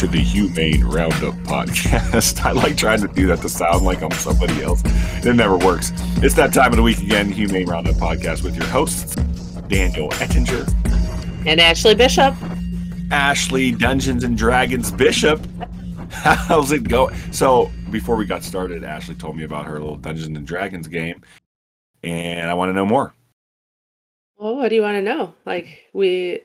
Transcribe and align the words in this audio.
to 0.00 0.06
the 0.06 0.18
Humane 0.18 0.82
Roundup 0.82 1.34
podcast. 1.44 2.40
I 2.44 2.52
like 2.52 2.78
trying 2.78 3.02
to 3.02 3.08
do 3.08 3.26
that 3.26 3.42
to 3.42 3.50
sound 3.50 3.84
like 3.84 4.02
I'm 4.02 4.10
somebody 4.12 4.62
else. 4.62 4.80
It 5.22 5.36
never 5.36 5.58
works. 5.58 5.92
It's 6.22 6.34
that 6.36 6.54
time 6.54 6.72
of 6.72 6.76
the 6.76 6.82
week 6.82 7.02
again, 7.02 7.30
Humane 7.30 7.68
Roundup 7.68 7.96
podcast 7.96 8.42
with 8.42 8.56
your 8.56 8.64
hosts, 8.68 9.14
Daniel 9.68 10.08
Ettinger 10.12 10.66
and 11.46 11.60
Ashley 11.60 11.94
Bishop. 11.94 12.34
Ashley 13.10 13.72
Dungeons 13.72 14.24
and 14.24 14.38
Dragons 14.38 14.90
Bishop. 14.90 15.46
How's 16.10 16.72
it 16.72 16.88
going? 16.88 17.14
So, 17.30 17.70
before 17.90 18.16
we 18.16 18.24
got 18.24 18.42
started, 18.42 18.84
Ashley 18.84 19.16
told 19.16 19.36
me 19.36 19.44
about 19.44 19.66
her 19.66 19.78
little 19.78 19.96
Dungeons 19.96 20.34
and 20.34 20.46
Dragons 20.46 20.88
game, 20.88 21.20
and 22.02 22.50
I 22.50 22.54
want 22.54 22.70
to 22.70 22.72
know 22.72 22.86
more. 22.86 23.12
Well, 24.38 24.56
what 24.56 24.70
do 24.70 24.76
you 24.76 24.82
want 24.82 24.96
to 24.96 25.02
know? 25.02 25.34
Like 25.44 25.90
we 25.92 26.40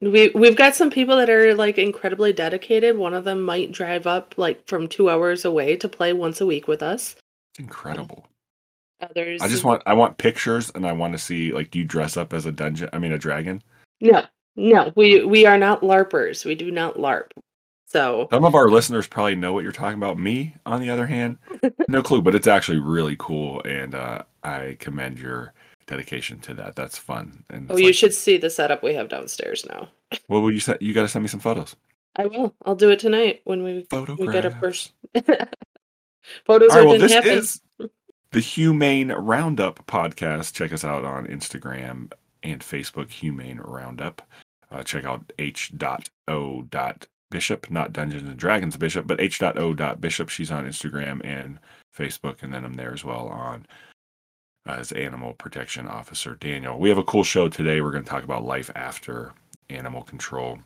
we 0.00 0.30
we've 0.34 0.56
got 0.56 0.74
some 0.74 0.90
people 0.90 1.16
that 1.16 1.28
are 1.28 1.54
like 1.54 1.78
incredibly 1.78 2.32
dedicated. 2.32 2.96
One 2.96 3.14
of 3.14 3.24
them 3.24 3.42
might 3.42 3.72
drive 3.72 4.06
up 4.06 4.34
like 4.36 4.66
from 4.66 4.88
2 4.88 5.10
hours 5.10 5.44
away 5.44 5.76
to 5.76 5.88
play 5.88 6.12
once 6.12 6.40
a 6.40 6.46
week 6.46 6.68
with 6.68 6.82
us. 6.82 7.16
It's 7.52 7.60
incredible. 7.60 8.26
Others 9.00 9.40
I 9.42 9.48
just 9.48 9.64
want 9.64 9.82
I 9.86 9.94
want 9.94 10.18
pictures 10.18 10.70
and 10.74 10.86
I 10.86 10.92
want 10.92 11.12
to 11.12 11.18
see 11.18 11.52
like 11.52 11.70
do 11.70 11.78
you 11.78 11.84
dress 11.84 12.16
up 12.16 12.32
as 12.32 12.46
a 12.46 12.52
dungeon 12.52 12.88
I 12.92 12.98
mean 12.98 13.12
a 13.12 13.18
dragon? 13.18 13.62
No. 14.00 14.24
No, 14.56 14.92
we 14.96 15.24
we 15.24 15.46
are 15.46 15.58
not 15.58 15.82
larpers. 15.82 16.44
We 16.44 16.54
do 16.54 16.70
not 16.70 16.96
larp. 16.96 17.30
So 17.86 18.28
Some 18.30 18.44
of 18.44 18.54
our 18.54 18.68
listeners 18.68 19.06
probably 19.06 19.34
know 19.34 19.52
what 19.52 19.64
you're 19.64 19.72
talking 19.72 19.98
about. 19.98 20.18
Me, 20.18 20.54
on 20.64 20.80
the 20.80 20.90
other 20.90 21.06
hand, 21.06 21.38
no 21.88 22.02
clue, 22.02 22.22
but 22.22 22.34
it's 22.34 22.46
actually 22.46 22.78
really 22.78 23.16
cool 23.18 23.62
and 23.64 23.94
uh, 23.94 24.22
I 24.42 24.76
commend 24.78 25.18
your 25.18 25.52
dedication 25.90 26.38
to 26.40 26.54
that. 26.54 26.74
That's 26.76 26.96
fun. 26.96 27.44
And 27.50 27.70
Oh, 27.70 27.76
you 27.76 27.86
like- 27.86 27.94
should 27.94 28.14
see 28.14 28.38
the 28.38 28.48
setup 28.48 28.82
we 28.82 28.94
have 28.94 29.08
downstairs 29.10 29.66
now. 29.68 29.88
What 30.28 30.40
will 30.40 30.50
you 30.52 30.60
say? 30.60 30.76
You 30.80 30.94
got 30.94 31.02
to 31.02 31.08
send 31.08 31.22
me 31.24 31.28
some 31.28 31.40
photos. 31.40 31.76
I 32.16 32.26
will. 32.26 32.54
I'll 32.64 32.74
do 32.74 32.90
it 32.90 32.98
tonight 32.98 33.42
when 33.44 33.62
we 33.62 33.82
Photographs. 33.90 34.20
we 34.20 34.32
get 34.32 34.44
a 34.44 34.50
first 34.50 34.92
photos 36.46 36.70
right, 36.70 36.84
well, 36.84 36.92
didn't 36.98 37.10
happen. 37.10 37.30
is 37.38 37.60
the 38.32 38.40
Humane 38.40 39.12
Roundup 39.12 39.86
podcast. 39.86 40.52
Check 40.54 40.72
us 40.72 40.84
out 40.84 41.04
on 41.04 41.26
Instagram 41.26 42.12
and 42.42 42.60
Facebook, 42.60 43.10
Humane 43.10 43.58
Roundup. 43.62 44.22
Uh, 44.70 44.82
check 44.82 45.04
out 45.04 45.32
h.o. 45.38 46.64
Bishop, 47.30 47.70
not 47.70 47.92
Dungeons 47.92 48.28
and 48.28 48.36
Dragons 48.36 48.76
Bishop, 48.76 49.06
but 49.06 49.20
h.o. 49.20 49.94
Bishop. 49.96 50.28
She's 50.28 50.50
on 50.50 50.66
Instagram 50.66 51.20
and 51.24 51.58
Facebook, 51.96 52.42
and 52.42 52.52
then 52.52 52.64
I'm 52.64 52.74
there 52.74 52.92
as 52.92 53.04
well 53.04 53.28
on 53.28 53.66
as 54.78 54.92
Animal 54.92 55.34
Protection 55.34 55.88
Officer 55.88 56.36
Daniel. 56.36 56.78
We 56.78 56.88
have 56.88 56.98
a 56.98 57.04
cool 57.04 57.24
show 57.24 57.48
today. 57.48 57.80
We're 57.80 57.90
going 57.90 58.04
to 58.04 58.10
talk 58.10 58.24
about 58.24 58.44
life 58.44 58.70
after 58.74 59.32
animal 59.68 60.02
control. 60.02 60.58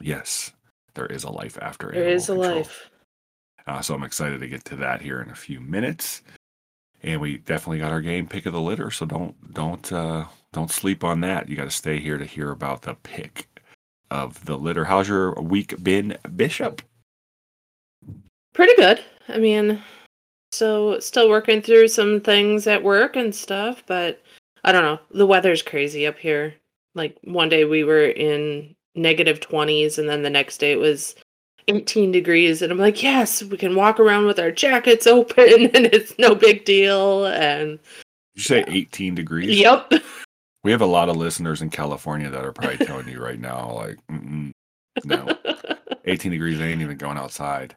Yes, 0.00 0.52
there 0.94 1.06
is 1.06 1.24
a 1.24 1.30
life 1.30 1.58
after 1.60 1.90
There 1.92 2.08
is 2.08 2.28
a 2.28 2.34
life. 2.34 2.90
Uh, 3.66 3.80
so 3.80 3.94
I'm 3.94 4.04
excited 4.04 4.40
to 4.40 4.48
get 4.48 4.64
to 4.66 4.76
that 4.76 5.02
here 5.02 5.20
in 5.20 5.30
a 5.30 5.34
few 5.34 5.60
minutes. 5.60 6.22
And 7.02 7.20
we 7.20 7.38
definitely 7.38 7.78
got 7.78 7.92
our 7.92 8.00
game 8.00 8.26
pick 8.26 8.46
of 8.46 8.52
the 8.52 8.60
litter, 8.60 8.90
so 8.90 9.06
don't 9.06 9.54
don't 9.54 9.92
uh, 9.92 10.24
don't 10.52 10.70
sleep 10.70 11.04
on 11.04 11.20
that. 11.20 11.48
You 11.48 11.54
got 11.54 11.64
to 11.64 11.70
stay 11.70 12.00
here 12.00 12.18
to 12.18 12.24
hear 12.24 12.50
about 12.50 12.82
the 12.82 12.94
pick 12.94 13.46
of 14.10 14.44
the 14.46 14.56
litter. 14.56 14.84
How's 14.84 15.08
your 15.08 15.34
week 15.34 15.80
been, 15.82 16.18
Bishop? 16.34 16.82
Pretty 18.52 18.74
good. 18.74 19.04
I 19.28 19.38
mean, 19.38 19.80
so 20.52 20.98
still 21.00 21.28
working 21.28 21.62
through 21.62 21.88
some 21.88 22.20
things 22.20 22.66
at 22.66 22.82
work 22.82 23.16
and 23.16 23.34
stuff, 23.34 23.82
but 23.86 24.22
I 24.64 24.72
don't 24.72 24.82
know. 24.82 25.00
The 25.10 25.26
weather's 25.26 25.62
crazy 25.62 26.06
up 26.06 26.18
here. 26.18 26.54
Like 26.94 27.16
one 27.24 27.48
day 27.48 27.64
we 27.64 27.84
were 27.84 28.06
in 28.06 28.74
negative 28.94 29.40
20s 29.40 29.98
and 29.98 30.08
then 30.08 30.22
the 30.22 30.30
next 30.30 30.58
day 30.58 30.72
it 30.72 30.78
was 30.78 31.14
18 31.68 32.10
degrees 32.10 32.62
and 32.62 32.72
I'm 32.72 32.78
like, 32.78 33.02
"Yes, 33.02 33.42
we 33.42 33.56
can 33.56 33.74
walk 33.76 34.00
around 34.00 34.26
with 34.26 34.38
our 34.38 34.50
jackets 34.50 35.06
open 35.06 35.66
and 35.74 35.86
it's 35.86 36.18
no 36.18 36.34
big 36.34 36.64
deal." 36.64 37.26
And 37.26 37.78
Did 38.34 38.36
you 38.36 38.42
say 38.42 38.64
18 38.66 39.14
degrees? 39.14 39.58
yep. 39.58 39.92
We 40.64 40.72
have 40.72 40.80
a 40.82 40.86
lot 40.86 41.08
of 41.08 41.16
listeners 41.16 41.62
in 41.62 41.70
California 41.70 42.28
that 42.28 42.44
are 42.44 42.52
probably 42.52 42.84
telling 42.84 43.08
you 43.08 43.22
right 43.22 43.38
now, 43.38 43.70
like, 43.74 43.96
no, 45.04 45.38
18 46.04 46.32
degrees 46.32 46.60
ain't 46.60 46.82
even 46.82 46.96
going 46.96 47.16
outside. 47.16 47.76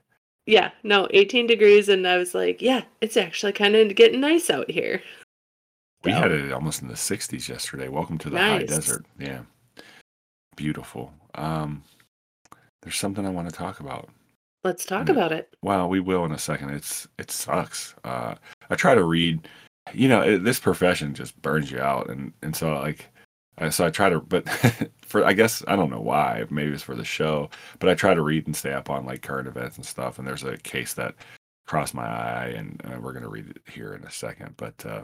Yeah, 0.52 0.72
no, 0.84 1.08
18 1.12 1.48
degrees 1.48 1.88
and 1.88 2.06
I 2.06 2.18
was 2.18 2.36
like, 2.36 2.62
"Yeah, 2.62 2.84
it's 3.00 3.16
actually 3.16 3.54
kind 3.54 3.74
of 3.76 3.96
getting 3.96 4.20
nice 4.20 4.50
out 4.50 4.70
here." 4.70 5.02
We 6.04 6.12
So- 6.12 6.18
had 6.20 6.32
it 6.32 6.52
almost 6.52 6.82
in 6.82 6.90
the 6.90 6.98
60s 6.98 7.48
yesterday. 7.48 7.88
Welcome 7.88 8.18
to 8.20 8.30
the 8.30 8.38
high 8.38 8.64
desert. 8.64 9.06
Yeah. 9.18 9.44
Beautiful. 10.58 11.14
Um, 11.36 11.84
there's 12.82 12.98
something 12.98 13.26
I 13.26 13.30
want 13.30 13.50
to 13.50 13.56
talk 13.56 13.80
about. 13.80 14.10
Let's 14.64 14.84
talk 14.86 15.08
Yeah. 15.08 15.14
about 15.14 15.32
it. 15.32 15.56
Well, 15.62 15.88
we 15.88 16.00
will 16.02 16.26
in 16.26 16.32
a 16.34 16.38
second. 16.38 16.72
It's 16.72 17.08
it 17.18 17.32
sucks. 17.32 17.96
Uh, 18.04 18.36
I 18.70 18.76
try 18.76 18.94
to 18.94 19.04
read. 19.04 19.48
You 19.94 20.08
know, 20.10 20.22
it, 20.22 20.44
this 20.44 20.60
profession 20.60 21.16
just 21.16 21.42
burns 21.42 21.72
you 21.72 21.80
out, 21.80 22.10
and 22.10 22.34
and 22.42 22.56
so 22.56 22.74
like, 22.78 23.08
so 23.70 23.86
I 23.86 23.90
try 23.90 24.10
to. 24.10 24.20
But 24.22 24.48
for 25.02 25.26
I 25.26 25.34
guess 25.34 25.64
I 25.68 25.76
don't 25.76 25.90
know 25.90 26.02
why. 26.02 26.46
Maybe 26.50 26.72
it's 26.72 26.84
for 26.84 26.96
the 26.96 27.06
show, 27.06 27.50
but 27.80 27.90
I 27.90 27.94
try 27.96 28.14
to 28.14 28.22
read 28.22 28.46
and 28.48 28.56
stay 28.56 28.74
up 28.74 28.90
on 28.90 29.06
like 29.06 29.22
current 29.22 29.48
events 29.48 29.78
and 29.78 29.86
stuff. 29.86 30.18
And 30.20 30.28
there's 30.28 30.44
a 30.44 30.58
case 30.58 30.94
that 30.96 31.16
crossed 31.68 31.94
my 31.94 32.06
eye, 32.08 32.54
and 32.56 32.82
uh, 32.86 33.00
we're 33.00 33.14
gonna 33.14 33.30
read 33.30 33.50
it 33.50 33.62
here 33.72 33.94
in 33.94 34.04
a 34.04 34.12
second. 34.12 34.56
But 34.58 34.86
uh, 34.86 35.04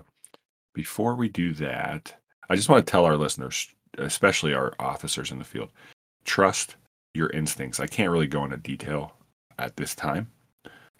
before 0.73 1.15
we 1.15 1.29
do 1.29 1.53
that, 1.55 2.13
I 2.49 2.55
just 2.55 2.69
want 2.69 2.85
to 2.85 2.91
tell 2.91 3.05
our 3.05 3.17
listeners, 3.17 3.67
especially 3.97 4.53
our 4.53 4.73
officers 4.79 5.31
in 5.31 5.39
the 5.39 5.45
field, 5.45 5.71
trust 6.25 6.75
your 7.13 7.29
instincts. 7.31 7.79
I 7.79 7.87
can't 7.87 8.11
really 8.11 8.27
go 8.27 8.43
into 8.43 8.57
detail 8.57 9.13
at 9.59 9.75
this 9.75 9.95
time 9.95 10.29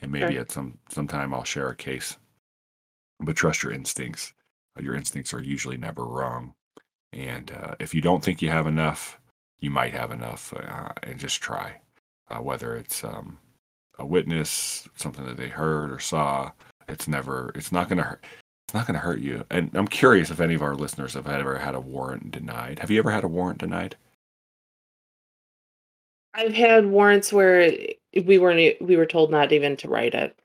and 0.02 0.12
maybe 0.12 0.26
Okay. 0.26 0.38
at 0.38 0.52
some 0.52 0.78
sometime 0.90 1.34
I'll 1.34 1.44
share 1.44 1.70
a 1.70 1.76
case. 1.76 2.18
But 3.20 3.36
trust 3.36 3.64
your 3.64 3.72
instincts. 3.72 4.34
Your 4.80 4.96
instincts 4.96 5.34
are 5.34 5.42
usually 5.42 5.78
never 5.78 6.06
wrong, 6.06 6.54
and 7.18 7.52
uh, 7.52 7.76
if 7.80 7.94
you 7.96 8.02
don't 8.02 8.24
think 8.24 8.42
you 8.42 8.50
have 8.50 8.68
enough, 8.68 9.20
you 9.60 9.70
might 9.72 9.94
have 9.94 10.12
enough, 10.12 10.54
uh, 10.54 10.90
and 11.04 11.20
just 11.20 11.42
try. 11.42 11.80
Uh, 12.30 12.40
whether 12.40 12.76
it's 12.76 13.04
um, 13.04 13.38
a 13.98 14.06
witness, 14.06 14.88
something 14.96 15.26
that 15.26 15.38
they 15.38 15.48
heard 15.48 15.92
or 15.92 16.00
saw, 16.00 16.52
it's 16.88 17.08
never. 17.08 17.52
It's 17.56 17.72
not 17.72 17.90
going 17.90 17.98
to 17.98 18.04
hurt. 18.04 18.24
It's 18.68 18.74
not 18.74 18.86
going 18.86 18.96
to 18.96 19.00
hurt 19.00 19.20
you. 19.20 19.46
And 19.50 19.72
I'm 19.74 19.88
curious 19.88 20.30
if 20.30 20.42
any 20.42 20.54
of 20.54 20.62
our 20.62 20.76
listeners 20.76 21.14
have 21.14 21.28
ever 21.28 21.58
had 21.58 21.74
a 21.74 21.80
warrant 21.80 22.32
denied. 22.32 22.80
Have 22.80 22.92
you 22.92 23.00
ever 23.00 23.12
had 23.12 23.24
a 23.24 23.30
warrant 23.30 23.60
denied? 23.60 23.96
I've 26.34 26.54
had 26.54 26.86
warrants 26.86 27.34
where 27.34 27.72
we 28.26 28.38
weren't 28.38 28.80
we 28.82 28.96
were 28.96 29.06
told 29.06 29.32
not 29.32 29.52
even 29.52 29.76
to 29.78 29.90
write 29.90 30.14
it. 30.14 30.38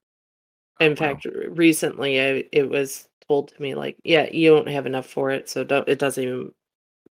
In 0.81 0.93
wow. 0.93 0.97
fact, 0.97 1.27
recently 1.49 2.21
I, 2.21 2.44
it 2.53 2.71
was 2.71 3.09
told 3.28 3.49
to 3.49 3.60
me 3.60 3.75
like, 3.75 3.99
yeah, 4.04 4.28
you 4.33 4.50
don't 4.50 4.69
have 4.69 4.87
enough 4.87 5.06
for 5.06 5.31
it, 5.31 5.50
so 5.50 5.65
don't. 5.65 5.89
It 5.89 5.99
doesn't 5.99 6.22
even 6.22 6.53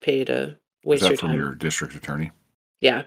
pay 0.02 0.24
to 0.26 0.58
Is 0.94 1.02
that 1.02 1.10
your 1.10 1.18
from 1.18 1.30
time. 1.30 1.38
your 1.38 1.56
district 1.56 1.96
attorney? 1.96 2.32
Yeah, 2.82 3.04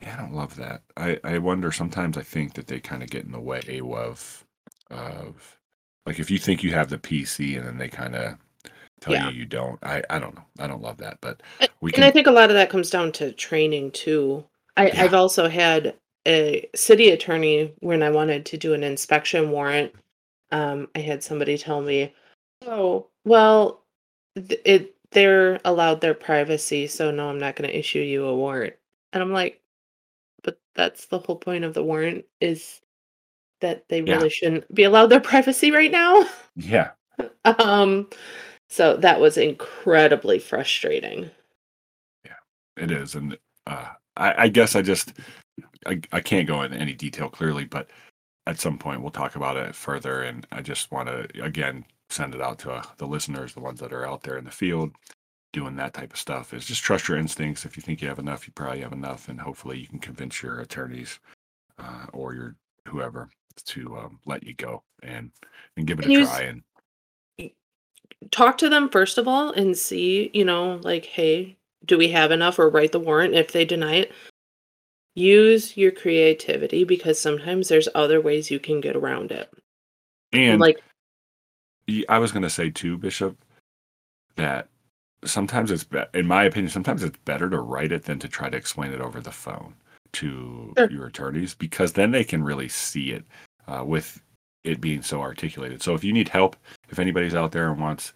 Yeah, 0.00 0.14
I 0.14 0.20
don't 0.20 0.34
love 0.34 0.56
that. 0.56 0.82
I, 0.96 1.18
I 1.24 1.38
wonder 1.38 1.72
sometimes 1.72 2.16
I 2.16 2.22
think 2.22 2.54
that 2.54 2.66
they 2.68 2.80
kind 2.80 3.02
of 3.02 3.10
get 3.10 3.24
in 3.24 3.32
the 3.32 3.40
way 3.40 3.80
of 3.82 4.44
of 4.90 5.58
like 6.06 6.18
if 6.18 6.30
you 6.30 6.38
think 6.38 6.62
you 6.62 6.72
have 6.72 6.88
the 6.90 6.98
PC 6.98 7.56
and 7.58 7.66
then 7.66 7.78
they 7.78 7.88
kind 7.88 8.14
of 8.16 8.38
tell 9.00 9.14
Yeah. 9.14 9.24
you 9.24 9.30
you 9.30 9.46
don't. 9.46 9.78
I 9.84 10.02
I 10.10 10.18
don't 10.18 10.34
know. 10.36 10.44
I 10.60 10.66
don't 10.66 10.82
love 10.82 10.98
that, 10.98 11.18
but 11.20 11.42
A- 11.60 11.68
we 11.80 11.92
and 11.94 12.04
I 12.04 12.10
think 12.10 12.26
a 12.26 12.32
lot 12.32 12.50
of 12.50 12.54
that 12.56 12.70
comes 12.70 12.90
down 12.90 13.12
to 13.12 13.32
training 13.32 13.92
too. 13.92 14.46
I, 14.76 14.92
Yeah. 14.92 15.04
I've 15.04 15.14
also 15.14 15.48
had 15.48 15.96
a 16.26 16.68
city 16.74 17.10
attorney 17.10 17.74
when 17.80 18.02
I 18.02 18.10
wanted 18.10 18.46
to 18.46 18.56
do 18.58 18.74
an 18.74 18.82
inspection 18.84 19.50
warrant. 19.50 19.94
Um, 20.52 20.88
I 20.94 21.00
had 21.00 21.22
somebody 21.24 21.58
tell 21.58 21.80
me, 21.82 22.14
"Oh, 22.66 23.08
well, 23.24 23.84
th- 24.36 24.60
it 24.64 24.96
they're 25.12 25.60
allowed 25.64 26.00
their 26.00 26.14
privacy, 26.14 26.86
so 26.86 27.10
no, 27.10 27.28
I'm 27.30 27.38
not 27.38 27.56
going 27.56 27.68
to 27.70 27.78
issue 27.78 28.00
you 28.00 28.26
a 28.26 28.36
warrant." 28.36 28.76
And 29.12 29.22
I'm 29.22 29.32
like, 29.32 29.62
"But 30.42 30.60
that's 30.74 31.06
the 31.06 31.18
whole 31.20 31.36
point 31.36 31.64
of 31.64 31.74
the 31.74 31.84
warrant 31.84 32.26
is 32.40 32.82
that 33.60 33.88
they 33.88 34.02
Yeah. 34.04 34.16
really 34.16 34.30
shouldn't 34.30 34.72
be 34.74 34.84
allowed 34.84 35.08
their 35.08 35.20
privacy 35.32 35.70
right 35.72 35.92
now." 35.92 36.26
yeah, 36.56 36.90
um, 37.44 38.08
so 38.68 38.96
that 38.98 39.20
was 39.20 39.36
incredibly 39.38 40.38
frustrating. 40.38 41.30
Yeah, 42.24 42.34
it 42.76 42.90
is, 42.90 43.14
and 43.14 43.38
uh, 43.66 43.90
I, 44.16 44.44
I 44.44 44.48
guess 44.48 44.76
I 44.76 44.82
just 44.82 45.12
I 45.86 46.00
I 46.12 46.20
can't 46.20 46.48
go 46.48 46.62
into 46.62 46.78
any 46.78 46.94
detail 46.94 47.28
clearly, 47.28 47.64
but 47.64 47.90
at 48.46 48.60
some 48.60 48.78
point 48.78 49.02
we'll 49.02 49.10
talk 49.12 49.36
about 49.36 49.56
it 49.56 49.74
further, 49.74 50.22
and 50.22 50.46
I 50.52 50.62
just 50.62 50.90
want 50.92 51.08
to 51.08 51.44
again 51.44 51.84
send 52.10 52.34
it 52.34 52.40
out 52.40 52.58
to 52.60 52.72
uh, 52.72 52.82
the 52.96 53.06
listeners, 53.06 53.54
the 53.54 53.60
ones 53.60 53.80
that 53.80 53.92
are 53.92 54.06
out 54.06 54.22
there 54.22 54.38
in 54.38 54.44
the 54.44 54.50
field 54.50 54.92
doing 55.52 55.76
that 55.76 55.94
type 55.94 56.12
of 56.12 56.18
stuff 56.18 56.52
is 56.52 56.66
just 56.66 56.82
trust 56.82 57.08
your 57.08 57.18
instincts. 57.18 57.64
If 57.64 57.76
you 57.76 57.82
think 57.82 58.02
you 58.02 58.08
have 58.08 58.18
enough, 58.18 58.46
you 58.46 58.52
probably 58.52 58.80
have 58.80 58.92
enough, 58.92 59.28
and 59.28 59.40
hopefully 59.40 59.78
you 59.78 59.86
can 59.86 59.98
convince 59.98 60.42
your 60.42 60.60
attorneys 60.60 61.18
uh, 61.78 62.06
or 62.12 62.34
your 62.34 62.56
whoever 62.86 63.28
to 63.64 63.96
um, 63.96 64.20
let 64.26 64.44
you 64.44 64.54
go 64.54 64.82
and 65.02 65.30
and 65.76 65.86
give 65.86 65.98
it 65.98 66.06
And 66.06 66.14
a 66.14 66.24
try. 66.24 66.42
And 66.42 66.62
talk 68.30 68.58
to 68.58 68.68
them 68.68 68.88
first 68.88 69.18
of 69.18 69.26
all 69.26 69.50
and 69.52 69.76
see, 69.76 70.30
you 70.34 70.44
know, 70.44 70.80
like, 70.82 71.06
hey, 71.06 71.56
do 71.84 71.96
we 71.96 72.08
have 72.08 72.30
enough 72.30 72.58
or 72.58 72.68
write 72.68 72.92
the 72.92 73.00
warrant? 73.00 73.34
If 73.34 73.52
they 73.52 73.64
deny 73.64 73.94
it, 73.94 74.12
use 75.14 75.76
your 75.76 75.92
creativity 75.92 76.84
because 76.84 77.18
sometimes 77.18 77.68
there's 77.68 77.88
other 77.94 78.20
ways 78.20 78.50
you 78.50 78.60
can 78.60 78.80
get 78.80 78.96
around 78.96 79.32
it. 79.32 79.50
And 80.32 80.60
like 80.60 80.82
I 82.08 82.18
was 82.18 82.32
going 82.32 82.42
to 82.42 82.50
say 82.50 82.70
too, 82.70 82.98
Bishop, 82.98 83.36
that 84.36 84.68
sometimes 85.24 85.70
it's 85.70 85.84
be- 85.84 86.04
in 86.14 86.26
my 86.26 86.44
opinion, 86.44 86.70
sometimes 86.70 87.02
it's 87.02 87.18
better 87.24 87.48
to 87.50 87.60
write 87.60 87.92
it 87.92 88.04
than 88.04 88.18
to 88.20 88.28
try 88.28 88.48
to 88.48 88.56
explain 88.56 88.92
it 88.92 89.00
over 89.00 89.20
the 89.20 89.32
phone 89.32 89.74
to 90.12 90.72
Sure. 90.76 90.90
your 90.90 91.06
attorneys 91.06 91.54
because 91.54 91.92
then 91.92 92.10
they 92.10 92.24
can 92.24 92.42
really 92.42 92.68
see 92.68 93.10
it 93.12 93.24
uh, 93.66 93.84
with 93.84 94.22
it 94.64 94.80
being 94.80 95.02
so 95.02 95.20
articulated. 95.20 95.82
So 95.82 95.94
if 95.94 96.04
you 96.04 96.12
need 96.12 96.28
help, 96.28 96.56
if 96.88 96.98
anybody's 96.98 97.34
out 97.34 97.52
there 97.52 97.70
and 97.70 97.80
wants 97.80 98.12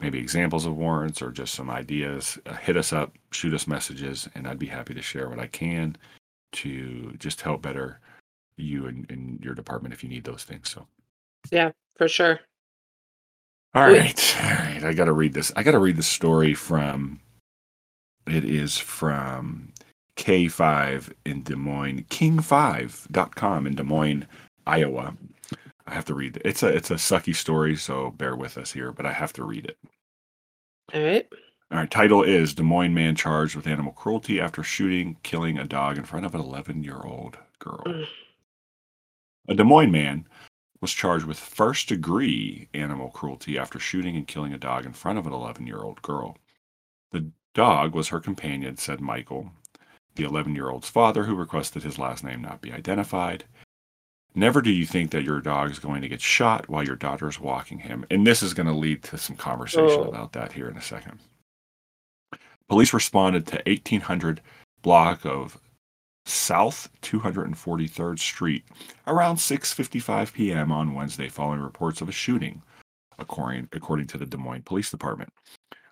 maybe 0.00 0.18
examples 0.18 0.64
of 0.64 0.76
warrants 0.76 1.20
or 1.20 1.30
just 1.32 1.54
some 1.54 1.70
ideas, 1.70 2.38
uh, 2.46 2.54
hit 2.54 2.76
us 2.76 2.92
up, 2.92 3.16
shoot 3.32 3.52
us 3.54 3.66
messages, 3.66 4.28
and 4.34 4.46
I'd 4.46 4.58
be 4.58 4.66
happy 4.66 4.94
to 4.94 5.02
share 5.02 5.28
what 5.28 5.40
I 5.40 5.46
can 5.48 5.96
to 6.52 7.12
just 7.18 7.40
help 7.40 7.62
better 7.62 8.00
you 8.56 8.86
and, 8.86 9.10
and 9.10 9.42
your 9.44 9.54
department 9.54 9.92
if 9.94 10.02
you 10.02 10.08
need 10.08 10.24
those 10.24 10.44
things. 10.44 10.70
So. 10.70 10.86
Yeah, 11.50 11.70
for 11.96 12.08
sure. 12.08 12.40
All 13.74 13.86
Wait. 13.86 13.98
right, 13.98 14.36
all 14.42 14.64
right. 14.64 14.84
I 14.84 14.92
got 14.92 15.04
to 15.06 15.12
read 15.12 15.34
this. 15.34 15.52
I 15.54 15.62
got 15.62 15.72
to 15.72 15.78
read 15.78 15.96
the 15.96 16.02
story 16.02 16.54
from. 16.54 17.20
It 18.26 18.44
is 18.44 18.76
from 18.76 19.72
K5 20.16 21.12
in 21.24 21.42
Des 21.42 21.56
Moines, 21.56 22.04
King5.com 22.10 23.66
in 23.66 23.74
Des 23.74 23.82
Moines, 23.82 24.26
Iowa. 24.66 25.16
I 25.86 25.94
have 25.94 26.04
to 26.06 26.14
read 26.14 26.36
it. 26.36 26.42
It's 26.44 26.62
a 26.62 26.68
it's 26.68 26.90
a 26.90 26.94
sucky 26.94 27.34
story, 27.34 27.76
so 27.76 28.10
bear 28.10 28.36
with 28.36 28.58
us 28.58 28.72
here, 28.72 28.92
but 28.92 29.06
I 29.06 29.12
have 29.12 29.32
to 29.34 29.44
read 29.44 29.64
it. 29.64 29.78
All 30.92 31.02
right. 31.02 31.26
All 31.70 31.78
right, 31.78 31.90
title 31.90 32.22
is 32.22 32.54
Des 32.54 32.62
Moines 32.62 32.94
man 32.94 33.14
charged 33.14 33.54
with 33.54 33.66
animal 33.66 33.92
cruelty 33.92 34.40
after 34.40 34.62
shooting, 34.62 35.18
killing 35.22 35.58
a 35.58 35.64
dog 35.64 35.98
in 35.98 36.04
front 36.04 36.24
of 36.24 36.34
an 36.34 36.40
11 36.40 36.82
year 36.82 37.00
old 37.04 37.36
girl. 37.58 37.82
Mm. 37.86 38.06
A 39.48 39.54
Des 39.54 39.64
Moines 39.64 39.92
man 39.92 40.26
was 40.80 40.92
charged 40.92 41.24
with 41.24 41.38
first 41.38 41.88
degree 41.88 42.68
animal 42.72 43.10
cruelty 43.10 43.58
after 43.58 43.78
shooting 43.78 44.16
and 44.16 44.26
killing 44.28 44.52
a 44.52 44.58
dog 44.58 44.86
in 44.86 44.92
front 44.92 45.18
of 45.18 45.26
an 45.26 45.32
11 45.32 45.66
year 45.66 45.78
old 45.82 46.00
girl. 46.02 46.36
The 47.12 47.30
dog 47.54 47.94
was 47.94 48.08
her 48.08 48.20
companion, 48.20 48.76
said 48.76 49.00
Michael, 49.00 49.50
the 50.14 50.24
11 50.24 50.54
year 50.54 50.68
old's 50.68 50.88
father, 50.88 51.24
who 51.24 51.34
requested 51.34 51.82
his 51.82 51.98
last 51.98 52.22
name 52.22 52.42
not 52.42 52.60
be 52.60 52.72
identified. 52.72 53.44
Never 54.34 54.60
do 54.62 54.70
you 54.70 54.86
think 54.86 55.10
that 55.10 55.24
your 55.24 55.40
dog 55.40 55.70
is 55.70 55.78
going 55.80 56.02
to 56.02 56.08
get 56.08 56.20
shot 56.20 56.68
while 56.68 56.84
your 56.84 56.94
daughter 56.96 57.28
is 57.28 57.40
walking 57.40 57.78
him. 57.80 58.04
And 58.10 58.26
this 58.26 58.42
is 58.42 58.54
going 58.54 58.66
to 58.68 58.72
lead 58.72 59.02
to 59.04 59.18
some 59.18 59.36
conversation 59.36 60.00
Oh. 60.00 60.04
about 60.04 60.32
that 60.34 60.52
here 60.52 60.68
in 60.68 60.76
a 60.76 60.82
second. 60.82 61.18
Police 62.68 62.92
responded 62.92 63.46
to 63.48 63.62
1800 63.66 64.40
block 64.82 65.24
of 65.24 65.58
South 66.28 66.90
243rd 67.00 68.18
Street 68.18 68.64
around 69.06 69.36
6:55 69.36 70.32
p.m. 70.34 70.70
on 70.70 70.94
Wednesday 70.94 71.28
following 71.28 71.60
reports 71.60 72.02
of 72.02 72.08
a 72.08 72.12
shooting, 72.12 72.62
according 73.18 73.68
according 73.72 74.06
to 74.08 74.18
the 74.18 74.26
Des 74.26 74.36
Moines 74.36 74.62
Police 74.62 74.90
Department. 74.90 75.32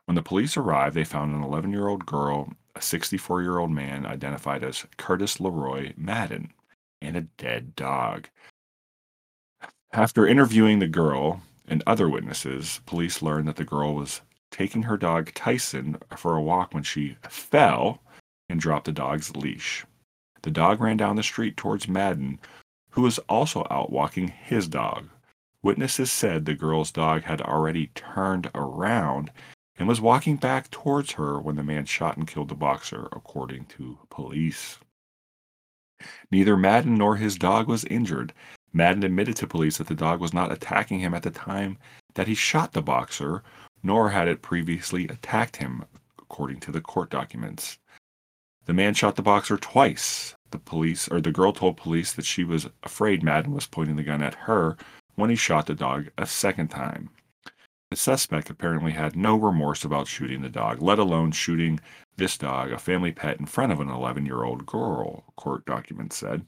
When 0.04 0.14
the 0.14 0.22
police 0.22 0.56
arrived, 0.56 0.94
they 0.94 1.04
found 1.04 1.34
an 1.34 1.42
11-year-old 1.42 2.06
girl, 2.06 2.52
a 2.76 2.80
64-year-old 2.80 3.70
man 3.70 4.04
identified 4.04 4.62
as 4.62 4.84
Curtis 4.98 5.40
Leroy 5.40 5.94
Madden, 5.96 6.52
and 7.00 7.16
a 7.16 7.22
dead 7.22 7.74
dog. 7.74 8.28
After 9.92 10.26
interviewing 10.26 10.78
the 10.78 10.86
girl 10.86 11.40
and 11.66 11.82
other 11.86 12.08
witnesses, 12.08 12.80
police 12.86 13.22
learned 13.22 13.48
that 13.48 13.56
the 13.56 13.64
girl 13.64 13.94
was 13.94 14.20
taking 14.50 14.82
her 14.82 14.98
dog 14.98 15.32
Tyson 15.34 15.96
for 16.16 16.36
a 16.36 16.42
walk 16.42 16.74
when 16.74 16.82
she 16.82 17.16
fell 17.28 18.02
and 18.48 18.60
dropped 18.60 18.84
the 18.84 18.92
dog's 18.92 19.34
leash. 19.34 19.84
The 20.46 20.52
dog 20.52 20.80
ran 20.80 20.96
down 20.96 21.16
the 21.16 21.24
street 21.24 21.56
towards 21.56 21.88
Madden, 21.88 22.38
who 22.90 23.02
was 23.02 23.18
also 23.28 23.66
out 23.68 23.90
walking 23.90 24.28
his 24.28 24.68
dog. 24.68 25.08
Witnesses 25.60 26.12
said 26.12 26.44
the 26.44 26.54
girl's 26.54 26.92
dog 26.92 27.24
had 27.24 27.40
already 27.40 27.88
turned 27.96 28.48
around 28.54 29.32
and 29.76 29.88
was 29.88 30.00
walking 30.00 30.36
back 30.36 30.70
towards 30.70 31.10
her 31.14 31.40
when 31.40 31.56
the 31.56 31.64
man 31.64 31.84
shot 31.84 32.16
and 32.16 32.28
killed 32.28 32.48
the 32.48 32.54
boxer, 32.54 33.08
according 33.10 33.64
to 33.64 33.98
police. 34.08 34.78
Neither 36.30 36.56
Madden 36.56 36.94
nor 36.94 37.16
his 37.16 37.36
dog 37.36 37.66
was 37.66 37.84
injured. 37.86 38.32
Madden 38.72 39.02
admitted 39.02 39.34
to 39.38 39.48
police 39.48 39.78
that 39.78 39.88
the 39.88 39.96
dog 39.96 40.20
was 40.20 40.32
not 40.32 40.52
attacking 40.52 41.00
him 41.00 41.12
at 41.12 41.24
the 41.24 41.32
time 41.32 41.76
that 42.14 42.28
he 42.28 42.36
shot 42.36 42.72
the 42.72 42.82
boxer, 42.82 43.42
nor 43.82 44.10
had 44.10 44.28
it 44.28 44.42
previously 44.42 45.08
attacked 45.08 45.56
him, 45.56 45.84
according 46.20 46.60
to 46.60 46.70
the 46.70 46.80
court 46.80 47.10
documents. 47.10 47.78
The 48.66 48.74
man 48.74 48.94
shot 48.94 49.16
the 49.16 49.22
boxer 49.22 49.56
twice. 49.56 50.34
The 50.50 50.58
police 50.58 51.08
or 51.08 51.20
the 51.20 51.32
girl 51.32 51.52
told 51.52 51.76
police 51.76 52.12
that 52.12 52.24
she 52.24 52.44
was 52.44 52.68
afraid 52.82 53.22
Madden 53.22 53.52
was 53.52 53.66
pointing 53.66 53.96
the 53.96 54.02
gun 54.02 54.22
at 54.22 54.34
her 54.34 54.76
when 55.14 55.30
he 55.30 55.36
shot 55.36 55.66
the 55.66 55.74
dog 55.74 56.10
a 56.18 56.26
second 56.26 56.68
time. 56.68 57.10
The 57.90 57.96
suspect 57.96 58.50
apparently 58.50 58.92
had 58.92 59.14
no 59.14 59.36
remorse 59.36 59.84
about 59.84 60.08
shooting 60.08 60.42
the 60.42 60.48
dog, 60.48 60.82
let 60.82 60.98
alone 60.98 61.30
shooting 61.30 61.78
this 62.16 62.36
dog, 62.36 62.72
a 62.72 62.78
family 62.78 63.12
pet, 63.12 63.38
in 63.38 63.46
front 63.46 63.72
of 63.72 63.80
an 63.80 63.88
11 63.88 64.26
year 64.26 64.42
old 64.42 64.66
girl, 64.66 65.24
court 65.36 65.64
documents 65.64 66.16
said. 66.16 66.44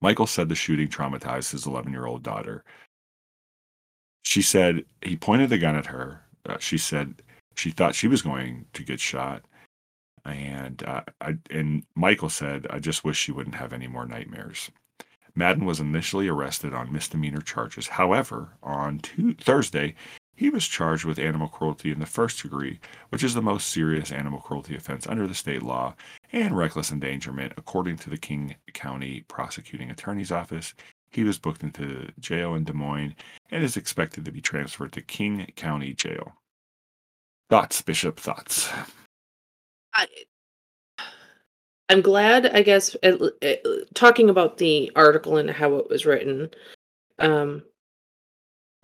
Michael 0.00 0.26
said 0.26 0.48
the 0.48 0.54
shooting 0.54 0.88
traumatized 0.88 1.52
his 1.52 1.66
11 1.66 1.92
year 1.92 2.06
old 2.06 2.22
daughter. 2.22 2.64
She 4.22 4.42
said 4.42 4.84
he 5.02 5.16
pointed 5.16 5.50
the 5.50 5.58
gun 5.58 5.76
at 5.76 5.86
her. 5.86 6.22
Uh, 6.44 6.58
she 6.58 6.78
said 6.78 7.22
she 7.56 7.70
thought 7.70 7.94
she 7.94 8.08
was 8.08 8.22
going 8.22 8.66
to 8.72 8.82
get 8.82 8.98
shot. 9.00 9.44
And 10.26 10.82
uh, 10.82 11.02
I, 11.20 11.36
and 11.50 11.84
Michael 11.94 12.28
said, 12.28 12.66
I 12.70 12.78
just 12.78 13.04
wish 13.04 13.16
she 13.16 13.32
wouldn't 13.32 13.56
have 13.56 13.72
any 13.72 13.86
more 13.86 14.06
nightmares. 14.06 14.70
Madden 15.34 15.66
was 15.66 15.80
initially 15.80 16.28
arrested 16.28 16.72
on 16.72 16.92
misdemeanor 16.92 17.42
charges. 17.42 17.88
However, 17.88 18.50
on 18.62 18.98
two, 19.00 19.34
Thursday, 19.34 19.94
he 20.34 20.50
was 20.50 20.66
charged 20.66 21.04
with 21.04 21.18
animal 21.18 21.48
cruelty 21.48 21.90
in 21.90 22.00
the 22.00 22.06
first 22.06 22.42
degree, 22.42 22.80
which 23.10 23.22
is 23.22 23.34
the 23.34 23.42
most 23.42 23.68
serious 23.68 24.12
animal 24.12 24.40
cruelty 24.40 24.74
offense 24.76 25.06
under 25.06 25.26
the 25.26 25.34
state 25.34 25.62
law, 25.62 25.94
and 26.32 26.56
reckless 26.56 26.90
endangerment, 26.90 27.52
according 27.56 27.96
to 27.98 28.10
the 28.10 28.18
King 28.18 28.56
County 28.74 29.24
Prosecuting 29.28 29.90
Attorney's 29.90 30.32
Office. 30.32 30.74
He 31.10 31.24
was 31.24 31.38
booked 31.38 31.62
into 31.62 32.10
jail 32.18 32.54
in 32.54 32.64
Des 32.64 32.72
Moines 32.72 33.14
and 33.50 33.62
is 33.62 33.76
expected 33.76 34.24
to 34.24 34.32
be 34.32 34.40
transferred 34.40 34.92
to 34.92 35.02
King 35.02 35.50
County 35.56 35.94
Jail. 35.94 36.34
Thoughts, 37.48 37.80
Bishop? 37.80 38.18
Thoughts? 38.18 38.68
I, 39.96 40.06
I'm 41.88 42.00
glad, 42.02 42.46
I 42.46 42.62
guess, 42.62 42.94
it- 43.02 43.94
talking 43.94 44.28
about 44.30 44.58
the 44.58 44.92
article 44.94 45.38
and 45.38 45.50
how 45.50 45.76
it 45.76 45.88
was 45.88 46.04
written. 46.06 46.50
Um, 47.18 47.62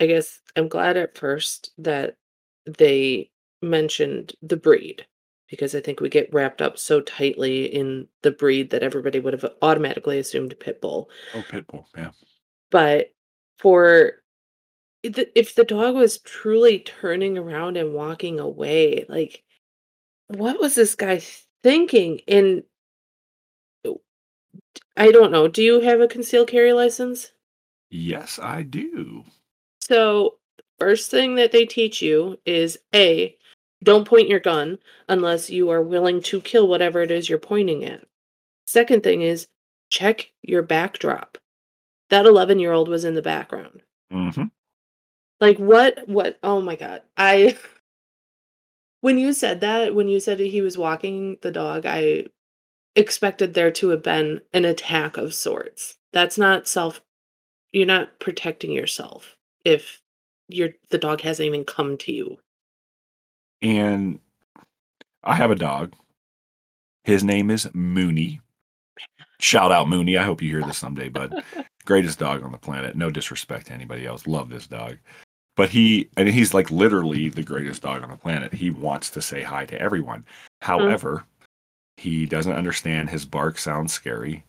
I 0.00 0.06
guess 0.06 0.40
I'm 0.56 0.68
glad 0.68 0.96
at 0.96 1.16
first 1.16 1.70
that 1.78 2.16
they 2.64 3.30
mentioned 3.60 4.32
the 4.42 4.56
breed 4.56 5.06
because 5.48 5.74
I 5.74 5.80
think 5.80 6.00
we 6.00 6.08
get 6.08 6.32
wrapped 6.32 6.62
up 6.62 6.78
so 6.78 7.00
tightly 7.02 7.66
in 7.66 8.08
the 8.22 8.30
breed 8.30 8.70
that 8.70 8.82
everybody 8.82 9.20
would 9.20 9.34
have 9.34 9.52
automatically 9.60 10.18
assumed 10.18 10.58
pit 10.58 10.80
bull. 10.80 11.10
Oh, 11.34 11.44
Pitbull. 11.48 11.84
Yeah. 11.96 12.10
But 12.70 13.12
for 13.58 14.22
if 15.02 15.54
the 15.54 15.64
dog 15.64 15.94
was 15.96 16.18
truly 16.18 16.78
turning 16.78 17.36
around 17.36 17.76
and 17.76 17.92
walking 17.92 18.40
away, 18.40 19.04
like 19.08 19.42
what 20.36 20.60
was 20.60 20.74
this 20.74 20.94
guy 20.94 21.20
thinking? 21.62 22.20
And 22.28 22.62
I 24.96 25.10
don't 25.10 25.32
know. 25.32 25.48
Do 25.48 25.62
you 25.62 25.80
have 25.80 26.00
a 26.00 26.08
concealed 26.08 26.48
carry 26.48 26.72
license? 26.72 27.32
Yes, 27.90 28.38
I 28.40 28.62
do. 28.62 29.24
So, 29.80 30.36
first 30.78 31.10
thing 31.10 31.34
that 31.36 31.52
they 31.52 31.66
teach 31.66 32.02
you 32.02 32.38
is 32.46 32.78
A, 32.94 33.36
don't 33.82 34.06
point 34.06 34.28
your 34.28 34.40
gun 34.40 34.78
unless 35.08 35.50
you 35.50 35.70
are 35.70 35.82
willing 35.82 36.22
to 36.22 36.40
kill 36.40 36.68
whatever 36.68 37.02
it 37.02 37.10
is 37.10 37.28
you're 37.28 37.38
pointing 37.38 37.84
at. 37.84 38.04
Second 38.66 39.02
thing 39.02 39.22
is 39.22 39.48
check 39.90 40.30
your 40.42 40.62
backdrop. 40.62 41.38
That 42.10 42.26
11 42.26 42.58
year 42.58 42.72
old 42.72 42.88
was 42.88 43.04
in 43.04 43.14
the 43.14 43.22
background. 43.22 43.82
Mm-hmm. 44.12 44.44
Like, 45.40 45.58
what? 45.58 46.08
What? 46.08 46.38
Oh 46.42 46.60
my 46.60 46.76
God. 46.76 47.02
I. 47.16 47.56
When 49.02 49.18
you 49.18 49.32
said 49.32 49.60
that, 49.60 49.96
when 49.96 50.06
you 50.06 50.20
said 50.20 50.38
he 50.38 50.60
was 50.62 50.78
walking 50.78 51.36
the 51.42 51.50
dog, 51.50 51.86
I 51.86 52.26
expected 52.94 53.52
there 53.52 53.72
to 53.72 53.88
have 53.88 54.02
been 54.02 54.40
an 54.52 54.64
attack 54.64 55.16
of 55.16 55.34
sorts. 55.34 55.98
That's 56.12 56.38
not 56.38 56.68
self. 56.68 57.02
You're 57.72 57.84
not 57.84 58.20
protecting 58.20 58.70
yourself 58.70 59.36
if 59.64 60.00
your 60.46 60.70
the 60.90 60.98
dog 60.98 61.20
hasn't 61.20 61.48
even 61.48 61.64
come 61.64 61.98
to 61.98 62.12
you. 62.12 62.38
And 63.60 64.20
I 65.24 65.34
have 65.34 65.50
a 65.50 65.56
dog. 65.56 65.94
His 67.02 67.24
name 67.24 67.50
is 67.50 67.68
Mooney. 67.74 68.40
Shout 69.40 69.72
out 69.72 69.88
Mooney. 69.88 70.16
I 70.16 70.22
hope 70.22 70.40
you 70.40 70.48
hear 70.48 70.64
this 70.64 70.78
someday, 70.78 71.08
bud. 71.08 71.42
Greatest 71.86 72.20
dog 72.20 72.44
on 72.44 72.52
the 72.52 72.58
planet. 72.58 72.94
No 72.94 73.10
disrespect 73.10 73.66
to 73.66 73.72
anybody 73.72 74.06
else. 74.06 74.28
Love 74.28 74.48
this 74.48 74.68
dog. 74.68 74.98
But 75.56 75.70
he 75.70 76.08
and 76.16 76.28
he's 76.28 76.54
like 76.54 76.70
literally 76.70 77.28
the 77.28 77.42
greatest 77.42 77.82
dog 77.82 78.02
on 78.02 78.10
the 78.10 78.16
planet. 78.16 78.54
He 78.54 78.70
wants 78.70 79.10
to 79.10 79.22
say 79.22 79.42
hi 79.42 79.66
to 79.66 79.80
everyone. 79.80 80.24
However, 80.62 81.24
He 81.98 82.26
doesn't 82.26 82.52
understand 82.52 83.10
his 83.10 83.24
bark 83.26 83.58
sounds 83.58 83.92
scary. 83.92 84.44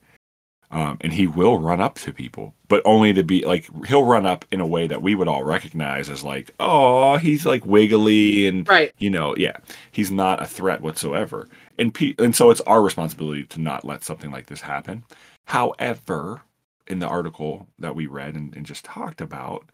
Um, 0.72 0.98
and 1.02 1.14
he 1.14 1.28
will 1.28 1.60
run 1.60 1.82
up 1.82 1.96
to 2.00 2.12
people, 2.14 2.56
but 2.68 2.82
only 2.86 3.14
to 3.14 3.24
be 3.24 3.46
like 3.46 3.70
he'll 3.88 4.06
run 4.06 4.26
up 4.26 4.44
in 4.52 4.60
a 4.60 4.68
way 4.68 4.88
that 4.88 5.02
we 5.04 5.16
would 5.16 5.28
all 5.28 5.44
recognize 5.44 6.10
as 6.10 6.24
like, 6.24 6.52
oh, 6.60 7.18
he's 7.18 7.46
like 7.46 7.66
wiggly 7.66 8.48
and 8.48 8.68
Right. 8.68 8.92
you 8.98 9.10
know, 9.12 9.36
yeah, 9.38 9.58
he's 9.92 10.12
not 10.12 10.42
a 10.42 10.48
threat 10.48 10.82
whatsoever. 10.82 11.48
And 11.78 11.94
pe- 11.94 12.16
and 12.20 12.36
so 12.36 12.50
it's 12.50 12.62
our 12.62 12.82
responsibility 12.82 13.44
to 13.46 13.62
not 13.62 13.86
let 13.86 14.04
something 14.04 14.32
like 14.32 14.48
this 14.48 14.62
happen. 14.62 15.04
However, 15.46 16.42
in 16.88 17.00
the 17.00 17.08
article 17.08 17.68
that 17.80 17.96
we 17.96 18.08
read 18.08 18.36
and, 18.36 18.56
and 18.56 18.66
just 18.66 18.86
talked 18.86 19.22
about, 19.22 19.66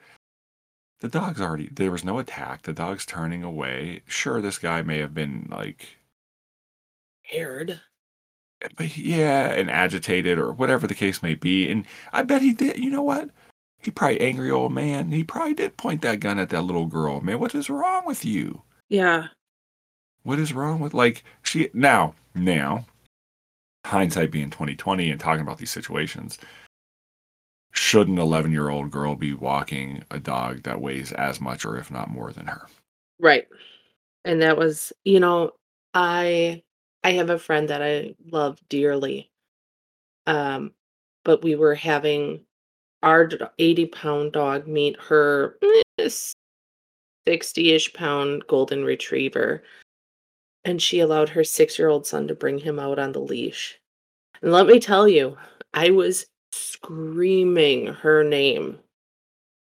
the 1.01 1.07
dog's 1.09 1.41
already 1.41 1.69
there 1.71 1.91
was 1.91 2.03
no 2.03 2.19
attack. 2.19 2.63
The 2.63 2.73
dog's 2.73 3.05
turning 3.05 3.43
away. 3.43 4.01
Sure, 4.07 4.41
this 4.41 4.57
guy 4.57 4.81
may 4.81 4.99
have 4.99 5.13
been 5.13 5.47
like 5.51 5.97
Scared. 7.25 7.79
but 8.75 8.97
yeah, 8.97 9.47
and 9.51 9.69
agitated 9.69 10.37
or 10.39 10.51
whatever 10.51 10.87
the 10.87 10.95
case 10.95 11.21
may 11.23 11.35
be. 11.35 11.69
And 11.69 11.85
I 12.11 12.23
bet 12.23 12.41
he 12.41 12.53
did. 12.53 12.77
You 12.79 12.89
know 12.89 13.03
what? 13.03 13.29
He 13.81 13.91
probably 13.91 14.19
angry 14.19 14.51
old 14.51 14.73
man. 14.73 15.11
He 15.11 15.23
probably 15.23 15.53
did 15.53 15.77
point 15.77 16.01
that 16.01 16.19
gun 16.19 16.39
at 16.39 16.49
that 16.49 16.63
little 16.63 16.85
girl. 16.87 17.21
Man, 17.21 17.39
what 17.39 17.55
is 17.55 17.69
wrong 17.69 18.05
with 18.05 18.25
you? 18.25 18.61
Yeah. 18.89 19.27
What 20.23 20.39
is 20.39 20.53
wrong 20.53 20.79
with 20.79 20.93
like 20.93 21.23
she 21.43 21.69
now 21.73 22.15
now 22.35 22.85
hindsight 23.85 24.31
being 24.31 24.49
twenty 24.49 24.75
twenty 24.75 25.09
and 25.09 25.19
talking 25.19 25.41
about 25.41 25.59
these 25.59 25.71
situations. 25.71 26.37
Should 27.79 28.09
an 28.09 28.19
eleven 28.19 28.51
year 28.51 28.67
old 28.67 28.91
girl 28.91 29.15
be 29.15 29.33
walking 29.33 30.03
a 30.11 30.19
dog 30.19 30.63
that 30.63 30.81
weighs 30.81 31.13
as 31.13 31.39
much 31.39 31.63
or 31.65 31.77
if 31.77 31.89
not 31.89 32.09
more 32.09 32.33
than 32.33 32.45
her? 32.45 32.67
Right. 33.21 33.47
And 34.25 34.41
that 34.41 34.57
was, 34.57 34.91
you 35.05 35.21
know, 35.21 35.53
I 35.93 36.61
I 37.05 37.13
have 37.13 37.29
a 37.29 37.39
friend 37.39 37.69
that 37.69 37.81
I 37.81 38.15
love 38.31 38.59
dearly. 38.67 39.31
Um, 40.27 40.73
but 41.23 41.41
we 41.41 41.55
were 41.55 41.73
having 41.73 42.41
our 43.01 43.29
80 43.57 43.85
pound 43.85 44.33
dog 44.33 44.67
meet 44.67 44.97
her 44.99 45.57
60 46.05 47.71
ish 47.71 47.93
pound 47.93 48.45
golden 48.47 48.83
retriever. 48.83 49.63
And 50.65 50.81
she 50.81 50.99
allowed 50.99 51.29
her 51.29 51.45
six 51.45 51.79
year 51.79 51.87
old 51.87 52.05
son 52.05 52.27
to 52.27 52.35
bring 52.35 52.59
him 52.59 52.77
out 52.77 52.99
on 52.99 53.13
the 53.13 53.19
leash. 53.21 53.79
And 54.41 54.51
let 54.51 54.67
me 54.67 54.81
tell 54.81 55.07
you, 55.07 55.37
I 55.73 55.91
was 55.91 56.25
screaming 56.51 57.87
her 57.87 58.23
name, 58.23 58.79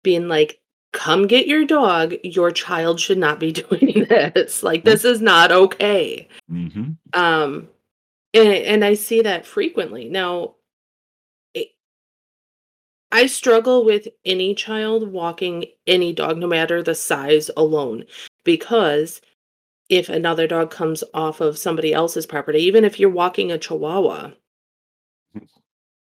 being 0.02 0.28
like, 0.28 0.61
come 0.93 1.26
get 1.26 1.47
your 1.47 1.64
dog. 1.64 2.14
Your 2.23 2.50
child 2.50 3.00
should 3.00 3.19
not 3.19 3.40
be 3.40 3.52
doing 3.62 4.07
this. 4.09 4.62
Like, 4.62 4.85
this 4.85 5.04
is 5.04 5.21
not 5.21 5.52
okay. 5.52 6.28
Mm-hmm. 6.50 6.93
Um, 7.12 7.69
and 8.33 8.49
and 8.49 8.85
I 8.85 8.95
see 8.95 9.23
that 9.23 9.47
frequently. 9.47 10.09
Now, 10.09 10.54
it, 11.54 11.69
I 13.12 13.26
struggle 13.26 13.85
with 13.85 14.09
any 14.25 14.54
child 14.54 15.11
walking 15.11 15.66
any 15.87 16.12
dog, 16.12 16.38
no 16.38 16.47
matter 16.47 16.83
the 16.83 16.95
size 16.95 17.50
alone, 17.57 18.04
because 18.45 19.21
if 19.88 20.09
another 20.09 20.47
dog 20.47 20.71
comes 20.71 21.04
off 21.12 21.40
of 21.40 21.59
somebody 21.59 21.93
else's 21.93 22.26
property, 22.26 22.59
even 22.61 22.85
if 22.85 22.99
you're 22.99 23.11
walking 23.11 23.52
a 23.52 23.59
Chihuahua, 23.59 24.31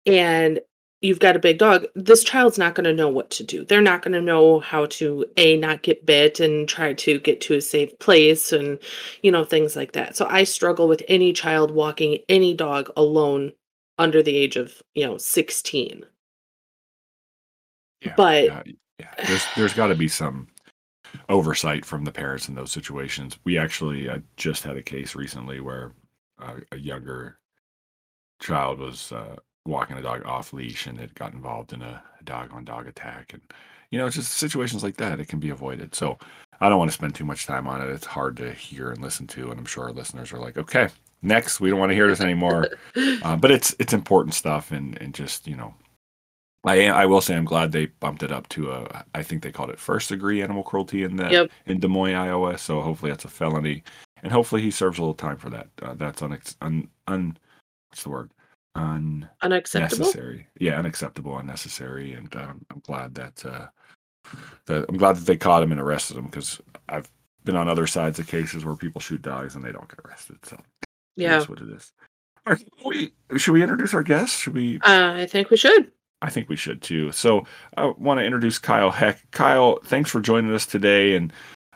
and 0.10 0.60
you've 1.01 1.20
got 1.20 1.36
a 1.36 1.39
big 1.39 1.58
dog, 1.58 1.86
this 1.96 2.24
child's 2.24 2.58
not 2.58 2.75
going 2.75 2.84
to 2.84 2.94
know 2.94 3.08
what 3.08 3.30
to 3.32 3.44
do. 3.44 3.63
They're 3.63 3.82
not 3.82 4.01
going 4.01 4.13
to 4.13 4.22
know 4.22 4.60
how 4.60 4.86
to 4.88 5.25
a 5.38 5.58
not 5.58 5.82
get 5.84 6.06
bit 6.06 6.39
and 6.39 6.68
try 6.68 6.94
to 6.94 7.20
get 7.20 7.39
to 7.42 7.56
a 7.56 7.62
safe 7.62 7.98
place 8.00 8.51
and 8.51 8.80
you 9.24 9.32
know 9.32 9.46
things 9.46 9.75
like 9.75 9.94
that. 9.94 10.16
So 10.18 10.28
I 10.30 10.44
struggle 10.44 10.88
with 10.88 11.04
any 11.08 11.32
child 11.34 11.72
walking 11.72 12.20
any 12.28 12.54
dog 12.54 12.89
alone 12.98 13.54
under 13.98 14.24
the 14.24 14.36
age 14.36 14.56
of, 14.56 14.82
you 14.96 15.06
know, 15.06 15.18
16. 15.18 16.06
Yeah, 18.01 18.13
But- 18.16 18.46
yeah, 18.46 18.63
yeah. 19.00 19.13
There's 19.28 19.46
there's 19.56 19.74
got 19.74 19.88
to 19.88 19.96
be 19.96 20.08
some 20.08 20.48
oversight 21.28 21.86
from 21.86 22.06
the 22.06 22.12
parents 22.12 22.48
in 22.48 22.56
those 22.56 22.72
situations. 22.72 23.38
We 23.44 23.58
actually 23.58 24.10
uh, 24.10 24.20
just 24.38 24.63
had 24.63 24.78
a 24.78 24.84
case 24.84 25.16
recently 25.16 25.60
where 25.60 25.94
uh, 26.42 26.56
a 26.72 26.78
younger 26.78 27.39
child 28.42 28.80
was 28.80 29.12
uh, 29.12 29.36
walking 29.70 29.98
a 29.98 30.02
dog 30.02 30.26
off 30.26 30.54
leash 30.54 30.88
and 30.88 31.00
it 31.00 31.14
got 31.16 31.34
involved 31.34 31.74
in 31.74 31.82
a 31.82 32.04
dog 32.24 32.50
on 32.54 32.66
dog 32.66 32.88
attack, 32.88 33.34
and 33.34 33.42
you 33.92 33.98
know, 34.00 34.06
it's 34.08 34.16
just 34.18 34.34
situations 34.34 34.84
like 34.84 34.98
that. 34.98 35.20
It 35.20 35.28
can 35.30 35.40
be 35.40 35.50
avoided. 35.50 35.96
So 35.96 36.18
I 36.62 36.70
don't 36.70 36.78
want 36.78 36.92
to 36.92 36.96
spend 36.96 37.16
too 37.16 37.26
much 37.26 37.46
time 37.48 37.68
on 37.68 37.82
it. 37.82 37.90
It's 37.90 38.06
hard 38.06 38.38
to 38.38 38.52
hear 38.54 38.92
and 38.92 39.02
listen 39.02 39.26
to, 39.28 39.50
and 39.52 39.60
I'm 39.60 39.66
sure 39.66 39.86
our 39.86 39.92
listeners 39.94 40.32
are 40.34 40.40
like, 40.40 40.58
okay, 40.58 40.90
next, 41.22 41.60
we 41.60 41.70
don't 41.70 41.80
want 41.80 41.90
to 41.92 41.96
hear 41.96 42.08
this 42.08 42.22
anymore 42.22 42.68
uh, 43.24 43.36
but 43.36 43.52
it's 43.52 43.76
it's 43.80 43.94
important 43.94 44.34
stuff 44.34 44.72
and 44.72 44.98
and 45.02 45.14
just 45.14 45.48
you 45.48 45.56
know 45.56 45.74
I 46.66 46.88
I 46.88 47.06
will 47.06 47.22
say 47.22 47.36
I'm 47.36 47.46
glad 47.46 47.72
they 47.72 47.88
bumped 47.88 48.24
it 48.24 48.32
up 48.32 48.48
to 48.50 48.72
a 48.72 49.06
I 49.16 49.24
think 49.24 49.44
they 49.44 49.52
called 49.52 49.70
it 49.70 49.80
first 49.80 50.10
degree 50.10 50.42
animal 50.42 50.64
cruelty 50.64 51.04
in 51.04 51.16
that 51.18 51.32
Yep. 51.32 51.52
in 51.66 51.80
Des 51.80 51.88
Moines 51.88 52.16
Iowa 52.16 52.58
so 52.58 52.82
hopefully 52.82 53.12
that's 53.12 53.26
a 53.26 53.30
felony 53.30 53.84
and 54.24 54.32
hopefully 54.32 54.62
he 54.62 54.72
serves 54.72 54.98
a 54.98 55.02
little 55.02 55.14
time 55.14 55.38
for 55.38 55.50
that 55.50 55.68
uh, 55.82 55.94
that's 55.96 56.22
unex- 56.22 56.56
un, 56.62 56.88
un 57.08 57.38
what's 57.90 58.04
the 58.04 58.10
word 58.10 58.32
Unacceptable. 59.41 60.05
Necessary. 60.05 60.48
yeah 60.59 60.77
unacceptable 60.77 61.38
unnecessary 61.38 62.13
and 62.13 62.33
um, 62.36 62.65
I'm 62.71 62.79
glad 62.79 63.15
that 63.15 63.45
uh 63.45 63.67
that 64.67 64.86
I'm 64.89 64.98
glad 64.98 65.15
that 65.17 65.25
they 65.25 65.38
caught 65.38 65.63
him 65.63 65.71
and 65.71 65.81
arrested 65.81 66.17
him 66.17 66.25
because 66.25 66.59
I've 66.88 67.09
been 67.45 67.55
on 67.55 67.67
other 67.69 67.88
sides 67.88 68.19
of 68.19 68.27
cases 68.27 68.65
where 68.65 68.75
people 68.75 69.01
shoot 69.01 69.21
dogs 69.21 69.55
and 69.55 69.63
they 69.63 69.71
don't 69.71 69.88
get 69.89 70.00
arrested 70.05 70.38
so 70.45 70.57
Yeah. 71.15 71.38
that's 71.38 71.50
what 71.50 71.59
it 71.62 71.69
is. 71.69 71.91
All 72.48 72.53
right, 72.53 72.67
we, 72.86 73.13
should 73.38 73.51
we 73.53 73.62
introduce 73.62 73.93
our 73.93 74.01
guest? 74.03 74.39
Should 74.41 74.53
we? 74.55 74.77
Uh, 74.77 75.13
I 75.15 75.25
think 75.27 75.50
we 75.50 75.57
should. 75.57 75.91
I 76.21 76.29
think 76.29 76.50
we 76.50 76.55
should 76.55 76.81
too. 76.81 77.12
So 77.12 77.45
I 77.77 77.86
want 77.98 78.19
to 78.19 78.25
introduce 78.25 78.57
Kyle 78.59 78.91
Heck. 78.91 79.29
Kyle, 79.31 79.79
thanks 79.86 80.09
for 80.09 80.19
joining 80.19 80.53
us 80.53 80.65
today, 80.65 81.15
and 81.15 81.31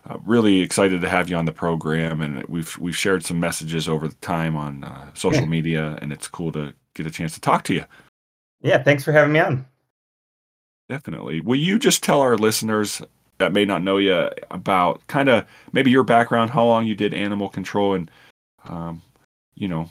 uh, 0.10 0.18
really 0.26 0.62
excited 0.62 1.02
to 1.02 1.10
have 1.10 1.30
you 1.30 1.36
on 1.36 1.46
the 1.46 1.52
program. 1.52 2.22
And 2.22 2.44
we've 2.46 2.76
we've 2.80 2.96
shared 2.96 3.24
some 3.26 3.40
messages 3.40 3.88
over 3.88 4.08
the 4.08 4.16
time 4.16 4.56
on 4.56 4.84
uh, 4.84 5.12
social 5.14 5.42
Yeah. 5.44 5.48
media, 5.50 6.00
and 6.02 6.12
it's 6.12 6.28
cool 6.28 6.52
to 6.54 6.74
get 6.96 7.06
a 7.06 7.12
chance 7.12 7.34
to 7.34 7.42
talk 7.42 7.64
to 7.66 7.74
you. 7.74 7.86
Yeah, 8.62 8.82
thanks 8.82 9.04
for 9.04 9.12
having 9.12 9.34
me 9.34 9.40
on. 9.40 9.66
Definitely. 10.90 11.42
Will 11.42 11.56
you 11.58 11.80
just 11.80 12.04
tell 12.04 12.22
our 12.22 12.38
listeners 12.38 13.02
that 13.38 13.54
may 13.54 13.66
not 13.66 13.84
know 13.84 13.98
you 13.98 14.30
about 14.52 15.06
kind 15.08 15.30
of 15.30 15.46
maybe 15.72 15.92
your 15.92 16.04
background, 16.04 16.52
how 16.52 16.66
long 16.66 16.86
you 16.86 16.96
did 16.96 17.14
animal 17.14 17.50
control, 17.50 17.94
and 17.94 18.12
um, 18.66 19.02
you 19.56 19.68
know, 19.68 19.90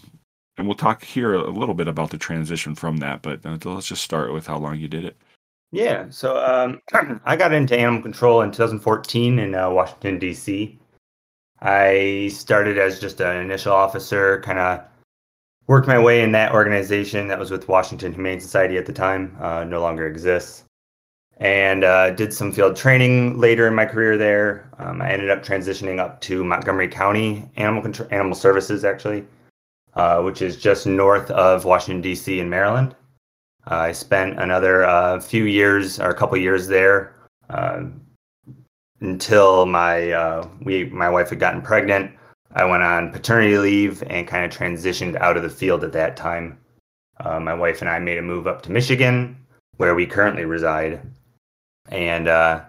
and 0.57 0.67
we'll 0.67 0.77
talk 0.77 1.05
here 1.05 1.35
a 1.35 1.51
little 1.51 1.75
bit 1.75 1.89
about 1.89 2.11
the 2.11 2.19
transition 2.19 2.75
from 2.75 2.99
that. 2.99 3.23
But 3.23 3.45
uh, 3.45 3.59
let's 3.65 3.89
just 3.89 4.03
start 4.03 4.33
with 4.33 4.47
how 4.47 4.59
long 4.59 4.79
you 4.79 4.89
did 4.89 5.05
it. 5.05 5.17
Yeah, 5.71 6.07
so 6.11 6.37
um, 6.45 6.81
I 7.25 7.37
got 7.37 7.53
into 7.53 7.77
animal 7.77 8.03
control 8.03 8.43
in 8.43 8.53
2014 8.53 9.39
in 9.39 9.55
uh, 9.55 9.71
Washington, 9.71 10.19
D.C. 10.19 10.79
I 11.61 12.31
started 12.33 12.79
as 12.79 13.01
just 13.01 13.21
an 13.21 13.37
initial 13.37 13.73
officer, 13.73 14.41
kind 14.43 14.59
of 14.59 14.85
worked 15.67 15.87
my 15.87 15.99
way 15.99 16.23
in 16.23 16.33
that 16.33 16.53
organization 16.53 17.29
that 17.29 17.39
was 17.39 17.51
with 17.51 17.69
Washington 17.69 18.13
Humane 18.13 18.41
Society 18.41 18.77
at 18.77 18.87
the 18.87 18.93
time, 18.93 19.37
uh, 19.41 19.65
no 19.65 19.81
longer 19.81 20.07
exists. 20.07 20.65
And 21.39 21.83
uh, 21.83 22.11
did 22.11 22.33
some 22.33 22.53
field 22.53 22.77
training 22.77 23.39
later 23.39 23.67
in 23.67 23.75
my 23.75 23.87
career 23.87 24.17
there. 24.17 24.71
Um, 24.79 25.03
I 25.03 25.11
ended 25.11 25.31
up 25.31 25.43
transitioning 25.43 25.99
up 25.99 26.21
to 26.23 26.45
Montgomery 26.45 26.89
County 26.89 27.49
Animal 27.57 27.91
Animal 28.11 28.35
Services, 28.35 28.85
actually, 28.85 29.25
uh, 29.95 30.21
which 30.23 30.41
is 30.41 30.57
just 30.57 30.87
north 30.87 31.31
of 31.33 31.65
Washington 31.65 32.01
D.C. 32.01 32.39
in 32.39 32.49
Maryland. 32.49 32.95
Uh, 33.71 33.77
I 33.77 33.93
spent 33.93 34.41
another 34.41 34.85
uh, 34.85 35.21
few 35.21 35.45
years 35.45 36.01
or 36.01 36.11
a 36.11 36.15
couple 36.15 36.37
years 36.37 36.67
there 36.67 37.15
uh, 37.49 37.85
until 39.01 39.67
my 39.67 40.11
uh, 40.11 40.49
we 40.63 40.85
my 40.87 41.09
wife 41.09 41.31
had 41.31 41.41
gotten 41.41 41.63
pregnant. 41.63 42.13
I 42.55 42.65
went 42.65 42.83
on 42.83 43.13
paternity 43.13 43.57
leave 43.59 44.03
and 44.09 44.27
kind 44.27 44.45
of 44.45 44.57
transitioned 44.57 45.17
out 45.17 45.37
of 45.37 45.43
the 45.43 45.49
field 45.51 45.85
at 45.85 45.93
that 45.93 46.17
time. 46.17 46.59
Uh, 47.21 47.41
my 47.41 47.55
wife 47.55 47.81
and 47.81 47.89
I 47.91 47.99
made 47.99 48.19
a 48.19 48.23
move 48.23 48.47
up 48.47 48.63
to 48.63 48.73
Michigan, 48.73 49.37
where 49.77 49.95
we 49.95 50.07
currently 50.07 50.45
reside, 50.45 51.01
and 51.89 52.29
uh, 52.29 52.63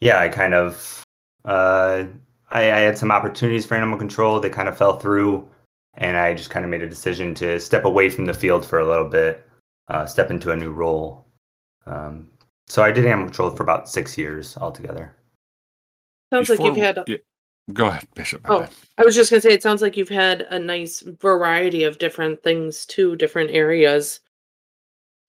yeah, 0.00 0.18
I 0.20 0.28
kind 0.28 0.54
of 0.54 1.02
uh, 1.44 2.04
I, 2.50 2.60
I 2.72 2.78
had 2.80 2.98
some 2.98 3.10
opportunities 3.10 3.66
for 3.66 3.74
animal 3.76 3.98
control. 3.98 4.40
They 4.40 4.50
kind 4.50 4.68
of 4.68 4.76
fell 4.76 4.98
through, 4.98 5.48
and 5.94 6.16
I 6.16 6.34
just 6.34 6.50
kind 6.50 6.64
of 6.64 6.70
made 6.70 6.82
a 6.82 6.88
decision 6.88 7.34
to 7.36 7.58
step 7.60 7.84
away 7.84 8.10
from 8.10 8.26
the 8.26 8.34
field 8.34 8.64
for 8.66 8.78
a 8.80 8.86
little 8.86 9.08
bit 9.08 9.44
uh, 9.88 10.06
step 10.06 10.30
into 10.30 10.50
a 10.50 10.56
new 10.56 10.70
role. 10.70 11.24
Um, 11.86 12.28
so 12.66 12.82
I 12.82 12.92
did 12.92 13.06
animal 13.06 13.26
control 13.26 13.50
for 13.50 13.62
about 13.62 13.88
six 13.88 14.18
years 14.18 14.56
altogether. 14.58 15.14
Sounds 16.32 16.50
like 16.50 16.58
you've 16.60 16.74
Before- 16.74 16.84
had. 16.84 17.04
yeah, 17.06 17.16
go 17.72 17.86
ahead, 17.86 18.06
Bishop. 18.14 18.42
Oh. 18.48 18.66
I 18.98 19.04
was 19.04 19.14
just 19.14 19.30
gonna 19.30 19.40
say, 19.40 19.52
it 19.52 19.62
sounds 19.62 19.82
like 19.82 19.96
you've 19.96 20.08
had 20.08 20.42
a 20.50 20.58
nice 20.58 21.00
variety 21.00 21.84
of 21.84 21.98
different 21.98 22.42
things 22.42 22.86
to 22.86 23.16
different 23.16 23.50
areas. 23.50 24.20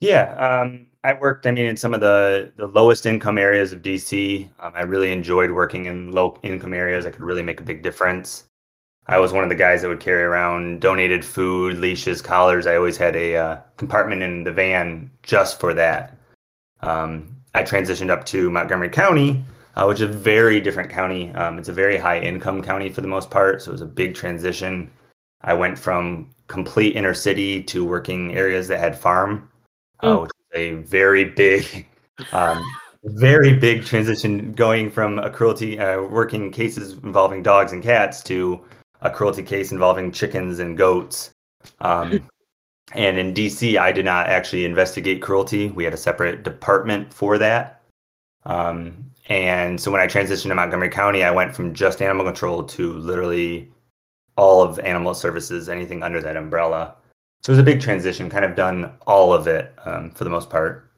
Yeah, 0.01 0.33
um, 0.35 0.87
I 1.03 1.13
worked. 1.13 1.45
I 1.45 1.51
mean, 1.51 1.65
in 1.65 1.77
some 1.77 1.93
of 1.93 2.01
the 2.01 2.51
the 2.55 2.67
lowest 2.67 3.05
income 3.05 3.37
areas 3.37 3.73
of 3.73 3.81
DC. 3.81 4.49
Um, 4.59 4.73
I 4.75 4.81
really 4.81 5.11
enjoyed 5.11 5.51
working 5.51 5.85
in 5.85 6.11
low 6.11 6.39
income 6.43 6.73
areas. 6.73 7.05
I 7.05 7.11
could 7.11 7.21
really 7.21 7.43
make 7.43 7.59
a 7.59 7.63
big 7.63 7.83
difference. 7.83 8.45
I 9.07 9.17
was 9.17 9.33
one 9.33 9.43
of 9.43 9.49
the 9.49 9.55
guys 9.55 9.81
that 9.81 9.87
would 9.87 9.99
carry 9.99 10.21
around 10.21 10.81
donated 10.81 11.25
food, 11.25 11.79
leashes, 11.79 12.21
collars. 12.21 12.67
I 12.67 12.75
always 12.75 12.95
had 12.95 13.15
a 13.15 13.35
uh, 13.35 13.57
compartment 13.77 14.21
in 14.21 14.43
the 14.43 14.51
van 14.51 15.09
just 15.23 15.59
for 15.59 15.73
that. 15.73 16.15
Um, 16.81 17.35
I 17.55 17.63
transitioned 17.63 18.11
up 18.11 18.25
to 18.27 18.51
Montgomery 18.51 18.89
County, 18.89 19.43
uh, 19.79 19.85
which 19.85 20.01
is 20.01 20.09
a 20.09 20.13
very 20.13 20.59
different 20.59 20.89
county. 20.89 21.31
Um, 21.35 21.57
it's 21.57 21.69
a 21.69 21.73
very 21.73 21.97
high 21.97 22.19
income 22.19 22.61
county 22.61 22.89
for 22.89 22.99
the 22.99 23.07
most 23.07 23.29
part, 23.31 23.61
so 23.61 23.71
it 23.71 23.73
was 23.73 23.81
a 23.81 23.85
big 23.85 24.13
transition. 24.13 24.91
I 25.41 25.53
went 25.53 25.79
from 25.79 26.29
complete 26.47 26.97
inner 26.97 27.13
city 27.13 27.63
to 27.63 27.85
working 27.85 28.35
areas 28.35 28.67
that 28.67 28.79
had 28.79 28.97
farm, 28.97 29.49
uh, 30.01 30.07
Mm. 30.07 30.21
which 30.23 30.31
is 30.51 30.59
a 30.59 30.73
very 30.83 31.23
big, 31.23 31.87
um, 32.33 32.61
very 33.05 33.53
big 33.53 33.85
transition 33.85 34.51
going 34.51 34.91
from 34.91 35.17
a 35.19 35.29
cruelty, 35.29 35.79
uh, 35.79 36.01
working 36.01 36.51
cases 36.51 36.93
involving 37.03 37.41
dogs 37.41 37.71
and 37.71 37.81
cats 37.81 38.21
to 38.23 38.59
a 39.01 39.09
cruelty 39.09 39.43
case 39.43 39.71
involving 39.71 40.11
chickens 40.11 40.59
and 40.59 40.77
goats. 40.77 41.31
Um, 41.79 42.27
and 42.93 43.17
in 43.17 43.33
DC, 43.33 43.77
I 43.77 43.93
did 43.93 44.03
not 44.03 44.27
actually 44.27 44.65
investigate 44.65 45.21
cruelty. 45.21 45.69
We 45.69 45.85
had 45.85 45.93
a 45.93 45.97
separate 45.97 46.43
department 46.43 47.13
for 47.13 47.37
that. 47.37 47.81
Um, 48.45 49.08
and 49.29 49.79
so 49.79 49.91
when 49.91 50.01
I 50.01 50.07
transitioned 50.07 50.49
to 50.49 50.55
Montgomery 50.55 50.89
County, 50.89 51.23
I 51.23 51.31
went 51.31 51.55
from 51.55 51.73
just 51.73 52.01
animal 52.01 52.25
control 52.25 52.63
to 52.63 52.93
literally 52.93 53.71
all 54.35 54.63
of 54.63 54.79
animal 54.79 55.13
services, 55.13 55.69
anything 55.69 56.01
under 56.01 56.21
that 56.21 56.35
umbrella. 56.35 56.95
So 57.43 57.51
it 57.51 57.53
was 57.53 57.59
a 57.59 57.63
big 57.63 57.79
transition, 57.79 58.29
kind 58.29 58.43
of 58.43 58.55
done 58.55 58.91
all 59.05 59.31
of 59.31 59.47
it 59.47 59.73
um, 59.85 60.11
for 60.11 60.23
the 60.23 60.29
most 60.29 60.49
part. 60.49 60.91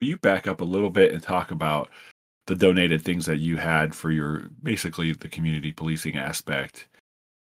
You 0.00 0.18
back 0.18 0.46
up 0.46 0.60
a 0.60 0.64
little 0.64 0.90
bit 0.90 1.12
and 1.12 1.22
talk 1.22 1.50
about 1.50 1.88
the 2.46 2.54
donated 2.54 3.02
things 3.02 3.26
that 3.26 3.38
you 3.38 3.56
had 3.56 3.94
for 3.94 4.10
your 4.10 4.50
basically 4.62 5.12
the 5.12 5.28
community 5.28 5.72
policing 5.72 6.16
aspect 6.16 6.86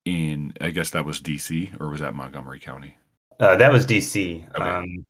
in 0.05 0.53
I 0.61 0.71
guess 0.71 0.91
that 0.91 1.05
was 1.05 1.21
DC 1.21 1.79
or 1.81 1.91
was 1.91 2.01
that 2.01 2.15
Montgomery 2.15 2.61
County? 2.61 2.97
Uh, 3.39 3.57
that 3.57 3.73
was 3.73 3.85
DC. 3.85 4.49
Okay. 4.55 4.63
Um, 4.63 5.05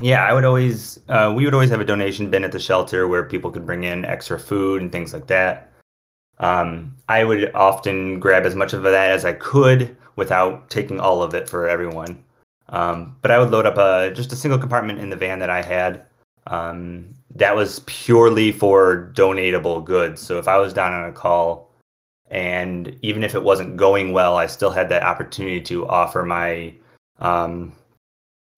yeah, 0.00 0.24
I 0.24 0.32
would 0.32 0.44
always, 0.44 1.00
uh, 1.08 1.32
we 1.34 1.44
would 1.44 1.54
always 1.54 1.70
have 1.70 1.80
a 1.80 1.84
donation 1.84 2.30
bin 2.30 2.44
at 2.44 2.52
the 2.52 2.58
shelter 2.58 3.08
where 3.08 3.24
people 3.24 3.50
could 3.50 3.66
bring 3.66 3.84
in 3.84 4.04
extra 4.04 4.38
food 4.38 4.82
and 4.82 4.92
things 4.92 5.12
like 5.12 5.26
that. 5.28 5.72
Um, 6.38 6.94
I 7.08 7.24
would 7.24 7.54
often 7.54 8.20
grab 8.20 8.44
as 8.44 8.54
much 8.54 8.74
of 8.74 8.82
that 8.82 9.10
as 9.10 9.24
I 9.24 9.32
could 9.32 9.96
without 10.16 10.68
taking 10.68 11.00
all 11.00 11.22
of 11.22 11.34
it 11.34 11.48
for 11.48 11.68
everyone. 11.68 12.22
Um, 12.68 13.16
but 13.22 13.30
I 13.30 13.38
would 13.38 13.50
load 13.50 13.66
up 13.66 13.78
a 13.78 14.12
just 14.14 14.32
a 14.32 14.36
single 14.36 14.58
compartment 14.58 14.98
in 14.98 15.08
the 15.08 15.16
van 15.16 15.38
that 15.38 15.50
I 15.50 15.62
had. 15.62 16.04
Um, 16.48 17.14
that 17.34 17.56
was 17.56 17.80
purely 17.86 18.52
for 18.52 19.12
donatable 19.14 19.84
goods. 19.84 20.20
So 20.20 20.38
if 20.38 20.48
I 20.48 20.58
was 20.58 20.72
down 20.72 20.92
on 20.92 21.08
a 21.08 21.12
call, 21.12 21.70
and 22.30 22.96
even 23.02 23.22
if 23.22 23.34
it 23.34 23.42
wasn't 23.42 23.76
going 23.76 24.12
well, 24.12 24.36
I 24.36 24.46
still 24.46 24.70
had 24.70 24.88
that 24.88 25.04
opportunity 25.04 25.60
to 25.62 25.86
offer 25.86 26.24
my 26.24 26.74
um, 27.20 27.72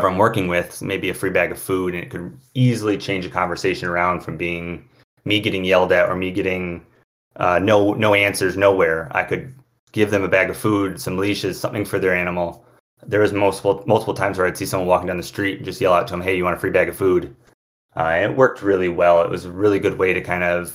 I'm 0.06 0.16
working 0.16 0.46
with 0.46 0.80
maybe 0.80 1.10
a 1.10 1.14
free 1.14 1.30
bag 1.30 1.50
of 1.50 1.58
food, 1.58 1.92
and 1.92 2.02
it 2.02 2.10
could 2.10 2.38
easily 2.54 2.96
change 2.96 3.26
a 3.26 3.30
conversation 3.30 3.88
around 3.88 4.20
from 4.20 4.36
being 4.36 4.88
me 5.24 5.40
getting 5.40 5.64
yelled 5.64 5.90
at 5.90 6.08
or 6.08 6.14
me 6.14 6.30
getting 6.30 6.86
uh, 7.36 7.58
no 7.58 7.94
no 7.94 8.14
answers 8.14 8.56
nowhere. 8.56 9.08
I 9.10 9.24
could 9.24 9.52
give 9.90 10.10
them 10.10 10.22
a 10.22 10.28
bag 10.28 10.50
of 10.50 10.56
food, 10.56 11.00
some 11.00 11.18
leashes, 11.18 11.58
something 11.58 11.84
for 11.84 11.98
their 11.98 12.14
animal. 12.14 12.64
There 13.06 13.20
was 13.20 13.32
multiple 13.32 13.82
multiple 13.86 14.14
times 14.14 14.38
where 14.38 14.46
I'd 14.46 14.56
see 14.56 14.66
someone 14.66 14.88
walking 14.88 15.08
down 15.08 15.16
the 15.16 15.22
street 15.24 15.56
and 15.56 15.64
just 15.64 15.80
yell 15.80 15.92
out 15.92 16.06
to 16.08 16.12
them, 16.12 16.20
"Hey, 16.20 16.36
you 16.36 16.44
want 16.44 16.56
a 16.56 16.60
free 16.60 16.70
bag 16.70 16.88
of 16.88 16.96
food?" 16.96 17.34
Uh, 17.96 18.20
it 18.22 18.36
worked 18.36 18.62
really 18.62 18.88
well. 18.88 19.22
It 19.22 19.30
was 19.30 19.46
a 19.46 19.50
really 19.50 19.80
good 19.80 19.98
way 19.98 20.14
to 20.14 20.20
kind 20.20 20.44
of 20.44 20.72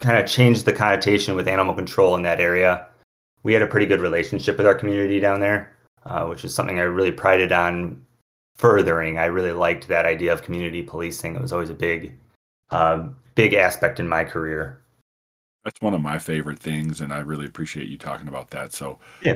kind 0.00 0.18
of 0.18 0.26
change 0.26 0.64
the 0.64 0.72
connotation 0.72 1.36
with 1.36 1.46
animal 1.46 1.74
control 1.74 2.16
in 2.16 2.22
that 2.22 2.40
area. 2.40 2.88
We 3.44 3.52
had 3.52 3.62
a 3.62 3.66
pretty 3.66 3.86
good 3.86 4.00
relationship 4.00 4.56
with 4.58 4.66
our 4.66 4.74
community 4.74 5.20
down 5.20 5.38
there, 5.38 5.76
uh, 6.04 6.26
which 6.26 6.44
is 6.44 6.52
something 6.52 6.80
I 6.80 6.82
really 6.82 7.12
prided 7.12 7.52
on 7.52 8.04
furthering. 8.58 9.18
I 9.18 9.26
really 9.26 9.52
liked 9.52 9.88
that 9.88 10.04
idea 10.04 10.32
of 10.32 10.42
community 10.42 10.82
policing. 10.82 11.34
It 11.34 11.40
was 11.40 11.52
always 11.52 11.70
a 11.70 11.74
big, 11.74 12.18
uh, 12.70 13.08
big 13.34 13.54
aspect 13.54 14.00
in 14.00 14.08
my 14.08 14.24
career. 14.24 14.82
That's 15.64 15.80
one 15.80 15.94
of 15.94 16.00
my 16.00 16.18
favorite 16.18 16.58
things 16.58 17.00
and 17.00 17.12
I 17.12 17.18
really 17.18 17.46
appreciate 17.46 17.88
you 17.88 17.98
talking 17.98 18.28
about 18.28 18.50
that. 18.50 18.72
So 18.72 18.98
Yeah. 19.22 19.34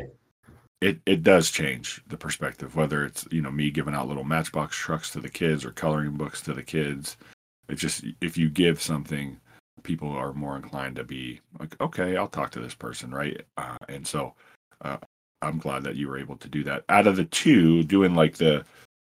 It 0.80 0.98
it 1.06 1.22
does 1.22 1.50
change 1.50 2.02
the 2.08 2.16
perspective 2.16 2.74
whether 2.74 3.04
it's, 3.04 3.26
you 3.30 3.40
know, 3.40 3.52
me 3.52 3.70
giving 3.70 3.94
out 3.94 4.08
little 4.08 4.24
matchbox 4.24 4.76
trucks 4.76 5.11
to 5.11 5.20
the 5.20 5.28
kids 5.28 5.64
or 5.64 5.70
coloring 5.70 6.16
books 6.16 6.40
to 6.42 6.52
the 6.52 6.62
kids. 6.62 7.16
It's 7.68 7.80
just 7.80 8.04
if 8.20 8.37
you 8.37 8.50
give 8.50 8.82
something 8.82 9.38
people 9.82 10.11
are 10.11 10.32
more 10.32 10.56
inclined 10.56 10.96
to 10.96 11.04
be 11.04 11.40
like, 11.58 11.80
okay, 11.80 12.16
I'll 12.16 12.28
talk 12.28 12.50
to 12.52 12.61
this 12.61 12.74
person, 12.74 13.11
right? 13.11 13.40
Uh, 13.56 13.76
and 13.88 14.06
so 14.06 14.35
uh, 14.82 14.98
I'm 15.40 15.58
glad 15.58 15.82
that 15.85 15.96
you 15.96 16.08
were 16.08 16.18
able 16.18 16.37
to 16.37 16.48
do 16.48 16.64
that. 16.64 16.85
Out 16.88 17.06
of 17.06 17.16
the 17.16 17.24
two, 17.24 17.82
doing 17.85 18.14
like 18.14 18.37
the 18.37 18.64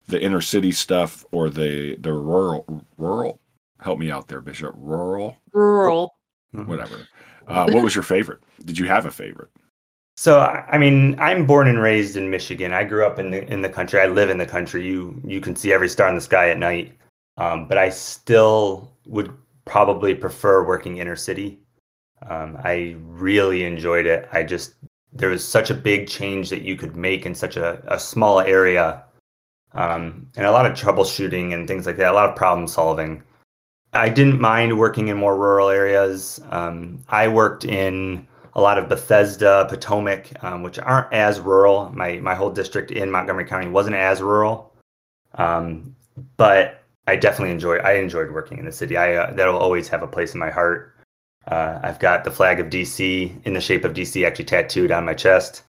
the 0.08 0.20
inner 0.20 0.40
city 0.40 0.72
stuff 0.72 1.24
or 1.32 1.50
the 1.50 1.96
the 1.96 2.12
rural 2.12 2.84
rural, 2.96 3.40
help 3.80 3.98
me 3.98 4.10
out 4.10 4.26
there, 4.28 4.40
Bishop. 4.40 4.74
Rural, 4.76 5.36
Rural. 5.52 6.14
whatever. 6.52 7.06
Uh, 7.46 7.66
what 7.70 7.82
was 7.82 7.94
your 7.94 8.04
favorite? 8.04 8.40
Did 8.64 8.78
you 8.78 8.86
have 8.86 9.06
a 9.06 9.10
favorite? 9.10 9.50
So 10.16 10.40
I 10.40 10.64
I 10.72 10.78
mean, 10.78 11.18
I'm 11.20 11.46
born 11.46 11.68
and 11.68 11.80
raised 11.80 12.16
in 12.16 12.30
Michigan. 12.30 12.72
I 12.72 12.84
grew 12.84 13.06
up 13.06 13.18
in 13.18 13.30
the 13.30 13.50
in 13.52 13.62
the 13.62 13.68
country. 13.68 14.00
I 14.00 14.06
live 14.06 14.30
in 14.30 14.38
the 14.38 14.46
country. 14.46 14.86
You 14.86 15.20
you 15.24 15.40
can 15.40 15.54
see 15.54 15.72
every 15.72 15.88
star 15.88 16.08
in 16.08 16.14
the 16.14 16.20
sky 16.20 16.50
at 16.50 16.58
night. 16.58 16.94
Um, 17.36 17.68
but 17.68 17.78
I 17.78 17.88
still 17.88 18.92
would 19.06 19.32
probably 19.64 20.14
prefer 20.14 20.66
working 20.66 20.98
inner 20.98 21.14
city. 21.14 21.60
Um, 22.28 22.58
I 22.64 22.96
really 22.98 23.64
enjoyed 23.64 24.06
it. 24.06 24.28
I 24.32 24.42
just 24.42 24.74
there 25.12 25.30
was 25.30 25.46
such 25.46 25.70
a 25.70 25.74
big 25.74 26.08
change 26.08 26.50
that 26.50 26.62
you 26.62 26.76
could 26.76 26.96
make 26.96 27.24
in 27.26 27.34
such 27.34 27.56
a, 27.56 27.82
a 27.86 27.98
small 27.98 28.40
area, 28.40 29.04
um, 29.78 30.28
and 30.36 30.44
a 30.44 30.50
lot 30.50 30.66
of 30.66 30.72
troubleshooting 30.72 31.54
and 31.54 31.68
things 31.68 31.86
like 31.86 31.96
that. 31.98 32.10
A 32.10 32.14
lot 32.14 32.28
of 32.28 32.34
problem 32.34 32.66
solving. 32.66 33.22
I 33.92 34.08
didn't 34.08 34.40
mind 34.40 34.76
working 34.76 35.06
in 35.06 35.16
more 35.16 35.36
rural 35.36 35.68
areas. 35.68 36.40
Um, 36.50 36.98
I 37.08 37.28
worked 37.28 37.64
in 37.64 38.26
a 38.54 38.60
lot 38.60 38.76
of 38.76 38.88
Bethesda, 38.88 39.66
Potomac, 39.70 40.32
um, 40.42 40.64
which 40.64 40.80
aren't 40.80 41.12
as 41.12 41.38
rural. 41.38 41.90
My 41.94 42.16
my 42.16 42.34
whole 42.34 42.50
district 42.50 42.90
in 42.90 43.08
Montgomery 43.10 43.44
County 43.44 43.68
wasn't 43.68 43.94
as 43.94 44.20
rural, 44.20 44.74
um, 45.34 45.94
but 46.36 46.82
I 47.06 47.14
definitely 47.14 47.52
enjoyed. 47.52 47.80
I 47.82 47.92
enjoyed 47.92 48.32
working 48.32 48.58
in 48.58 48.64
the 48.64 48.72
city. 48.72 48.96
I 48.96 49.14
uh, 49.14 49.32
that'll 49.32 49.56
always 49.56 49.86
have 49.88 50.02
a 50.02 50.08
place 50.08 50.34
in 50.34 50.40
my 50.40 50.50
heart. 50.50 50.96
Uh, 51.46 51.78
I've 51.84 52.00
got 52.00 52.24
the 52.24 52.32
flag 52.32 52.58
of 52.58 52.66
DC 52.66 53.46
in 53.46 53.52
the 53.52 53.60
shape 53.60 53.84
of 53.84 53.94
DC 53.94 54.26
actually 54.26 54.44
tattooed 54.46 54.90
on 54.90 55.04
my 55.04 55.14
chest 55.14 55.62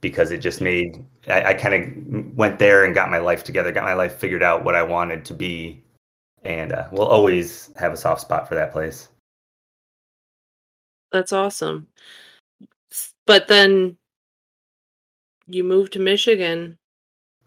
because 0.00 0.30
it 0.30 0.38
just 0.38 0.60
made. 0.60 1.04
I, 1.28 1.44
I 1.44 1.54
kind 1.54 1.74
of 1.74 2.36
went 2.36 2.58
there 2.58 2.84
and 2.84 2.94
got 2.94 3.10
my 3.10 3.18
life 3.18 3.44
together, 3.44 3.72
got 3.72 3.84
my 3.84 3.94
life 3.94 4.16
figured 4.16 4.42
out 4.42 4.64
what 4.64 4.74
I 4.74 4.82
wanted 4.82 5.24
to 5.26 5.34
be, 5.34 5.82
and 6.42 6.72
uh, 6.72 6.88
we'll 6.92 7.06
always 7.06 7.70
have 7.76 7.92
a 7.92 7.96
soft 7.96 8.20
spot 8.20 8.48
for 8.48 8.54
that 8.54 8.72
place. 8.72 9.08
That's 11.12 11.32
awesome. 11.32 11.86
But 13.26 13.48
then 13.48 13.96
you 15.46 15.64
moved 15.64 15.92
to 15.94 15.98
Michigan 15.98 16.78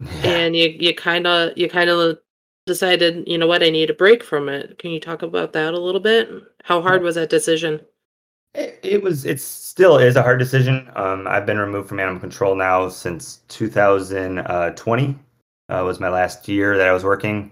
and 0.24 0.56
you 0.56 0.68
you 0.68 0.94
kind 0.94 1.26
of 1.26 1.56
you 1.56 1.68
kind 1.68 1.90
of 1.90 2.18
decided, 2.66 3.26
you 3.26 3.38
know 3.38 3.46
what, 3.46 3.62
I 3.62 3.70
need 3.70 3.90
a 3.90 3.94
break 3.94 4.22
from 4.22 4.48
it. 4.48 4.78
Can 4.78 4.90
you 4.90 5.00
talk 5.00 5.22
about 5.22 5.52
that 5.52 5.74
a 5.74 5.80
little 5.80 6.00
bit? 6.00 6.30
How 6.62 6.80
hard 6.80 7.02
was 7.02 7.16
that 7.16 7.30
decision? 7.30 7.80
It, 8.54 8.78
it 8.82 9.02
was. 9.02 9.24
It 9.24 9.40
still 9.40 9.98
is 9.98 10.16
a 10.16 10.22
hard 10.22 10.38
decision. 10.38 10.90
Um, 10.94 11.26
I've 11.26 11.46
been 11.46 11.58
removed 11.58 11.88
from 11.88 12.00
animal 12.00 12.20
control 12.20 12.54
now 12.54 12.88
since 12.88 13.40
2020. 13.48 15.18
Uh, 15.68 15.82
was 15.84 16.00
my 16.00 16.10
last 16.10 16.48
year 16.48 16.76
that 16.76 16.86
I 16.86 16.92
was 16.92 17.02
working, 17.02 17.50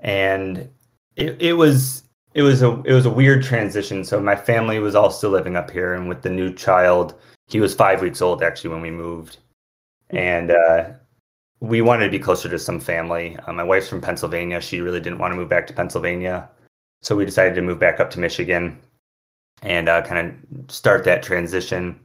and 0.00 0.70
it, 1.16 1.40
it 1.42 1.52
was 1.54 2.04
it 2.32 2.42
was 2.42 2.62
a 2.62 2.80
it 2.84 2.94
was 2.94 3.04
a 3.04 3.10
weird 3.10 3.42
transition. 3.42 4.02
So 4.02 4.18
my 4.18 4.34
family 4.34 4.78
was 4.78 4.94
all 4.94 5.10
still 5.10 5.30
living 5.30 5.56
up 5.56 5.70
here, 5.70 5.92
and 5.92 6.08
with 6.08 6.22
the 6.22 6.30
new 6.30 6.54
child, 6.54 7.14
he 7.48 7.60
was 7.60 7.74
five 7.74 8.00
weeks 8.00 8.22
old 8.22 8.42
actually 8.42 8.70
when 8.70 8.80
we 8.80 8.90
moved, 8.90 9.36
and 10.08 10.52
uh, 10.52 10.84
we 11.60 11.82
wanted 11.82 12.06
to 12.06 12.10
be 12.10 12.18
closer 12.18 12.48
to 12.48 12.58
some 12.58 12.80
family. 12.80 13.36
Uh, 13.46 13.52
my 13.52 13.62
wife's 13.62 13.88
from 13.88 14.00
Pennsylvania. 14.00 14.58
She 14.62 14.80
really 14.80 15.00
didn't 15.00 15.18
want 15.18 15.32
to 15.32 15.36
move 15.36 15.50
back 15.50 15.66
to 15.66 15.74
Pennsylvania, 15.74 16.48
so 17.02 17.14
we 17.14 17.26
decided 17.26 17.54
to 17.56 17.62
move 17.62 17.78
back 17.78 18.00
up 18.00 18.10
to 18.12 18.20
Michigan 18.20 18.80
and 19.62 19.88
uh, 19.88 20.02
kind 20.02 20.28
of 20.58 20.70
start 20.70 21.04
that 21.04 21.22
transition. 21.22 21.98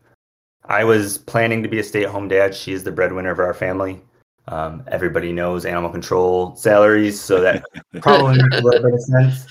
I 0.65 0.83
was 0.83 1.17
planning 1.17 1.63
to 1.63 1.69
be 1.69 1.79
a 1.79 1.83
stay-at-home 1.83 2.27
dad. 2.27 2.53
She 2.53 2.73
is 2.73 2.83
the 2.83 2.91
breadwinner 2.91 3.31
of 3.31 3.39
our 3.39 3.53
family. 3.53 4.01
Um, 4.47 4.83
everybody 4.87 5.31
knows 5.31 5.65
animal 5.65 5.89
control 5.89 6.55
salaries, 6.55 7.19
so 7.19 7.39
that 7.41 7.63
probably 8.01 8.37
makes 8.41 8.57
a 8.57 8.61
little 8.61 8.83
bit 8.83 8.93
of 8.93 9.01
sense. 9.01 9.45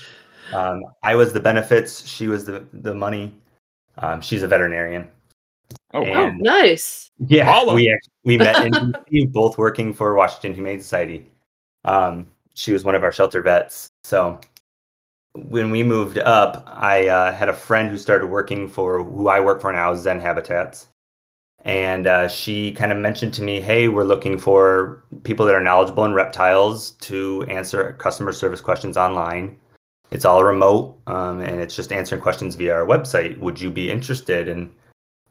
Um, 0.53 0.83
I 1.03 1.15
was 1.15 1.31
the 1.33 1.39
benefits. 1.39 2.05
She 2.07 2.27
was 2.27 2.45
the 2.45 2.65
the 2.73 2.93
money. 2.93 3.33
Um, 3.99 4.21
she's 4.21 4.43
a 4.43 4.47
veterinarian. 4.47 5.07
Oh, 5.93 6.03
And- 6.03 6.17
Oh, 6.17 6.29
nice. 6.43 7.11
Yeah, 7.27 7.43
Holla. 7.45 7.73
we 7.75 7.91
act- 7.91 8.09
we 8.23 8.37
met 8.37 8.65
in 8.65 8.71
DC, 9.11 9.31
both 9.31 9.57
working 9.57 9.93
for 9.93 10.13
Washington 10.15 10.53
Humane 10.53 10.79
Society. 10.79 11.29
Um, 11.85 12.27
she 12.53 12.71
was 12.71 12.83
one 12.85 12.95
of 12.95 13.03
our 13.03 13.11
shelter 13.11 13.41
vets, 13.41 13.89
so 14.05 14.39
when 15.33 15.71
we 15.71 15.83
moved 15.83 16.17
up, 16.17 16.63
I 16.67 17.07
uh, 17.07 17.31
had 17.33 17.49
a 17.49 17.53
friend 17.53 17.89
who 17.89 17.97
started 17.97 18.27
working 18.27 18.67
for 18.67 19.03
who 19.03 19.27
I 19.27 19.39
work 19.39 19.61
for 19.61 19.71
now, 19.71 19.93
Zen 19.95 20.19
Habitats, 20.19 20.87
and 21.65 22.07
uh, 22.07 22.27
she 22.27 22.71
kind 22.71 22.91
of 22.91 22.97
mentioned 22.97 23.33
to 23.35 23.43
me, 23.43 23.61
"Hey, 23.61 23.87
we're 23.87 24.03
looking 24.03 24.37
for 24.37 25.03
people 25.23 25.45
that 25.45 25.55
are 25.55 25.61
knowledgeable 25.61 26.05
in 26.05 26.13
reptiles 26.13 26.91
to 27.01 27.43
answer 27.49 27.93
customer 27.99 28.31
service 28.31 28.61
questions 28.61 28.97
online. 28.97 29.57
It's 30.11 30.25
all 30.25 30.43
remote, 30.43 30.97
um, 31.07 31.41
and 31.41 31.59
it's 31.61 31.75
just 31.75 31.91
answering 31.91 32.21
questions 32.21 32.55
via 32.55 32.73
our 32.73 32.85
website. 32.85 33.37
Would 33.39 33.61
you 33.61 33.69
be 33.69 33.91
interested?" 33.91 34.47
And 34.47 34.71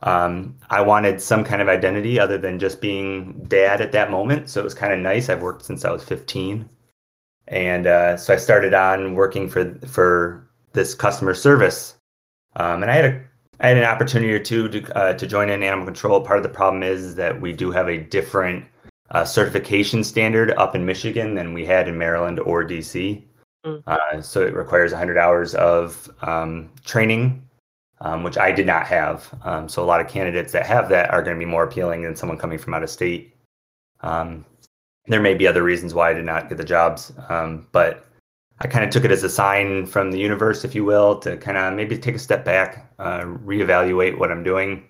um, 0.02 0.56
I 0.70 0.80
wanted 0.80 1.20
some 1.20 1.44
kind 1.44 1.60
of 1.60 1.68
identity 1.68 2.20
other 2.20 2.38
than 2.38 2.58
just 2.60 2.80
being 2.80 3.44
dad 3.48 3.80
at 3.80 3.92
that 3.92 4.10
moment, 4.10 4.48
so 4.48 4.60
it 4.60 4.64
was 4.64 4.74
kind 4.74 4.92
of 4.92 5.00
nice. 5.00 5.28
I've 5.28 5.42
worked 5.42 5.64
since 5.64 5.84
I 5.84 5.90
was 5.90 6.04
15, 6.04 6.68
and 7.48 7.86
uh, 7.86 8.16
so 8.16 8.34
I 8.34 8.36
started 8.36 8.74
on 8.74 9.14
working 9.14 9.48
for 9.48 9.74
for 9.86 10.48
this 10.72 10.94
customer 10.94 11.34
service, 11.34 11.94
um, 12.56 12.82
and 12.82 12.90
I 12.90 12.94
had 12.94 13.04
a 13.04 13.20
I 13.60 13.68
had 13.68 13.76
an 13.76 13.84
opportunity 13.84 14.32
or 14.32 14.38
two 14.38 14.68
to 14.68 14.96
uh, 14.96 15.14
to 15.14 15.26
join 15.26 15.50
in 15.50 15.62
animal 15.62 15.86
control. 15.86 16.20
Part 16.20 16.38
of 16.38 16.42
the 16.42 16.48
problem 16.48 16.82
is 16.82 17.14
that 17.16 17.40
we 17.40 17.52
do 17.52 17.70
have 17.70 17.88
a 17.88 17.98
different 17.98 18.64
uh, 19.10 19.24
certification 19.24 20.04
standard 20.04 20.52
up 20.52 20.74
in 20.74 20.84
Michigan 20.84 21.34
than 21.34 21.54
we 21.54 21.64
had 21.64 21.88
in 21.88 21.98
Maryland 21.98 22.38
or 22.40 22.64
DC. 22.64 23.22
Mm. 23.64 23.82
Uh, 23.86 24.22
so 24.22 24.42
it 24.42 24.54
requires 24.54 24.92
100 24.92 25.18
hours 25.18 25.54
of 25.54 26.08
um, 26.22 26.70
training, 26.84 27.42
um, 28.00 28.22
which 28.22 28.38
I 28.38 28.52
did 28.52 28.66
not 28.66 28.86
have. 28.86 29.28
Um, 29.42 29.68
so 29.68 29.82
a 29.82 29.86
lot 29.86 30.00
of 30.00 30.08
candidates 30.08 30.52
that 30.52 30.66
have 30.66 30.88
that 30.90 31.10
are 31.10 31.22
going 31.22 31.36
to 31.36 31.44
be 31.44 31.50
more 31.50 31.64
appealing 31.64 32.02
than 32.02 32.14
someone 32.14 32.38
coming 32.38 32.58
from 32.58 32.74
out 32.74 32.82
of 32.82 32.90
state. 32.90 33.34
There 35.08 35.20
may 35.20 35.34
be 35.34 35.46
other 35.46 35.62
reasons 35.62 35.94
why 35.94 36.10
I 36.10 36.14
did 36.14 36.24
not 36.24 36.48
get 36.48 36.58
the 36.58 36.64
jobs, 36.64 37.12
um, 37.28 37.66
but 37.72 38.04
I 38.60 38.66
kind 38.66 38.84
of 38.84 38.90
took 38.90 39.04
it 39.04 39.10
as 39.10 39.22
a 39.22 39.28
sign 39.28 39.86
from 39.86 40.10
the 40.10 40.18
universe, 40.18 40.64
if 40.64 40.74
you 40.74 40.84
will, 40.84 41.18
to 41.20 41.36
kind 41.36 41.56
of 41.56 41.74
maybe 41.74 41.96
take 41.96 42.14
a 42.14 42.18
step 42.18 42.44
back, 42.44 42.92
uh, 42.98 43.20
reevaluate 43.20 44.18
what 44.18 44.30
I'm 44.30 44.42
doing, 44.42 44.84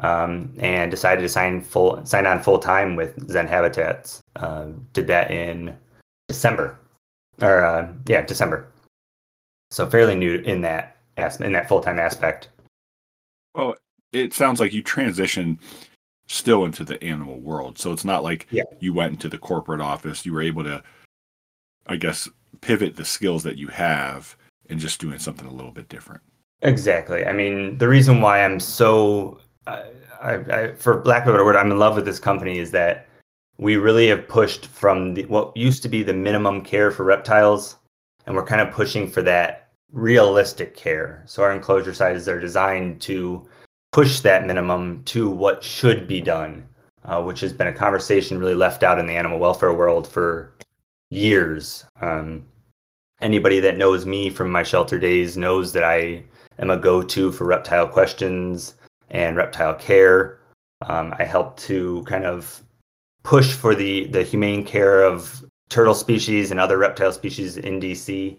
um, 0.00 0.52
and 0.58 0.90
decided 0.90 1.22
to 1.22 1.28
sign 1.28 1.60
full 1.60 2.04
sign 2.04 2.26
on 2.26 2.42
full 2.42 2.58
time 2.58 2.96
with 2.96 3.30
Zen 3.30 3.46
Habitats. 3.46 4.20
Uh, 4.36 4.68
did 4.92 5.06
that 5.06 5.30
in 5.30 5.76
December, 6.28 6.78
or 7.40 7.64
uh, 7.64 7.92
yeah, 8.06 8.22
December. 8.22 8.68
So 9.70 9.88
fairly 9.88 10.14
new 10.14 10.36
in 10.36 10.62
that 10.62 10.96
as- 11.16 11.40
in 11.40 11.52
that 11.52 11.68
full 11.68 11.80
time 11.80 11.98
aspect. 11.98 12.48
Well, 13.54 13.74
it 14.12 14.32
sounds 14.32 14.60
like 14.60 14.72
you 14.72 14.82
transitioned 14.82 15.58
still 16.28 16.64
into 16.64 16.84
the 16.84 17.02
animal 17.02 17.40
world. 17.40 17.78
So 17.78 17.92
it's 17.92 18.04
not 18.04 18.22
like 18.22 18.46
Yeah. 18.50 18.64
you 18.80 18.92
went 18.92 19.12
into 19.12 19.28
the 19.28 19.38
corporate 19.38 19.80
office. 19.80 20.24
You 20.26 20.32
were 20.32 20.42
able 20.42 20.62
to, 20.64 20.82
I 21.86 21.96
guess, 21.96 22.28
pivot 22.60 22.96
the 22.96 23.04
skills 23.04 23.42
that 23.44 23.56
you 23.56 23.68
have 23.68 24.36
and 24.68 24.78
just 24.78 25.00
doing 25.00 25.18
something 25.18 25.46
a 25.46 25.52
little 25.52 25.72
bit 25.72 25.88
different. 25.88 26.20
Exactly. 26.62 27.24
I 27.24 27.32
mean, 27.32 27.78
the 27.78 27.88
reason 27.88 28.20
why 28.20 28.44
I'm 28.44 28.60
so, 28.60 29.40
I, 29.66 29.84
I, 30.20 30.34
I, 30.34 30.74
for 30.74 31.02
lack 31.04 31.22
of 31.22 31.28
a 31.28 31.32
better 31.32 31.44
word, 31.44 31.56
I'm 31.56 31.70
in 31.70 31.78
love 31.78 31.96
with 31.96 32.04
this 32.04 32.18
company 32.18 32.58
is 32.58 32.70
that 32.72 33.06
we 33.56 33.76
really 33.76 34.08
have 34.08 34.28
pushed 34.28 34.66
from 34.66 35.14
the, 35.14 35.24
what 35.26 35.56
used 35.56 35.82
to 35.84 35.88
be 35.88 36.02
the 36.02 36.12
minimum 36.12 36.62
care 36.62 36.90
for 36.90 37.04
reptiles, 37.04 37.76
and 38.26 38.36
we're 38.36 38.44
kind 38.44 38.60
of 38.60 38.72
pushing 38.72 39.08
for 39.08 39.22
that 39.22 39.68
realistic 39.92 40.76
care. 40.76 41.22
So 41.26 41.42
our 41.42 41.52
enclosure 41.52 41.94
sizes 41.94 42.28
are 42.28 42.38
designed 42.38 43.00
to 43.02 43.48
push 43.92 44.20
that 44.20 44.46
minimum 44.46 45.02
to 45.04 45.30
what 45.30 45.62
should 45.62 46.06
be 46.06 46.20
done, 46.20 46.66
uh, 47.04 47.22
which 47.22 47.40
has 47.40 47.52
been 47.52 47.68
a 47.68 47.72
conversation 47.72 48.38
really 48.38 48.54
left 48.54 48.82
out 48.82 48.98
in 48.98 49.06
the 49.06 49.16
animal 49.16 49.38
welfare 49.38 49.72
world 49.72 50.06
for 50.06 50.52
years. 51.10 51.84
Um, 52.00 52.44
anybody 53.20 53.60
that 53.60 53.78
knows 53.78 54.06
me 54.06 54.30
from 54.30 54.50
my 54.50 54.62
shelter 54.62 54.98
days 54.98 55.36
knows 55.36 55.72
that 55.72 55.84
I 55.84 56.24
am 56.58 56.70
a 56.70 56.76
go-to 56.76 57.32
for 57.32 57.46
reptile 57.46 57.88
questions 57.88 58.74
and 59.10 59.36
reptile 59.36 59.74
care. 59.74 60.38
Um, 60.86 61.14
I 61.18 61.24
help 61.24 61.56
to 61.60 62.04
kind 62.04 62.24
of 62.24 62.62
push 63.24 63.52
for 63.52 63.74
the 63.74 64.06
the 64.06 64.22
humane 64.22 64.64
care 64.64 65.02
of 65.02 65.44
turtle 65.68 65.94
species 65.94 66.50
and 66.50 66.60
other 66.60 66.78
reptile 66.78 67.12
species 67.12 67.56
in 67.56 67.80
DC. 67.80 68.36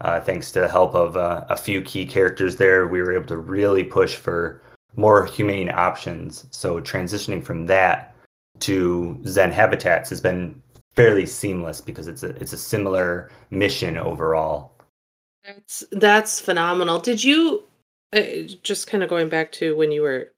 Uh, 0.00 0.20
thanks 0.20 0.50
to 0.52 0.60
the 0.60 0.68
help 0.68 0.94
of 0.94 1.16
uh, 1.16 1.44
a 1.48 1.56
few 1.56 1.82
key 1.82 2.06
characters 2.06 2.56
there, 2.56 2.86
we 2.86 3.02
were 3.02 3.12
able 3.12 3.26
to 3.26 3.36
really 3.36 3.84
push 3.84 4.14
for 4.14 4.62
more 4.96 5.26
humane 5.26 5.70
options. 5.70 6.46
So 6.50 6.80
transitioning 6.80 7.44
from 7.44 7.66
that 7.66 8.14
to 8.60 9.20
Zen 9.26 9.52
Habitats 9.52 10.10
has 10.10 10.20
been 10.20 10.60
fairly 10.94 11.26
seamless 11.26 11.80
because 11.80 12.08
it's 12.08 12.22
a 12.22 12.30
it's 12.36 12.52
a 12.52 12.58
similar 12.58 13.30
mission 13.50 13.96
overall. 13.96 14.72
That's 15.44 15.84
that's 15.92 16.40
phenomenal. 16.40 16.98
Did 16.98 17.22
you 17.22 17.64
uh, 18.12 18.22
just 18.62 18.86
kind 18.86 19.02
of 19.02 19.10
going 19.10 19.28
back 19.28 19.52
to 19.52 19.76
when 19.76 19.92
you 19.92 20.02
were 20.02 20.32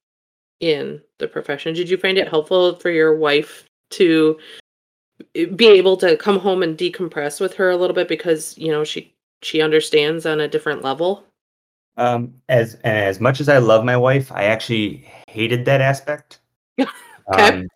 in 0.61 1.01
the 1.19 1.29
profession? 1.29 1.75
Did 1.75 1.89
you 1.89 1.97
find 1.97 2.19
it 2.19 2.29
helpful 2.29 2.77
for 2.77 2.91
your 2.91 3.17
wife 3.17 3.65
to 3.91 4.39
eh, 5.35 5.47
be 5.47 5.67
able 5.67 5.97
to 5.99 6.17
come 6.17 6.39
home 6.39 6.63
and 6.63 6.79
decompress 6.79 7.41
with 7.41 7.55
her 7.55 7.71
a 7.71 7.77
little 7.77 7.95
bit 7.95 8.09
because 8.09 8.57
you 8.57 8.71
know 8.71 8.85
she 8.85 9.13
she 9.43 9.61
understands 9.61 10.27
on 10.27 10.41
a 10.41 10.49
different 10.49 10.83
level? 10.83 11.25
Um, 11.97 12.35
as 12.49 12.75
as 12.85 13.21
much 13.21 13.41
as 13.41 13.49
I 13.49 13.59
love 13.59 13.85
my 13.85 13.97
wife, 13.97 14.33
I 14.33 14.45
actually 14.45 15.07
hated 15.29 15.65
that 15.67 15.81
aspect. 15.81 16.41
Okay. 17.33 17.61
Um, 17.61 17.69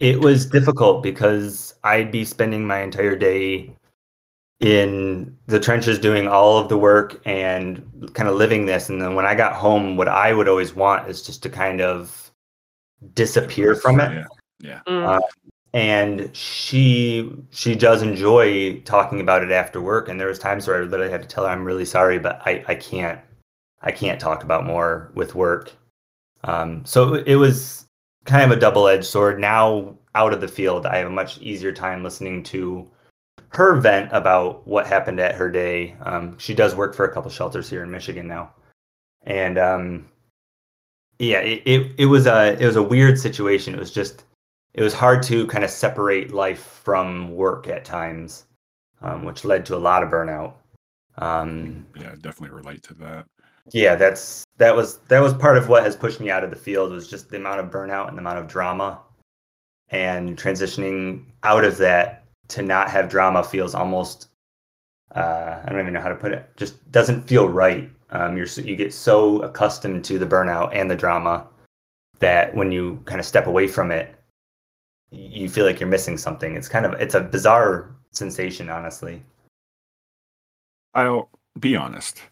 it 0.00 0.20
was 0.20 0.46
difficult 0.46 1.04
because 1.04 1.76
I'd 1.84 2.10
be 2.10 2.24
spending 2.24 2.66
my 2.66 2.80
entire 2.80 3.14
day 3.14 3.72
in 4.58 5.36
the 5.46 5.60
trenches 5.60 6.00
doing 6.00 6.26
all 6.26 6.58
of 6.58 6.68
the 6.68 6.76
work 6.76 7.20
and 7.24 8.10
kind 8.14 8.28
of 8.28 8.34
living 8.34 8.66
this. 8.66 8.88
And 8.88 9.00
then 9.00 9.14
when 9.14 9.24
I 9.26 9.36
got 9.36 9.54
home, 9.54 9.96
what 9.96 10.08
I 10.08 10.32
would 10.32 10.48
always 10.48 10.74
want 10.74 11.08
is 11.08 11.22
just 11.22 11.42
to 11.44 11.48
kind 11.48 11.80
of 11.80 12.32
disappear 13.14 13.76
from 13.76 14.00
it. 14.00 14.12
Yeah. 14.12 14.24
Yeah. 14.60 14.80
Mm, 14.88 15.20
And 15.74 16.36
she 16.36 17.32
she 17.50 17.74
does 17.74 18.02
enjoy 18.02 18.80
talking 18.80 19.20
about 19.20 19.42
it 19.42 19.52
after 19.52 19.80
work. 19.80 20.08
And 20.08 20.18
there 20.18 20.28
was 20.28 20.38
times 20.38 20.66
where 20.66 20.82
I 20.82 20.84
literally 20.84 21.12
had 21.12 21.22
to 21.22 21.28
tell 21.28 21.44
her 21.44 21.50
I'm 21.50 21.64
really 21.64 21.84
sorry, 21.84 22.18
but 22.18 22.40
I, 22.44 22.64
I 22.66 22.74
can't 22.74 23.20
I 23.82 23.92
can't 23.92 24.20
talk 24.20 24.44
about 24.44 24.64
more 24.64 25.10
with 25.14 25.34
work. 25.34 25.72
Um, 26.44 26.84
so 26.84 27.14
it 27.14 27.36
was 27.36 27.86
kind 28.24 28.44
of 28.44 28.56
a 28.56 28.60
double 28.60 28.88
edged 28.88 29.04
sword. 29.04 29.40
Now 29.40 29.96
out 30.14 30.32
of 30.32 30.40
the 30.40 30.48
field, 30.48 30.86
I 30.86 30.98
have 30.98 31.06
a 31.06 31.10
much 31.10 31.38
easier 31.38 31.72
time 31.72 32.02
listening 32.02 32.42
to 32.44 32.90
her 33.48 33.76
vent 33.76 34.10
about 34.12 34.66
what 34.66 34.86
happened 34.86 35.20
at 35.20 35.34
her 35.34 35.50
day. 35.50 35.96
Um, 36.02 36.38
she 36.38 36.54
does 36.54 36.74
work 36.74 36.94
for 36.94 37.04
a 37.04 37.12
couple 37.12 37.30
shelters 37.30 37.68
here 37.68 37.82
in 37.82 37.90
Michigan 37.90 38.26
now, 38.26 38.52
and 39.22 39.58
um, 39.58 40.08
yeah, 41.18 41.40
it, 41.40 41.62
it 41.66 41.92
it 41.98 42.06
was 42.06 42.26
a 42.26 42.56
it 42.60 42.66
was 42.66 42.76
a 42.76 42.82
weird 42.82 43.18
situation. 43.18 43.74
It 43.74 43.80
was 43.80 43.92
just 43.92 44.24
it 44.74 44.82
was 44.82 44.94
hard 44.94 45.22
to 45.24 45.46
kind 45.46 45.64
of 45.64 45.70
separate 45.70 46.32
life 46.32 46.80
from 46.82 47.34
work 47.34 47.68
at 47.68 47.84
times, 47.84 48.46
um, 49.02 49.24
which 49.24 49.44
led 49.44 49.66
to 49.66 49.76
a 49.76 49.78
lot 49.78 50.02
of 50.02 50.08
burnout. 50.08 50.54
Um, 51.18 51.86
Yeah, 51.94 52.14
definitely 52.20 52.56
relate 52.56 52.82
to 52.84 52.94
that. 52.94 53.26
Yeah 53.70 53.94
that's 53.94 54.44
that 54.58 54.74
was 54.74 54.98
that 55.08 55.20
was 55.20 55.34
part 55.34 55.56
of 55.56 55.68
what 55.68 55.82
has 55.82 55.96
pushed 55.96 56.20
me 56.20 56.30
out 56.30 56.44
of 56.44 56.50
the 56.50 56.56
field 56.56 56.92
was 56.92 57.08
just 57.08 57.28
the 57.30 57.36
amount 57.36 57.60
of 57.60 57.70
burnout 57.70 58.08
and 58.08 58.16
the 58.16 58.20
amount 58.20 58.38
of 58.38 58.48
drama. 58.48 59.00
And 59.88 60.38
transitioning 60.38 61.26
out 61.42 61.64
of 61.64 61.76
that 61.78 62.24
to 62.48 62.62
not 62.62 62.90
have 62.90 63.10
drama 63.10 63.44
feels 63.44 63.74
almost 63.74 64.28
uh, 65.14 65.60
i 65.62 65.68
don't 65.68 65.80
even 65.80 65.92
know 65.92 66.00
how 66.00 66.08
to 66.08 66.14
put 66.14 66.32
it 66.32 66.48
just 66.56 66.90
doesn't 66.90 67.28
feel 67.28 67.48
right. 67.48 67.90
Um, 68.10 68.36
you're 68.36 68.46
you 68.46 68.76
get 68.76 68.92
so 68.92 69.40
accustomed 69.42 70.04
to 70.04 70.18
the 70.18 70.26
burnout 70.26 70.70
and 70.74 70.90
the 70.90 70.96
drama 70.96 71.46
that 72.18 72.54
when 72.54 72.70
you 72.70 73.00
kind 73.04 73.20
of 73.20 73.26
step 73.26 73.46
away 73.46 73.66
from 73.66 73.90
it 73.90 74.14
you 75.12 75.48
feel 75.48 75.66
like 75.66 75.78
you're 75.78 75.88
missing 75.88 76.16
something. 76.16 76.56
It's 76.56 76.68
kind 76.68 76.86
of 76.86 76.94
it's 76.94 77.14
a 77.14 77.20
bizarre 77.20 77.94
sensation 78.12 78.70
honestly. 78.70 79.22
I'll 80.94 81.28
be 81.60 81.76
honest. 81.76 82.22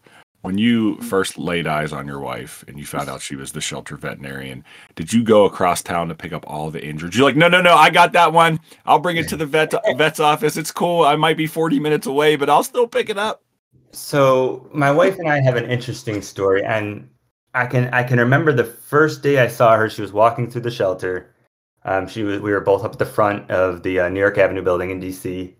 When 0.41 0.57
you 0.57 0.95
first 1.01 1.37
laid 1.37 1.67
eyes 1.67 1.93
on 1.93 2.07
your 2.07 2.19
wife 2.19 2.65
and 2.67 2.79
you 2.79 2.85
found 2.85 3.09
out 3.09 3.21
she 3.21 3.35
was 3.35 3.51
the 3.51 3.61
shelter 3.61 3.95
veterinarian, 3.95 4.63
did 4.95 5.13
you 5.13 5.23
go 5.23 5.45
across 5.45 5.83
town 5.83 6.07
to 6.07 6.15
pick 6.15 6.33
up 6.33 6.43
all 6.47 6.71
the 6.71 6.83
injured? 6.83 7.13
You're 7.13 7.25
like, 7.25 7.35
no, 7.35 7.47
no, 7.47 7.61
no, 7.61 7.75
I 7.75 7.91
got 7.91 8.11
that 8.13 8.33
one. 8.33 8.59
I'll 8.87 8.99
bring 8.99 9.17
it 9.17 9.27
to 9.29 9.37
the 9.37 9.45
vet 9.45 9.73
vet's 9.97 10.19
office. 10.19 10.57
It's 10.57 10.71
cool. 10.71 11.03
I 11.03 11.15
might 11.15 11.37
be 11.37 11.45
40 11.45 11.79
minutes 11.79 12.07
away, 12.07 12.37
but 12.37 12.49
I'll 12.49 12.63
still 12.63 12.87
pick 12.87 13.09
it 13.09 13.19
up. 13.19 13.43
So 13.91 14.67
my 14.73 14.91
wife 14.91 15.19
and 15.19 15.29
I 15.29 15.41
have 15.41 15.57
an 15.57 15.69
interesting 15.69 16.21
story, 16.21 16.63
and 16.63 17.07
I 17.53 17.65
can 17.65 17.93
I 17.93 18.03
can 18.03 18.19
remember 18.19 18.53
the 18.53 18.63
first 18.63 19.21
day 19.21 19.39
I 19.39 19.47
saw 19.47 19.75
her. 19.75 19.89
She 19.89 20.01
was 20.01 20.13
walking 20.13 20.49
through 20.49 20.61
the 20.61 20.71
shelter. 20.71 21.35
Um, 21.83 22.07
she 22.07 22.23
was 22.23 22.39
we 22.39 22.51
were 22.51 22.61
both 22.61 22.85
up 22.85 22.93
at 22.93 22.99
the 22.99 23.05
front 23.05 23.49
of 23.51 23.83
the 23.83 23.99
uh, 23.99 24.09
New 24.09 24.19
York 24.19 24.37
Avenue 24.37 24.61
building 24.61 24.91
in 24.91 25.01
DC, 25.01 25.53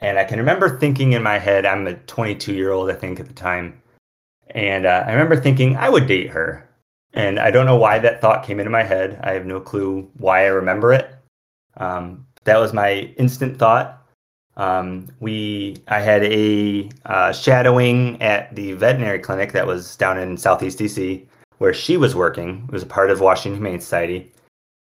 and 0.00 0.18
I 0.18 0.24
can 0.24 0.38
remember 0.38 0.78
thinking 0.78 1.12
in 1.12 1.22
my 1.22 1.38
head, 1.38 1.64
I'm 1.64 1.86
a 1.86 1.94
22 1.94 2.52
year 2.52 2.72
old 2.72 2.90
I 2.90 2.94
think 2.94 3.20
at 3.20 3.28
the 3.28 3.34
time, 3.34 3.80
and 4.50 4.86
uh, 4.86 5.04
I 5.06 5.12
remember 5.12 5.36
thinking 5.40 5.76
I 5.76 5.88
would 5.88 6.06
date 6.06 6.30
her, 6.30 6.68
and 7.12 7.38
I 7.38 7.50
don't 7.50 7.66
know 7.66 7.76
why 7.76 7.98
that 7.98 8.20
thought 8.20 8.44
came 8.44 8.60
into 8.60 8.70
my 8.70 8.82
head. 8.82 9.20
I 9.22 9.32
have 9.32 9.46
no 9.46 9.60
clue 9.60 10.10
why 10.18 10.44
I 10.44 10.48
remember 10.48 10.92
it. 10.92 11.14
Um, 11.76 12.26
that 12.44 12.58
was 12.58 12.72
my 12.72 13.12
instant 13.18 13.58
thought. 13.58 14.02
Um, 14.56 15.08
we 15.20 15.76
I 15.86 16.00
had 16.00 16.24
a 16.24 16.90
uh, 17.06 17.32
shadowing 17.32 18.20
at 18.20 18.54
the 18.54 18.72
veterinary 18.72 19.20
clinic 19.20 19.52
that 19.52 19.66
was 19.66 19.96
down 19.96 20.18
in 20.18 20.36
Southeast 20.36 20.78
DC, 20.78 21.24
where 21.58 21.72
she 21.72 21.96
was 21.96 22.14
working. 22.14 22.64
It 22.68 22.72
was 22.72 22.82
a 22.82 22.86
part 22.86 23.10
of 23.10 23.20
Washington 23.20 23.62
Humane 23.62 23.80
Society, 23.80 24.32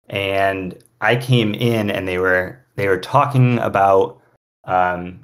and 0.09 0.79
I 1.00 1.16
came 1.16 1.55
in 1.55 1.90
and 1.90 2.07
they 2.07 2.18
were 2.18 2.64
they 2.77 2.87
were 2.87 2.98
talking 2.98 3.59
about 3.59 4.20
um, 4.64 5.20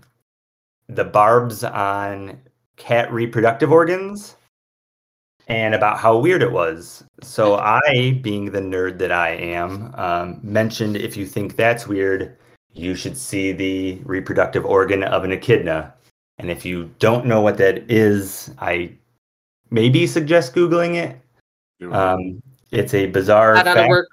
the 0.88 1.05
barbs 1.05 1.62
on 1.62 2.38
cat 2.80 3.12
reproductive 3.12 3.70
organs 3.70 4.36
and 5.46 5.74
about 5.74 5.98
how 5.98 6.16
weird 6.16 6.42
it 6.42 6.50
was. 6.50 7.04
So 7.22 7.56
I, 7.56 8.18
being 8.22 8.46
the 8.46 8.60
nerd 8.60 8.98
that 8.98 9.12
I 9.12 9.30
am, 9.30 9.94
um, 9.96 10.40
mentioned 10.42 10.96
if 10.96 11.16
you 11.16 11.26
think 11.26 11.56
that's 11.56 11.86
weird, 11.86 12.36
you 12.72 12.94
should 12.94 13.16
see 13.16 13.52
the 13.52 14.00
reproductive 14.04 14.64
organ 14.64 15.02
of 15.04 15.24
an 15.24 15.32
echidna. 15.32 15.92
And 16.38 16.50
if 16.50 16.64
you 16.64 16.90
don't 16.98 17.26
know 17.26 17.42
what 17.42 17.58
that 17.58 17.90
is, 17.90 18.50
I 18.58 18.92
maybe 19.70 20.06
suggest 20.06 20.54
googling 20.54 20.94
it. 20.94 21.20
Um, 21.92 22.42
it's 22.70 22.94
a 22.94 23.06
bizarre. 23.06 23.54
Not 23.54 23.66
out 23.66 23.76
of 23.76 23.80
fact. 23.82 23.90
work. 23.90 24.08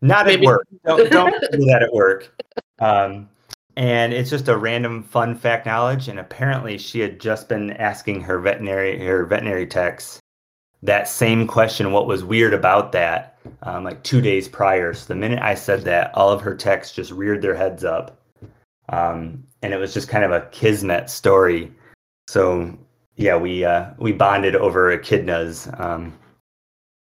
Not 0.00 0.26
maybe. 0.26 0.46
at 0.46 0.46
work. 0.46 0.66
Don't, 0.84 1.10
don't 1.10 1.32
do 1.52 1.64
that 1.66 1.82
at 1.82 1.92
work. 1.92 2.42
Um, 2.80 3.28
and 3.76 4.12
it's 4.12 4.30
just 4.30 4.48
a 4.48 4.56
random 4.56 5.02
fun 5.02 5.34
fact 5.34 5.66
knowledge. 5.66 6.08
And 6.08 6.18
apparently, 6.18 6.78
she 6.78 7.00
had 7.00 7.20
just 7.20 7.48
been 7.48 7.72
asking 7.72 8.20
her 8.22 8.38
veterinary 8.38 8.98
her 9.04 9.24
veterinary 9.24 9.66
techs 9.66 10.20
that 10.84 11.08
same 11.08 11.46
question. 11.46 11.92
What 11.92 12.06
was 12.06 12.24
weird 12.24 12.52
about 12.54 12.92
that? 12.92 13.38
Um, 13.62 13.84
like 13.84 14.02
two 14.02 14.20
days 14.20 14.48
prior. 14.48 14.92
So 14.94 15.06
the 15.06 15.18
minute 15.18 15.40
I 15.42 15.54
said 15.54 15.82
that, 15.82 16.14
all 16.14 16.30
of 16.30 16.42
her 16.42 16.54
techs 16.54 16.92
just 16.92 17.10
reared 17.10 17.42
their 17.42 17.54
heads 17.54 17.84
up, 17.84 18.20
um, 18.90 19.44
and 19.62 19.72
it 19.72 19.78
was 19.78 19.94
just 19.94 20.08
kind 20.08 20.24
of 20.24 20.30
a 20.30 20.46
kismet 20.52 21.10
story. 21.10 21.72
So 22.28 22.76
yeah, 23.16 23.36
we 23.36 23.64
uh, 23.64 23.90
we 23.98 24.12
bonded 24.12 24.56
over 24.56 24.96
echidnas. 24.96 25.68
Um, 25.80 26.12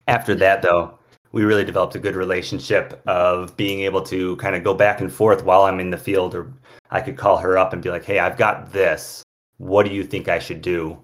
after 0.07 0.36
that, 0.36 0.62
though, 0.62 0.97
we 1.32 1.44
really 1.44 1.63
developed 1.63 1.96
a 1.96 2.00
good 2.00 2.15
relationship 2.15 3.02
of 3.08 3.56
being 3.58 3.82
able 3.82 4.02
to 4.04 4.36
kind 4.38 4.56
of 4.56 4.63
go 4.63 4.74
back 4.74 5.00
and 5.02 5.12
forth 5.12 5.44
while 5.44 5.63
I'm 5.63 5.80
in 5.80 5.89
the 5.89 5.98
field, 5.98 6.36
or 6.36 6.52
I 6.91 7.02
could 7.02 7.17
call 7.17 7.38
her 7.38 7.58
up 7.58 7.74
and 7.74 7.82
be 7.82 7.89
like, 7.89 8.04
"Hey, 8.04 8.20
I've 8.20 8.38
got 8.38 8.72
this. 8.74 9.24
What 9.58 9.86
do 9.86 9.94
you 9.94 10.04
think 10.04 10.28
I 10.28 10.39
should 10.39 10.62
do?" 10.62 10.98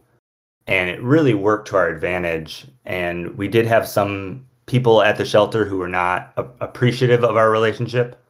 And 0.67 0.89
it 0.89 1.01
really 1.01 1.33
worked 1.33 1.69
to 1.69 1.77
our 1.77 1.87
advantage. 1.89 2.67
And 2.85 3.37
we 3.37 3.47
did 3.47 3.65
have 3.67 3.87
some 3.87 4.45
people 4.65 5.01
at 5.01 5.17
the 5.17 5.25
shelter 5.25 5.65
who 5.65 5.77
were 5.77 5.87
not 5.87 6.33
a- 6.37 6.45
appreciative 6.59 7.23
of 7.23 7.37
our 7.37 7.49
relationship, 7.51 8.21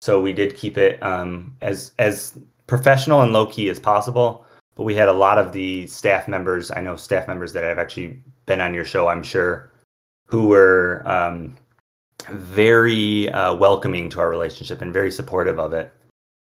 so 0.00 0.20
we 0.20 0.32
did 0.32 0.56
keep 0.56 0.78
it 0.78 1.02
um, 1.02 1.54
as 1.62 1.92
as 1.98 2.38
professional 2.66 3.22
and 3.22 3.32
low 3.32 3.46
key 3.46 3.68
as 3.68 3.78
possible. 3.80 4.44
But 4.74 4.84
we 4.84 4.94
had 4.94 5.08
a 5.08 5.12
lot 5.12 5.38
of 5.38 5.52
the 5.52 5.86
staff 5.86 6.28
members. 6.28 6.70
I 6.70 6.80
know 6.80 6.96
staff 6.96 7.28
members 7.28 7.52
that 7.54 7.64
have 7.64 7.78
actually 7.78 8.20
been 8.46 8.60
on 8.60 8.74
your 8.74 8.84
show. 8.84 9.08
I'm 9.08 9.22
sure 9.22 9.70
who 10.26 10.48
were 10.48 11.02
um, 11.06 11.56
very 12.30 13.28
uh, 13.30 13.54
welcoming 13.54 14.08
to 14.10 14.20
our 14.20 14.28
relationship 14.28 14.82
and 14.82 14.92
very 14.92 15.10
supportive 15.10 15.58
of 15.58 15.72
it. 15.72 15.92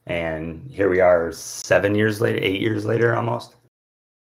And 0.07 0.67
here 0.71 0.89
we 0.89 1.01
are, 1.01 1.33
seven 1.33 1.95
years 1.95 2.21
later, 2.21 2.39
eight 2.43 2.61
years 2.61 2.85
later, 2.87 3.15
almost. 3.15 3.57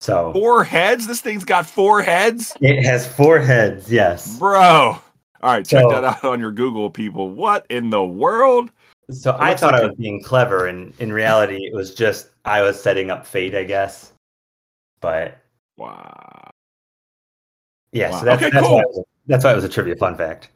So 0.02 0.32
Four 0.34 0.64
heads? 0.64 1.08
This 1.08 1.22
thing's 1.22 1.44
got 1.46 1.66
four 1.66 2.02
heads? 2.02 2.56
it 2.62 2.84
has 2.84 3.08
four 3.08 3.40
heads. 3.40 3.92
Yes. 3.92 4.38
Bro. 4.38 4.60
All 4.62 5.02
right, 5.54 5.66
check 5.66 5.84
So- 5.84 5.90
that 5.90 6.04
out 6.04 6.24
on 6.26 6.40
your 6.40 6.52
Google, 6.52 6.90
people. 6.90 7.30
What 7.30 7.66
in 7.70 7.90
the 7.90 8.04
world? 8.04 8.72
So 9.12 9.36
I 9.40 9.56
thought 9.56 9.72
like 9.74 9.82
I 9.82 9.86
was 9.88 9.96
being 9.96 10.22
clever, 10.22 10.68
and 10.68 10.94
in 11.00 11.12
reality, 11.12 11.66
it 11.66 11.74
was 11.74 11.96
just 11.96 12.30
I 12.46 12.62
was 12.62 12.80
setting 12.80 13.10
up 13.10 13.26
fate, 13.26 13.56
I 13.56 13.64
guess. 13.64 14.12
But 15.02 15.40
Wow. 15.78 16.52
yeah, 17.92 18.12
Wow. 18.12 18.20
so 18.20 18.26
that's 18.26 18.44
Okay, 18.44 18.52
that's, 18.52 18.68
cool. 18.68 19.08
Why 19.30 19.36
it 19.36 19.38
was 19.38 19.38
a, 19.38 19.38
that's 19.38 19.44
why 19.44 19.52
it 19.52 19.56
was 19.56 19.64
a 19.64 19.70
trivia 19.70 19.96
fun 19.96 20.16
fact. 20.16 20.50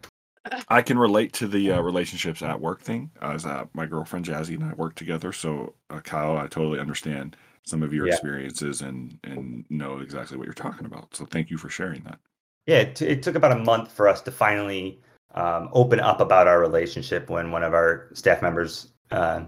I 0.67 0.81
can 0.81 0.97
relate 0.97 1.31
to 1.33 1.47
the 1.47 1.71
uh, 1.71 1.81
relationships 1.81 2.41
at 2.41 2.59
work 2.59 2.81
thing. 2.81 3.09
As 3.21 3.45
uh, 3.45 3.65
my 3.73 3.85
girlfriend 3.85 4.25
Jazzy 4.25 4.55
and 4.55 4.63
I 4.63 4.73
work 4.73 4.95
together, 4.95 5.31
so 5.31 5.73
uh, 5.89 6.01
Kyle, 6.01 6.37
I 6.37 6.47
totally 6.47 6.79
understand 6.79 7.37
some 7.65 7.81
of 7.81 7.93
your 7.93 8.07
Yeah. 8.07 8.13
experiences 8.13 8.81
and 8.81 9.17
and 9.23 9.65
know 9.69 9.99
exactly 9.99 10.37
what 10.37 10.45
you're 10.45 10.53
talking 10.53 10.85
about. 10.85 11.15
So 11.15 11.25
thank 11.25 11.49
you 11.49 11.57
for 11.57 11.69
sharing 11.69 12.03
that. 12.03 12.19
Yeah, 12.65 12.79
it, 12.79 12.95
t- 12.95 13.07
it 13.07 13.23
took 13.23 13.35
about 13.35 13.53
a 13.53 13.63
month 13.63 13.91
for 13.91 14.07
us 14.07 14.21
to 14.21 14.31
finally 14.31 14.99
um, 15.35 15.69
open 15.71 15.99
up 15.99 16.19
about 16.19 16.47
our 16.47 16.59
relationship 16.59 17.29
when 17.29 17.51
one 17.51 17.63
of 17.63 17.73
our 17.73 18.09
staff 18.13 18.41
members 18.41 18.89
uh, 19.11 19.43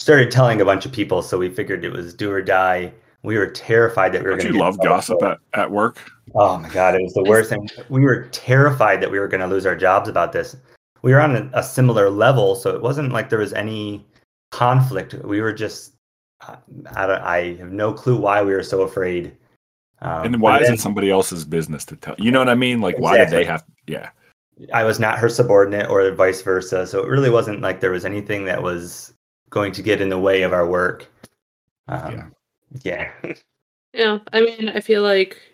started 0.00 0.30
telling 0.30 0.60
a 0.60 0.64
bunch 0.64 0.86
of 0.86 0.92
people. 0.92 1.22
So 1.22 1.38
we 1.38 1.48
figured 1.48 1.84
it 1.84 1.92
was 1.92 2.14
do 2.14 2.30
or 2.30 2.42
die. 2.42 2.92
We 3.22 3.38
were 3.38 3.46
terrified 3.46 4.12
that 4.12 4.24
we 4.24 4.30
were 4.30 4.40
you 4.40 4.52
to 4.52 4.58
love 4.58 4.80
gossip 4.80 5.22
at, 5.22 5.38
at 5.54 5.70
work? 5.70 6.11
Oh 6.34 6.58
my 6.58 6.68
god, 6.68 6.94
it 6.94 7.02
was 7.02 7.14
the 7.14 7.24
worst 7.24 7.50
thing. 7.50 7.68
We 7.88 8.02
were 8.02 8.28
terrified 8.28 9.00
that 9.00 9.10
we 9.10 9.18
were 9.18 9.28
going 9.28 9.40
to 9.40 9.46
lose 9.46 9.66
our 9.66 9.76
jobs 9.76 10.08
about 10.08 10.32
this. 10.32 10.56
We 11.02 11.12
were 11.12 11.20
on 11.20 11.36
a, 11.36 11.50
a 11.54 11.62
similar 11.62 12.08
level, 12.08 12.54
so 12.54 12.70
it 12.74 12.80
wasn't 12.80 13.12
like 13.12 13.28
there 13.28 13.40
was 13.40 13.52
any 13.52 14.06
conflict. 14.50 15.14
We 15.14 15.40
were 15.40 15.52
just, 15.52 15.94
I, 16.40 16.56
I, 16.94 17.36
I 17.36 17.56
have 17.56 17.72
no 17.72 17.92
clue 17.92 18.16
why 18.16 18.42
we 18.42 18.52
were 18.52 18.62
so 18.62 18.82
afraid. 18.82 19.36
Um, 20.00 20.26
And 20.26 20.40
why 20.40 20.58
is 20.58 20.66
then 20.66 20.74
it 20.74 20.80
somebody 20.80 21.10
else's 21.10 21.44
business 21.44 21.84
to 21.86 21.96
tell? 21.96 22.14
You 22.18 22.30
know 22.30 22.38
what 22.38 22.48
I 22.48 22.54
mean? 22.54 22.80
Like, 22.80 22.98
why 22.98 23.18
did 23.18 23.30
they 23.30 23.44
have? 23.44 23.64
Yeah. 23.86 24.10
I 24.72 24.84
was 24.84 25.00
not 25.00 25.18
her 25.18 25.28
subordinate 25.28 25.90
or 25.90 26.08
vice 26.12 26.42
versa, 26.42 26.86
so 26.86 27.02
it 27.02 27.08
really 27.08 27.30
wasn't 27.30 27.62
like 27.62 27.80
there 27.80 27.90
was 27.90 28.04
anything 28.04 28.44
that 28.44 28.62
was 28.62 29.14
going 29.50 29.72
to 29.72 29.82
get 29.82 30.00
in 30.00 30.08
the 30.08 30.18
way 30.18 30.42
of 30.42 30.52
our 30.52 30.66
work. 30.66 31.08
Um, 31.88 32.32
yeah. 32.82 33.10
Yeah, 33.92 34.18
I 34.32 34.40
mean, 34.40 34.68
I 34.68 34.80
feel 34.80 35.02
like 35.02 35.51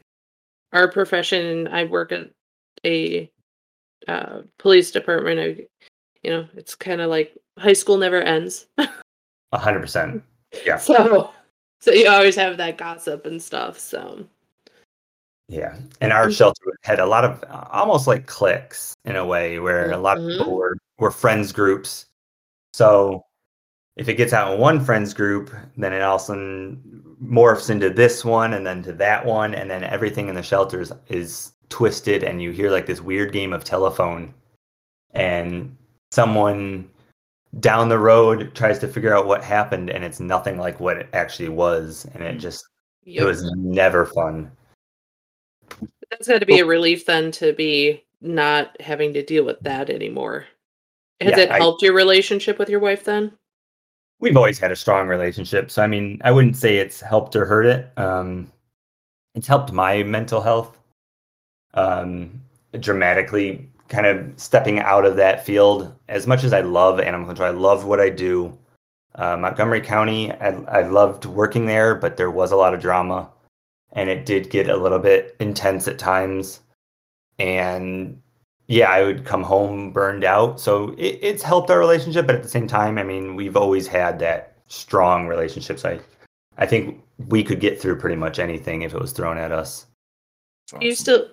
our 0.73 0.91
profession. 0.91 1.69
I 1.69 1.85
work 1.85 2.13
at 2.13 2.31
a 2.85 3.31
uh, 4.07 4.43
police 4.59 4.91
department. 4.91 5.41
I, 5.41 5.67
you 6.23 6.31
know, 6.31 6.49
it's 6.55 6.75
kind 6.75 7.01
of 7.01 7.11
like 7.11 7.37
high 7.59 7.73
school 7.73 7.97
never 7.99 8.21
ends. 8.21 8.67
A 8.79 9.59
hundred 9.59 9.81
percent. 9.81 10.23
Yeah. 10.65 10.79
So, 10.79 11.31
so 11.79 11.91
you 11.91 12.09
always 12.09 12.35
have 12.37 12.57
that 12.57 12.79
gossip 12.79 13.27
and 13.27 13.41
stuff. 13.43 13.79
So, 13.79 14.25
Yeah, 15.49 15.77
and 16.01 16.11
our 16.11 16.31
shelter 16.31 16.63
had 16.85 17.01
a 17.01 17.07
lot 17.07 17.25
of 17.25 17.45
uh, 17.45 17.67
almost 17.71 18.07
like 18.07 18.27
cliques 18.27 18.95
in 19.05 19.17
a 19.17 19.27
way, 19.27 19.59
where 19.59 19.91
a 19.93 19.99
lot 19.99 20.17
of 20.17 20.23
Mhm. 20.25 20.39
people 20.39 20.57
were 20.57 20.79
were 20.99 21.11
friends 21.11 21.53
groups. 21.53 22.07
So 22.73 23.27
if 23.99 24.09
it 24.09 24.15
gets 24.15 24.33
out 24.33 24.55
in 24.55 24.61
one 24.61 24.83
friends 24.83 25.13
group, 25.13 25.51
then 25.77 25.93
it 25.93 26.03
also 26.03 26.35
morphs 27.23 27.69
into 27.69 27.91
this 27.91 28.25
one, 28.25 28.55
and 28.55 28.65
then 28.65 28.81
to 28.85 28.93
that 28.93 29.27
one, 29.27 29.55
and 29.55 29.69
then 29.69 29.83
everything 29.83 30.29
in 30.29 30.37
the 30.37 30.43
shelters 30.43 30.93
is 31.09 31.53
twisted, 31.69 32.23
and 32.23 32.41
you 32.41 32.53
hear 32.53 32.71
like 32.71 32.87
this 32.87 33.01
weird 33.01 33.33
game 33.33 33.53
of 33.53 33.65
telephone, 33.65 34.33
and 35.11 35.77
someone 36.13 36.89
down 37.59 37.89
the 37.89 37.99
road 37.99 38.55
tries 38.55 38.79
to 38.79 38.87
figure 38.89 39.15
out 39.15 39.27
what 39.27 39.43
happened, 39.43 39.91
and 39.91 40.05
it's 40.05 40.21
nothing 40.21 40.59
like 40.59 40.79
what 40.79 40.97
it 40.97 41.09
actually 41.13 41.49
was, 41.49 42.07
and 42.15 42.23
it 42.23 42.37
mm. 42.37 42.41
just 42.41 42.65
it 43.05 43.25
was 43.25 43.51
never 43.57 44.07
fun. 44.07 44.51
that's 46.09 46.29
got 46.29 46.39
to 46.39 46.47
be 46.47 46.61
a 46.61 46.65
relief 46.65 47.05
then 47.05 47.33
to 47.33 47.53
be 47.53 48.05
not 48.21 48.81
having 48.81 49.13
to 49.15 49.25
deal 49.25 49.45
with 49.45 49.59
that 49.61 49.91
anymore. 49.91 50.47
Has 51.21 51.33
Yeah, 51.33 51.45
it 51.45 51.51
I- 51.51 51.59
helped 51.59 51.83
your 51.83 51.95
relationship 51.95 52.61
with 52.61 52.71
your 52.71 52.81
wife 52.81 53.05
then? 53.05 53.33
We've 54.21 54.37
always 54.37 54.59
had 54.59 54.73
a 54.73 54.77
strong 54.77 55.09
relationship 55.09 55.71
so 55.71 55.83
i 55.83 55.87
mean 55.87 56.21
i 56.25 56.31
wouldn't 56.31 56.57
say 56.57 56.79
it's 56.79 57.01
helped 57.01 57.37
or 57.37 57.45
hurt 57.45 57.67
it. 57.67 57.93
Um 57.97 58.51
it's 59.35 59.47
helped 59.47 59.73
my 59.73 60.03
mental 60.03 60.41
health 60.41 60.79
um 61.75 62.41
dramatically 62.81 63.69
kind 63.89 64.07
of 64.07 64.33
stepping 64.37 64.81
out 64.81 65.07
of 65.07 65.17
that 65.17 65.47
field. 65.47 65.95
As 66.09 66.27
much 66.27 66.45
as 66.45 66.53
i 66.53 66.61
love 66.61 67.01
animal 67.01 67.27
control 67.27 67.49
i 67.49 67.53
love 67.53 67.85
what 67.85 68.01
i 68.01 68.09
do. 68.11 68.57
Uh, 69.15 69.37
montgomery 69.37 69.81
county 69.81 70.33
I, 70.33 70.49
I 70.69 70.83
loved 70.83 71.25
working 71.25 71.67
there 71.67 71.95
but 71.95 72.17
there 72.17 72.31
was 72.31 72.53
a 72.53 72.57
lot 72.57 72.75
of 72.75 72.81
drama 72.81 73.31
and 73.93 74.11
it 74.11 74.27
did 74.27 74.51
get 74.51 74.69
a 74.69 74.77
little 74.77 74.99
bit 74.99 75.37
intense 75.41 75.89
at 75.89 75.99
times. 75.99 76.61
And 77.39 78.21
yeah, 78.69 78.91
I 78.91 79.03
would 79.03 79.25
come 79.25 79.43
home 79.43 79.91
burned 79.93 80.25
out. 80.25 80.61
So 80.61 80.91
it, 80.99 81.19
it's 81.23 81.43
helped 81.43 81.71
our 81.71 81.79
relationship, 81.79 82.27
but 82.27 82.37
at 82.37 82.43
the 82.43 82.49
same 82.49 82.69
time, 82.69 82.99
I 82.99 83.03
mean, 83.03 83.35
we've 83.35 83.57
always 83.57 83.87
had 83.87 84.19
that 84.21 84.57
strong 84.69 85.27
relationships. 85.27 85.85
I, 85.85 85.99
I 86.59 86.67
think 86.67 87.03
we 87.29 87.43
could 87.43 87.61
get 87.61 87.81
through 87.81 87.99
pretty 87.99 88.17
much 88.17 88.39
anything 88.39 88.83
if 88.83 88.95
it 88.95 89.01
was 89.01 89.13
thrown 89.13 89.39
at 89.39 89.53
us. 89.53 89.87
It's 90.67 90.85
You 90.85 90.95
still, 90.95 91.29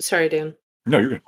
sorry, 0.00 0.28
Dan. 0.28 0.54
No, 0.86 0.98
you're 0.98 1.10
good. 1.10 1.22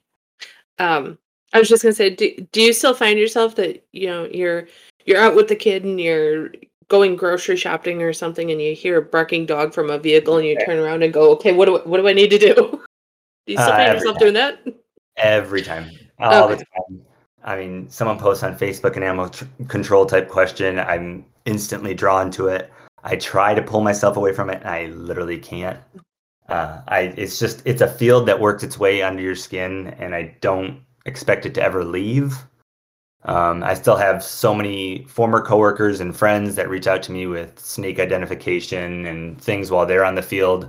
Um, 0.79 1.19
I 1.53 1.59
was 1.59 1.69
just 1.69 1.83
gonna 1.83 1.95
say, 1.95 2.11
do, 2.11 2.35
do 2.51 2.61
you 2.61 2.73
still 2.73 2.95
find 2.95 3.19
yourself 3.19 3.55
that 3.57 3.85
you 3.93 4.07
know 4.09 4.25
you're 4.33 4.67
you're 5.05 5.21
out 5.21 5.37
with 5.37 5.49
the 5.49 5.55
kid 5.55 5.85
and 5.85 6.01
you're 6.01 6.51
going 6.89 7.15
grocery 7.15 7.57
shopping 7.57 8.03
or 8.03 8.13
something, 8.13 8.51
and 8.51 8.61
you 8.61 8.75
hear 8.75 8.97
a 8.97 9.03
barking 9.03 9.47
dog 9.47 9.75
from 9.75 9.91
a 9.91 9.99
vehicle, 9.99 10.39
and 10.39 10.47
you 10.47 10.55
Yeah. 10.59 10.65
turn 10.65 10.79
around 10.79 11.03
and 11.03 11.13
go, 11.13 11.31
okay, 11.33 11.53
what 11.53 11.67
do 11.67 11.79
I, 11.79 11.83
what 11.87 11.99
do 11.99 12.09
I 12.09 12.13
need 12.15 12.31
to 12.31 12.39
do? 12.39 12.55
Do 13.47 13.53
you 13.53 13.59
still 13.59 13.73
Uh, 13.73 13.77
find 13.77 13.93
yourself 13.95 14.15
time. 14.19 14.21
doing 14.21 14.35
that? 14.35 14.82
Every 15.17 15.63
time, 15.63 15.91
all 16.19 16.45
Okay. 16.45 16.55
the 16.57 16.65
time. 16.65 17.03
I 17.45 17.57
mean, 17.57 17.89
someone 17.91 18.19
posts 18.19 18.45
on 18.45 18.57
Facebook 18.57 18.97
an 18.97 19.03
animal 19.03 19.29
tr- 19.29 19.45
control 19.69 20.07
type 20.07 20.29
question. 20.29 20.79
I'm 20.79 21.25
instantly 21.45 21.95
drawn 21.95 22.31
to 22.33 22.49
it. 22.49 22.71
I 23.05 23.17
try 23.17 23.53
to 23.55 23.63
pull 23.63 23.81
myself 23.81 24.17
away 24.17 24.33
from 24.33 24.49
it, 24.49 24.61
and 24.61 24.69
I 24.69 24.87
literally 24.87 25.39
can't. 25.39 25.79
Uh, 26.49 26.81
I 26.89 27.01
it's 27.17 27.39
just 27.39 27.63
it's 27.65 27.83
a 27.83 27.89
field 27.89 28.27
that 28.27 28.41
works 28.41 28.63
its 28.63 28.79
way 28.79 29.03
under 29.03 29.23
your 29.23 29.37
skin, 29.37 29.89
and 29.99 30.15
I 30.15 30.37
don't 30.41 30.81
expect 31.07 31.47
it 31.47 31.55
to 31.55 31.63
ever 31.63 31.85
leave. 31.85 32.37
Um, 33.25 33.63
I 33.63 33.75
still 33.75 33.97
have 33.97 34.23
so 34.23 34.55
many 34.55 35.05
former 35.09 35.41
coworkers 35.41 36.01
and 36.01 36.17
friends 36.17 36.57
that 36.57 36.69
reach 36.69 36.87
out 36.89 37.03
to 37.05 37.13
me 37.13 37.27
with 37.27 37.59
snake 37.59 38.01
identification 38.01 39.07
and 39.07 39.41
things 39.41 39.71
while 39.71 39.87
they're 39.87 40.05
on 40.05 40.17
the 40.17 40.23
field. 40.23 40.65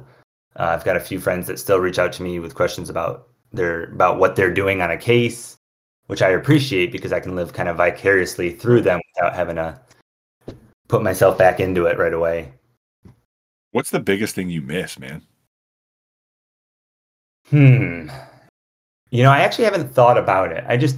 Uh, 0.56 0.66
I've 0.66 0.86
got 0.86 0.96
a 0.96 1.00
few 1.00 1.20
friends 1.20 1.48
that 1.48 1.58
still 1.60 1.80
reach 1.80 1.98
out 1.98 2.14
to 2.14 2.24
me 2.24 2.40
with 2.40 2.54
questions 2.54 2.90
about 2.90 3.28
their 3.54 3.86
about 3.86 4.20
what 4.20 4.36
they're 4.36 4.54
doing 4.54 4.82
on 4.82 4.92
a 4.92 4.98
case, 4.98 5.56
which 6.08 6.22
I 6.22 6.30
appreciate 6.30 6.92
because 6.92 7.14
I 7.14 7.20
can 7.20 7.36
live 7.36 7.54
kind 7.54 7.70
of 7.70 7.78
vicariously 7.78 8.52
through 8.52 8.82
them 8.82 9.00
without 9.16 9.36
having 9.36 9.56
to 9.56 9.80
put 10.88 11.04
myself 11.04 11.38
back 11.38 11.60
into 11.60 11.86
it 11.86 11.98
right 11.98 12.14
away. 12.14 12.52
What's 13.72 13.90
the 13.90 14.00
biggest 14.00 14.36
thing 14.36 14.50
you 14.50 14.62
miss, 14.62 15.00
man? 15.00 15.22
Hmm. 17.50 18.10
You 19.12 19.24
know, 19.24 19.32
I 19.32 19.40
actually 19.40 19.66
haven't 19.66 19.94
thought 19.94 20.18
about 20.18 20.52
it. 20.52 20.64
I 20.68 20.78
just 20.78 20.98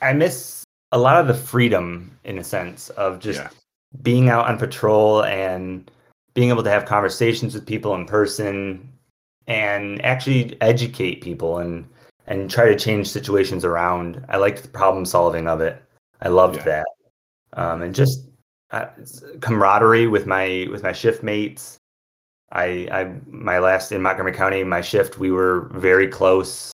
I 0.00 0.12
miss 0.12 0.64
a 0.90 0.98
lot 0.98 1.16
of 1.16 1.28
the 1.28 1.34
freedom 1.34 2.16
in 2.24 2.38
a 2.38 2.44
sense 2.44 2.90
of 2.90 3.20
just 3.20 3.38
Yeah. 3.40 3.48
being 4.02 4.28
out 4.28 4.48
on 4.48 4.58
patrol 4.58 5.22
and 5.24 5.88
being 6.34 6.48
able 6.48 6.64
to 6.64 6.70
have 6.70 6.86
conversations 6.86 7.54
with 7.54 7.66
people 7.66 7.94
in 7.94 8.06
person 8.06 8.91
and 9.46 10.04
actually 10.04 10.56
educate 10.60 11.22
people 11.22 11.58
and 11.58 11.86
and 12.26 12.50
try 12.50 12.68
to 12.68 12.76
change 12.76 13.08
situations 13.08 13.64
around. 13.64 14.24
I 14.28 14.36
liked 14.36 14.62
the 14.62 14.68
problem 14.68 15.04
solving 15.04 15.48
of 15.48 15.60
it. 15.60 15.82
I 16.20 16.28
loved 16.28 16.58
Yeah. 16.58 16.64
that, 16.64 16.86
um, 17.54 17.82
and 17.82 17.94
just 17.94 18.28
uh, 18.70 18.86
camaraderie 19.40 20.06
with 20.06 20.26
my 20.26 20.68
with 20.70 20.82
my 20.82 20.92
shift 20.92 21.22
mates. 21.22 21.78
I, 22.52 22.88
I 22.92 23.14
my 23.26 23.58
last 23.58 23.92
in 23.92 24.02
Montgomery 24.02 24.32
County, 24.34 24.62
my 24.62 24.80
shift 24.80 25.18
we 25.18 25.30
were 25.30 25.70
very 25.74 26.06
close. 26.06 26.70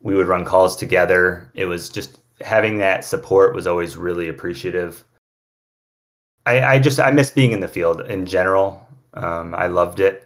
We 0.00 0.14
would 0.14 0.26
run 0.28 0.44
calls 0.44 0.76
together. 0.76 1.50
It 1.54 1.66
was 1.66 1.88
just 1.88 2.18
having 2.42 2.76
that 2.78 3.04
support 3.04 3.54
was 3.54 3.66
always 3.66 3.96
really 3.96 4.28
appreciative. 4.28 5.04
I, 6.44 6.74
I 6.74 6.78
just 6.78 7.00
I 7.00 7.10
miss 7.10 7.30
being 7.30 7.52
in 7.52 7.60
the 7.60 7.68
field 7.68 8.02
in 8.02 8.26
general. 8.26 8.86
Um, 9.14 9.54
I 9.54 9.66
loved 9.68 10.00
it, 10.00 10.25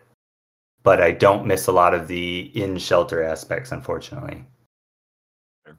but 0.83 1.01
I 1.01 1.11
don't 1.13 1.47
miss 1.47 1.67
a 1.67 1.73
lot 1.73 1.95
of 1.95 2.09
the 2.09 2.51
in 2.55 2.79
shelter 2.79 3.23
aspects, 3.23 3.73
unfortunately. 3.73 4.45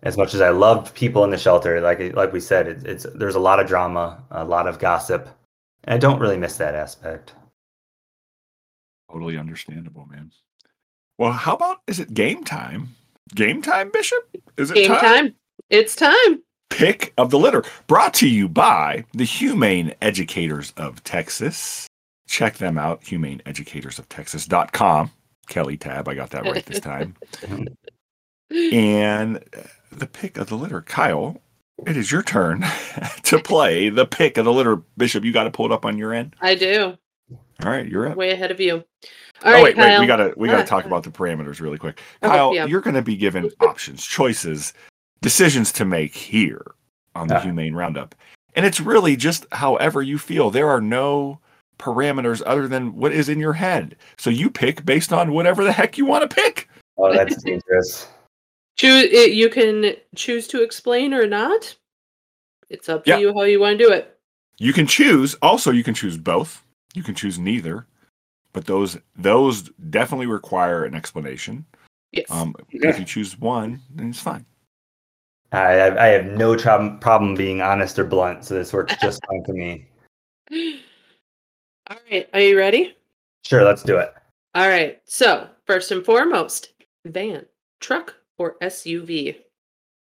As 0.04 0.18
much 0.18 0.34
as 0.34 0.42
I 0.42 0.50
loved 0.50 0.96
people 0.96 1.24
in 1.24 1.32
the 1.32 1.38
shelter, 1.38 1.82
like 1.82 2.14
like 2.16 2.34
we 2.34 2.40
said, 2.40 2.68
it, 2.68 2.86
it's 2.86 3.06
there's 3.16 3.36
a 3.36 3.40
lot 3.40 3.60
of 3.60 3.68
drama, 3.68 4.24
a 4.32 4.46
lot 4.46 4.68
of 4.68 4.80
gossip, 4.80 5.30
and 5.84 5.96
I 5.96 5.98
don't 5.98 6.20
really 6.20 6.38
miss 6.38 6.58
that 6.58 6.76
aspect. 6.76 7.34
Totally 9.12 9.38
understandable, 9.38 10.06
man. 10.10 10.32
Well, 11.18 11.34
how 11.34 11.56
about 11.56 11.82
is 11.88 12.00
it 12.00 12.14
game 12.14 12.44
time? 12.44 12.96
Game 13.36 13.62
time, 13.62 13.92
Bishop? 13.92 14.28
Is 14.58 14.72
it 14.72 14.76
Game 14.76 14.92
time. 14.92 15.36
It's 15.70 15.96
time. 15.96 16.42
Pick 16.70 17.14
of 17.18 17.30
the 17.30 17.38
litter, 17.38 17.64
brought 17.88 18.14
to 18.16 18.28
you 18.28 18.48
by 18.48 19.06
the 19.14 19.26
Humane 19.26 19.94
Educators 20.02 20.74
of 20.78 21.04
Texas. 21.04 21.88
Check 22.32 22.58
them 22.60 22.78
out, 22.78 23.02
humaneeducatorsoftexas.com. 23.04 25.12
Kelly 25.50 25.76
Tab, 25.76 26.08
I 26.08 26.14
got 26.16 26.30
that 26.30 26.46
right 26.46 26.66
this 26.66 26.80
time. 26.80 27.18
and 28.50 29.36
uh, 29.38 29.64
the 29.92 30.08
pick 30.08 30.38
of 30.38 30.48
the 30.48 30.56
litter, 30.56 30.82
Kyle, 30.82 31.42
it 31.86 31.98
is 31.98 32.10
your 32.10 32.24
turn 32.24 32.64
to 33.24 33.38
play 33.40 33.90
the 33.90 34.06
pick 34.06 34.38
of 34.38 34.46
the 34.46 34.54
litter. 34.54 34.78
Bishop, 34.96 35.26
you 35.26 35.34
got 35.34 35.44
to 35.44 35.52
pull 35.52 35.66
it 35.66 35.74
up 35.74 35.86
on 35.86 35.98
your 35.98 36.14
end. 36.14 36.34
I 36.40 36.56
do. 36.56 36.96
All 37.64 37.70
right, 37.70 37.86
you're 37.86 38.08
up. 38.08 38.16
Way 38.16 38.32
ahead 38.32 38.50
of 38.50 38.62
you. 38.62 38.76
All 38.76 38.84
oh 39.44 39.52
right, 39.52 39.64
wait, 39.64 39.76
Kyle. 39.76 39.90
wait, 39.90 40.00
we 40.00 40.08
gotta 40.08 40.34
we 40.38 40.48
gotta 40.48 40.64
Ah, 40.64 40.66
talk 40.66 40.86
about 40.86 41.04
the 41.04 41.10
parameters 41.10 41.60
really 41.60 41.78
quick. 41.78 42.00
Oh, 42.24 42.30
Kyle, 42.30 42.56
yeah. 42.56 42.66
you're 42.66 42.80
gonna 42.80 43.02
be 43.02 43.18
given 43.18 43.52
options, 43.60 44.06
choices, 44.06 44.72
decisions 45.22 45.74
to 45.74 45.84
make 45.84 46.16
here 46.16 46.64
on 47.14 47.28
the 47.28 47.36
Ah. 47.36 47.42
Humane 47.42 47.74
Roundup. 47.74 48.16
And 48.56 48.66
it's 48.66 48.80
really 48.80 49.18
just 49.18 49.46
however 49.52 50.02
you 50.02 50.18
feel. 50.18 50.50
There 50.50 50.70
are 50.70 50.80
no 50.80 51.42
parameters 51.82 52.42
other 52.46 52.68
than 52.68 52.96
what 52.96 53.12
is 53.12 53.28
in 53.28 53.40
your 53.40 53.54
head. 53.54 53.98
So 54.18 54.30
you 54.30 54.50
pick 54.50 54.86
based 54.86 55.12
on 55.12 55.34
whatever 55.34 55.64
the 55.64 55.72
heck 55.72 55.98
you 55.98 56.06
want 56.06 56.30
to 56.30 56.34
pick. 56.34 56.70
Oh, 56.98 57.12
that's 57.14 57.42
dangerous. 57.44 58.08
Choose 58.78 59.06
it, 59.12 59.34
you 59.34 59.50
can 59.50 59.96
choose 60.16 60.48
to 60.48 60.64
explain 60.64 61.14
or 61.14 61.28
not. 61.28 61.76
It's 62.70 62.88
up 62.88 63.04
to 63.06 63.12
Yeah. 63.12 63.18
you 63.18 63.34
how 63.34 63.44
you 63.44 63.60
want 63.60 63.78
to 63.78 63.86
do 63.86 63.92
it. 63.92 64.18
You 64.58 64.74
can 64.74 64.88
choose. 64.88 65.36
Also, 65.42 65.72
you 65.72 65.84
can 65.84 65.94
choose 65.94 66.18
both. 66.18 66.64
You 66.94 67.04
can 67.04 67.16
choose 67.16 67.38
neither. 67.38 67.88
But 68.54 68.66
those 68.66 68.98
those 69.16 69.70
definitely 69.90 70.28
require 70.28 70.84
an 70.84 70.94
explanation. 70.94 71.66
Yes. 72.12 72.26
Um, 72.30 72.54
if 72.70 73.00
you 73.00 73.06
choose 73.06 73.40
one, 73.40 73.82
then 73.94 74.10
it's 74.10 74.20
fine. 74.20 74.46
I 75.54 75.72
have, 75.72 75.98
I 75.98 76.08
have 76.08 76.26
no 76.26 76.56
problem 76.56 77.00
problem 77.00 77.36
being 77.36 77.62
honest 77.62 77.98
or 78.00 78.04
blunt, 78.06 78.46
so 78.46 78.54
this 78.54 78.72
works 78.74 78.96
just 79.02 79.22
fine 79.28 79.44
for 79.46 79.54
me. 79.54 79.88
All 81.92 81.98
right. 82.10 82.30
Are 82.34 82.40
you 82.40 82.58
ready? 82.58 82.96
Sure, 83.44 83.66
let's 83.66 83.84
do 83.84 83.98
it. 83.98 84.14
All 84.56 84.70
right. 84.70 85.02
So, 85.04 85.50
first 85.68 85.92
and 85.92 86.06
foremost, 86.06 86.70
van, 87.06 87.46
truck, 87.82 88.16
or 88.38 88.56
SUV? 88.62 89.36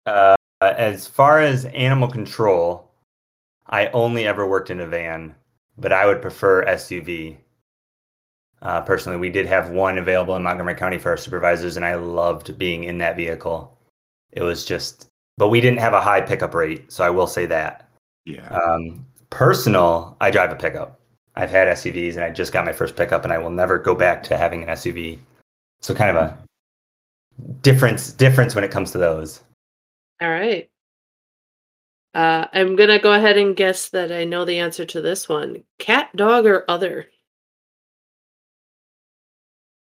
Uh, 0.06 0.38
as 0.62 1.06
far 1.06 1.42
as 1.42 1.66
animal 1.66 2.08
control, 2.08 2.90
I 3.68 3.88
only 3.88 4.26
ever 4.26 4.48
worked 4.48 4.70
in 4.70 4.80
a 4.80 4.88
van, 4.88 5.36
but 5.78 5.92
I 5.92 6.06
would 6.06 6.22
prefer 6.22 6.64
SUV. 6.64 7.36
Uh, 8.62 8.80
personally, 8.80 9.18
we 9.18 9.30
did 9.30 9.46
have 9.46 9.70
one 9.70 9.98
available 9.98 10.38
in 10.38 10.44
Montgomery 10.44 10.76
County 10.76 10.98
for 10.98 11.10
our 11.10 11.18
supervisors, 11.18 11.76
and 11.76 11.86
I 11.86 11.96
loved 11.96 12.58
being 12.58 12.86
in 12.86 13.00
that 13.00 13.18
vehicle. 13.18 13.78
It 14.32 14.44
was 14.44 14.64
just, 14.64 15.08
but 15.36 15.50
we 15.50 15.60
didn't 15.60 15.80
have 15.80 15.94
a 15.94 16.00
high 16.00 16.22
pickup 16.22 16.54
rate, 16.54 16.90
so 16.90 17.04
I 17.04 17.10
will 17.10 17.28
say 17.28 17.46
that. 17.48 17.90
Yeah. 18.24 18.48
Um, 18.48 19.06
personal, 19.30 20.16
I 20.22 20.32
drive 20.32 20.54
a 20.54 20.56
pickup. 20.56 21.02
I've 21.36 21.50
had 21.50 21.68
SUVs, 21.68 22.16
and 22.16 22.24
I 22.24 22.30
just 22.30 22.54
got 22.54 22.66
my 22.66 22.74
first 22.74 22.96
pickup, 22.96 23.24
and 23.24 23.34
I 23.34 23.38
will 23.38 23.50
never 23.50 23.78
go 23.78 23.94
back 23.94 24.24
to 24.24 24.38
having 24.38 24.64
an 24.64 24.70
SUV. 24.70 25.20
So 25.82 25.94
kind 25.94 26.16
of 26.16 26.24
a 26.24 26.38
difference 27.62 28.12
difference 28.14 28.56
when 28.56 28.64
it 28.64 28.72
comes 28.72 28.92
to 28.92 28.98
those. 28.98 29.42
All 30.22 30.30
right. 30.30 30.70
Uh, 32.14 32.48
I'm 32.54 32.78
going 32.78 32.90
to 32.90 33.00
go 33.00 33.12
ahead 33.12 33.38
and 33.38 33.58
guess 33.58 33.90
that 33.90 34.10
I 34.10 34.24
know 34.24 34.46
the 34.46 34.60
answer 34.60 34.86
to 34.86 35.02
this 35.02 35.28
one 35.28 35.64
cat, 35.80 36.16
dog, 36.16 36.46
or 36.46 36.64
other? 36.70 37.08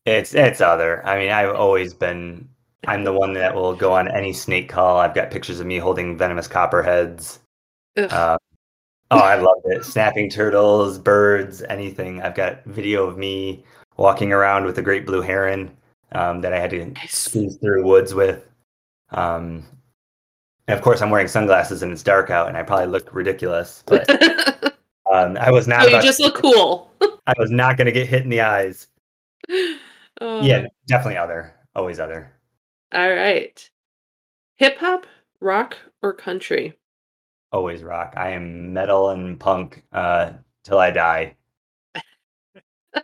It's 0.06 0.34
it's 0.34 0.62
other. 0.62 1.06
I 1.06 1.20
mean, 1.20 1.30
I've 1.30 1.54
always 1.54 1.94
been. 1.94 2.48
I'm 2.88 3.04
the 3.04 3.14
one 3.14 3.34
that 3.34 3.54
will 3.54 3.76
go 3.76 3.94
on 3.94 4.08
any 4.08 4.34
snake 4.34 4.70
call. 4.70 4.98
I've 4.98 5.14
got 5.14 5.30
pictures 5.30 5.60
of 5.60 5.68
me 5.68 5.78
holding 5.78 6.18
venomous 6.18 6.48
copperheads. 6.48 7.40
Uh, 7.96 8.38
oh, 9.12 9.20
I 9.20 9.36
loved 9.36 9.62
it. 9.66 9.86
Snapping 9.86 10.30
turtles, 10.30 10.98
birds, 10.98 11.62
anything. 11.64 12.22
I've 12.22 12.36
got 12.36 12.64
video 12.66 13.06
of 13.06 13.18
me 13.18 13.64
walking 13.98 14.34
around 14.34 14.66
with 14.66 14.78
a 14.78 14.82
great 14.82 15.06
blue 15.06 15.22
heron 15.22 15.76
um, 16.14 16.42
that 16.42 16.54
I 16.54 16.60
had 16.60 16.72
to 16.72 16.86
Nice. 16.86 17.16
squeeze 17.18 17.58
through 17.58 17.84
woods 17.86 18.14
with. 18.14 18.48
Um, 19.12 19.64
and 20.68 20.78
of 20.78 20.84
course, 20.84 21.02
I'm 21.02 21.10
wearing 21.10 21.28
sunglasses 21.28 21.84
and 21.84 21.92
it's 21.92 22.04
dark 22.04 22.30
out, 22.30 22.48
and 22.48 22.58
I 22.58 22.64
probably 22.64 22.88
look 22.88 23.14
ridiculous. 23.14 23.84
But 23.86 24.10
um, 25.12 25.38
I 25.38 25.52
was 25.52 25.68
not. 25.68 25.86
oh, 25.86 25.90
you 25.90 26.02
just 26.02 26.20
look 26.20 26.36
cool. 26.36 26.92
I 27.28 27.34
was 27.38 27.52
not 27.52 27.78
going 27.78 27.86
to 27.86 27.92
get 27.92 28.08
hit 28.08 28.24
in 28.24 28.30
the 28.30 28.42
eyes. 28.42 28.88
Oh, 30.22 30.42
Yeah, 30.42 30.66
definitely 30.88 31.18
other. 31.18 31.54
Always 31.76 32.00
other. 32.00 32.32
All 32.94 33.10
right. 33.14 33.70
Hip 34.58 34.78
hop, 34.78 35.06
rock, 35.40 35.78
or 36.02 36.14
country? 36.14 36.78
Always 37.52 37.84
rock. 37.84 38.14
I 38.18 38.32
am 38.32 38.74
metal 38.74 39.10
and 39.10 39.40
punk 39.40 39.84
uh, 39.92 40.34
till 40.64 40.80
I 40.80 40.92
die. 40.92 41.36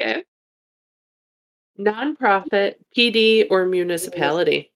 Okay. 0.00 0.24
Nonprofit, 1.78 2.74
PD, 2.96 3.46
or 3.50 3.66
municipality? 3.66 4.72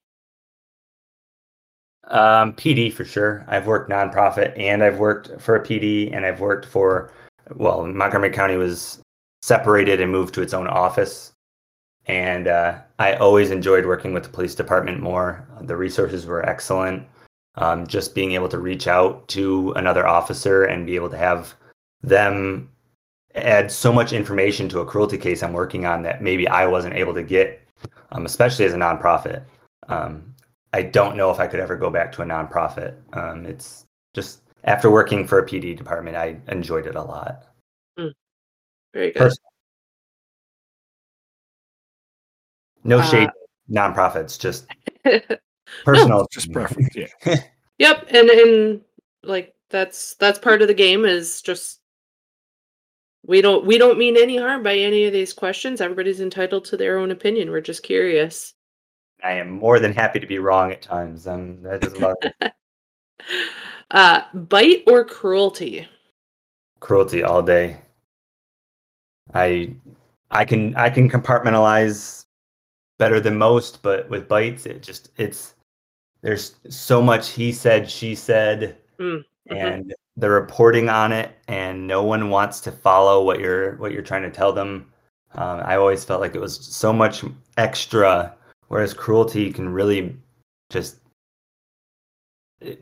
Um, 2.09 2.53
PD 2.53 2.93
for 2.93 3.05
sure. 3.05 3.45
I've 3.49 3.67
worked 3.67 3.91
nonprofit 3.91 4.57
and 4.57 4.85
I've 4.85 4.99
worked 4.99 5.41
for 5.41 5.57
a 5.57 5.65
PD 5.65 6.15
and 6.15 6.25
I've 6.25 6.39
worked 6.39 6.67
for, 6.67 7.13
well, 7.57 7.85
Montgomery 7.87 8.31
County 8.31 8.57
was 8.57 9.01
separated 9.43 10.01
and 10.01 10.13
moved 10.13 10.33
to 10.35 10.43
its 10.43 10.55
own 10.55 10.69
office. 10.69 11.33
And 12.07 12.47
uh, 12.47 12.79
I 13.01 13.15
always 13.15 13.51
enjoyed 13.51 13.85
working 13.85 14.15
with 14.15 14.23
the 14.23 14.29
police 14.29 14.55
department 14.55 15.01
more. 15.01 15.49
The 15.63 15.77
resources 15.77 16.25
were 16.25 16.49
excellent. 16.49 17.05
Um, 17.59 17.87
just 17.87 18.15
being 18.15 18.33
able 18.33 18.49
to 18.51 18.59
reach 18.59 18.87
out 18.87 19.27
to 19.29 19.73
another 19.73 20.07
officer 20.07 20.65
and 20.65 20.85
be 20.85 20.95
able 20.95 21.09
to 21.11 21.17
have 21.17 21.55
them 22.03 22.71
add 23.35 23.71
so 23.73 23.93
much 23.93 24.13
information 24.13 24.69
to 24.69 24.81
a 24.81 24.87
cruelty 24.87 25.17
case 25.19 25.43
I'm 25.43 25.53
working 25.53 25.87
on 25.87 26.03
that 26.03 26.23
maybe 26.23 26.47
I 26.49 26.67
wasn't 26.67 26.95
able 26.95 27.15
to 27.15 27.23
get, 27.23 27.61
um, 28.13 28.27
especially 28.27 28.67
as 28.67 28.75
a 28.75 28.77
nonprofit. 28.77 29.43
Um, 29.89 30.35
I 30.73 30.83
don't 30.83 31.17
know 31.17 31.31
if 31.31 31.41
I 31.41 31.47
could 31.47 31.61
ever 31.61 31.77
go 31.77 31.91
back 31.91 32.13
to 32.13 32.23
a 32.23 32.27
nonprofit. 32.27 32.95
Um, 33.15 33.47
it's 33.47 33.87
just 34.15 34.43
after 34.65 34.91
working 34.91 35.27
for 35.27 35.39
a 35.39 35.47
PD 35.47 35.77
department, 35.77 36.17
I 36.17 36.37
enjoyed 36.49 36.87
it 36.87 36.97
a 36.97 37.03
lot. 37.03 37.47
Very 37.97 39.13
good. 39.13 39.17
Personal. 39.17 39.51
No 42.85 42.99
Uh, 42.99 43.03
shade, 43.03 43.31
nonprofits, 43.71 44.39
just 44.39 44.67
personal. 45.85 46.27
Just 46.31 46.53
preference. 46.53 46.95
Yeah. 46.95 47.07
Yep, 47.79 48.07
and 48.11 48.31
and 48.31 48.81
like 49.23 49.55
that's 49.69 50.15
that's 50.15 50.39
part 50.39 50.63
of 50.63 50.69
the 50.69 50.73
game 50.73 51.05
is 51.05 51.43
just 51.43 51.81
we 53.27 53.43
don't 53.43 53.67
we 53.67 53.77
don't 53.77 53.99
mean 53.99 54.17
any 54.17 54.39
harm 54.39 54.63
by 54.63 54.75
any 54.77 55.05
of 55.05 55.13
these 55.13 55.35
questions. 55.35 55.83
Everybody's 55.83 56.21
entitled 56.23 56.65
to 56.67 56.79
their 56.79 56.99
own 56.99 57.11
opinion. 57.11 57.51
We're 57.51 57.61
just 57.61 57.83
curious. 57.83 58.55
I 59.23 59.33
am 59.33 59.51
more 59.51 59.79
than 59.79 59.93
happy 59.93 60.21
to 60.21 60.27
be 60.27 60.39
wrong 60.39 60.73
at 60.73 60.81
times. 60.81 61.27
Um, 61.27 61.61
that 61.65 61.85
is 61.85 61.95
love 62.01 62.17
Uh 63.91 64.23
bite 64.33 64.85
or 64.87 65.05
cruelty? 65.05 65.87
cruelty 66.81 67.23
all 67.25 67.43
day. 67.43 67.77
I 69.35 69.75
I 70.31 70.47
can 70.47 70.75
I 70.77 70.89
can 70.89 71.11
compartmentalize 71.11 72.25
better 72.99 73.21
than 73.21 73.37
most, 73.37 73.83
but 73.83 74.09
with 74.09 74.29
bites, 74.29 74.65
it 74.65 74.83
just 74.83 75.11
it's 75.19 75.53
there's 76.27 76.57
so 76.69 77.01
much 77.01 77.31
he 77.31 77.53
said, 77.53 77.89
she 77.89 78.17
said, 78.17 78.77
Mm, 78.99 79.23
mhm. 79.49 79.57
and 79.57 79.95
the 80.17 80.29
reporting 80.29 80.89
on 80.89 81.13
it, 81.13 81.31
and 81.47 81.87
no 81.87 82.03
one 82.03 82.31
wants 82.31 82.59
to 82.63 82.73
follow 82.73 83.23
what 83.23 83.39
you're 83.39 83.77
what 83.77 83.93
you're 83.93 84.03
trying 84.03 84.23
to 84.23 84.31
tell 84.31 84.53
them. 84.53 84.93
Um, 85.35 85.61
I 85.65 85.77
always 85.77 86.05
felt 86.05 86.21
like 86.21 86.35
it 86.35 86.41
was 86.41 86.59
so 86.67 86.93
much 86.93 87.25
extra, 87.59 88.35
whereas 88.67 88.93
cruelty 88.93 89.53
can 89.53 89.69
really 89.69 90.17
just 90.69 90.97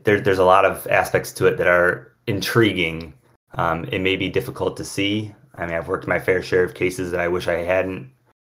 there, 0.03 0.19
there's 0.19 0.39
a 0.39 0.43
lot 0.43 0.65
of 0.65 0.87
aspects 0.87 1.31
to 1.33 1.45
it 1.45 1.57
that 1.57 1.67
are 1.67 2.15
intriguing. 2.25 3.13
Um, 3.53 3.85
it 3.91 3.99
may 3.99 4.15
be 4.15 4.27
difficult 4.27 4.75
to 4.77 4.83
see. 4.83 5.35
I 5.53 5.67
mean, 5.67 5.75
I've 5.75 5.87
worked 5.87 6.07
my 6.07 6.17
fair 6.17 6.41
share 6.41 6.63
of 6.63 6.73
cases 6.73 7.11
that 7.11 7.19
I 7.19 7.27
wish 7.27 7.47
I 7.47 7.59
hadn't 7.59 8.09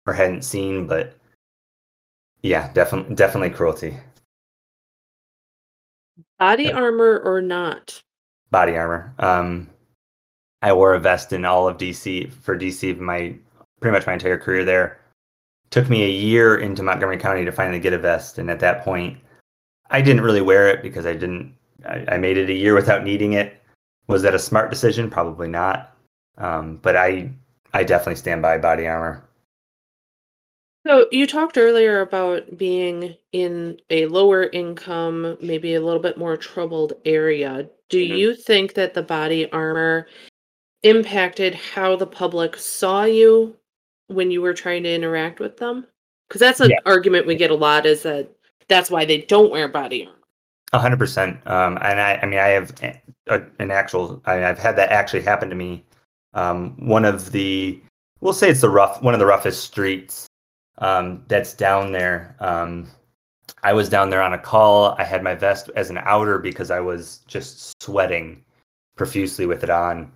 or 0.07 0.13
hadn't 0.13 0.43
seen, 0.43 0.87
but 0.87 1.15
yeah, 2.43 2.71
definitely, 2.75 3.15
definitely 3.15 3.57
cruelty. 3.57 3.97
Body 6.43 6.65
Yeah. 6.65 6.73
armor 6.81 7.21
or 7.25 7.41
not? 7.41 8.03
Body 8.51 8.77
armor. 8.77 9.15
Um, 9.21 9.71
I 10.61 10.73
wore 10.73 10.93
a 10.95 10.99
vest 10.99 11.33
in 11.33 11.45
all 11.45 11.69
of 11.69 11.79
DC 11.79 12.27
for 12.27 12.57
DC 12.59 12.99
my 12.99 13.37
pretty 13.81 13.93
much 13.97 14.09
my 14.09 14.15
entire 14.15 14.39
career 14.39 14.65
there. 14.65 14.99
Took 15.71 15.89
me 15.89 16.03
a 16.03 16.09
year 16.09 16.57
into 16.57 16.83
Montgomery 16.83 17.17
County 17.19 17.45
to 17.45 17.53
finally 17.53 17.79
get 17.79 17.93
a 17.93 17.99
vest, 17.99 18.39
and 18.39 18.51
at 18.51 18.59
that 18.59 18.83
point, 18.83 19.19
I 19.91 20.03
didn't 20.03 20.23
really 20.25 20.41
wear 20.41 20.67
it 20.67 20.83
because 20.83 21.07
I 21.07 21.13
didn't. 21.13 21.55
I, 21.87 22.05
I 22.09 22.17
made 22.19 22.37
it 22.37 22.51
a 22.51 22.55
year 22.55 22.75
without 22.75 23.05
needing 23.05 23.35
it. 23.35 23.63
Was 24.09 24.23
that 24.23 24.35
a 24.35 24.39
smart 24.41 24.69
decision? 24.69 25.09
Probably 25.11 25.47
not. 25.49 25.97
Um, 26.39 26.79
but 26.83 26.97
I 26.97 27.31
I 27.73 27.85
definitely 27.85 28.17
stand 28.17 28.43
by 28.43 28.59
body 28.59 28.89
armor. 28.89 29.23
So 30.87 31.07
you 31.13 31.27
talked 31.27 31.59
earlier 31.59 32.01
about 32.01 32.59
being 32.59 33.15
in 33.33 33.79
a 33.91 34.07
lower 34.07 34.45
income, 34.45 35.37
maybe 35.41 35.75
a 35.75 35.81
little 35.81 36.01
bit 36.01 36.19
more 36.19 36.37
troubled 36.37 36.95
area. 37.05 37.69
Do 37.89 37.99
Mhm. 37.99 38.19
you 38.19 38.35
think 38.35 38.75
that 38.75 38.95
the 38.95 39.03
body 39.03 39.51
armor 39.53 40.09
impacted 40.83 41.55
how 41.55 41.95
the 41.95 42.07
public 42.07 42.57
saw 42.57 43.05
you 43.05 43.57
when 44.09 44.31
you 44.33 44.43
were 44.43 44.55
trying 44.55 44.83
to 44.83 44.93
interact 44.93 45.39
with 45.39 45.57
them? 45.57 45.87
Because 46.29 46.41
that's 46.41 46.61
an 46.61 46.71
Yeah. 46.71 46.79
argument 46.85 47.27
we 47.27 47.37
get 47.37 47.53
a 47.53 47.55
lot 47.55 47.87
is 47.87 48.03
that 48.03 48.29
that's 48.69 48.91
why 48.91 49.05
they 49.05 49.19
don't 49.19 49.53
wear 49.53 49.69
body 49.69 50.07
armor. 50.07 50.19
A 50.73 50.79
hundred 50.79 50.99
percent. 50.99 51.39
Um, 51.47 51.79
and 51.83 52.01
I, 52.01 52.19
I 52.23 52.27
mean, 52.27 52.41
I 52.41 52.49
have 52.49 52.73
a, 53.29 53.43
an 53.61 53.71
actual. 53.71 54.21
I, 54.25 54.45
I've 54.47 54.59
had 54.59 54.75
that 54.77 54.91
actually 54.91 55.21
happen 55.23 55.49
to 55.51 55.55
me. 55.55 55.85
Um, 56.35 56.75
one 56.89 57.05
of 57.05 57.31
the, 57.31 57.81
we'll 58.21 58.33
say 58.33 58.49
it's 58.51 58.63
the 58.63 58.71
rough, 58.71 59.03
one 59.03 59.13
of 59.13 59.21
the 59.21 59.27
roughest 59.27 59.63
streets. 59.65 60.27
Um, 60.83 61.25
that's 61.29 61.55
down 61.55 61.93
there. 61.93 62.37
Um, 62.41 62.91
I 63.63 63.73
was 63.73 63.89
down 63.89 64.11
there 64.11 64.23
on 64.23 64.35
a 64.35 64.39
call. 64.39 64.95
I 64.99 65.05
had 65.05 65.23
my 65.23 65.35
vest 65.35 65.71
as 65.77 65.89
an 65.89 65.99
outer 65.99 66.39
because 66.39 66.71
I 66.71 66.81
was 66.81 67.21
just 67.27 67.83
sweating 67.83 68.45
profusely 68.97 69.47
with 69.47 69.65
it 69.65 69.71
on, 69.71 70.13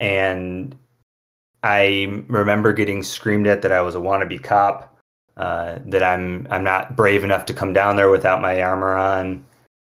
and 0.00 0.76
I 1.62 2.22
remember 2.28 2.72
getting 2.72 3.02
screamed 3.02 3.46
at 3.46 3.62
that 3.62 3.72
I 3.72 3.80
was 3.80 3.94
a 3.94 3.98
wannabe 4.00 4.42
cop. 4.42 4.94
Uh, 5.36 5.78
that 5.86 6.02
I'm 6.02 6.48
I'm 6.50 6.64
not 6.64 6.96
brave 6.96 7.22
enough 7.22 7.46
to 7.46 7.54
come 7.54 7.72
down 7.72 7.96
there 7.96 8.10
without 8.10 8.42
my 8.42 8.60
armor 8.60 8.96
on 8.96 9.44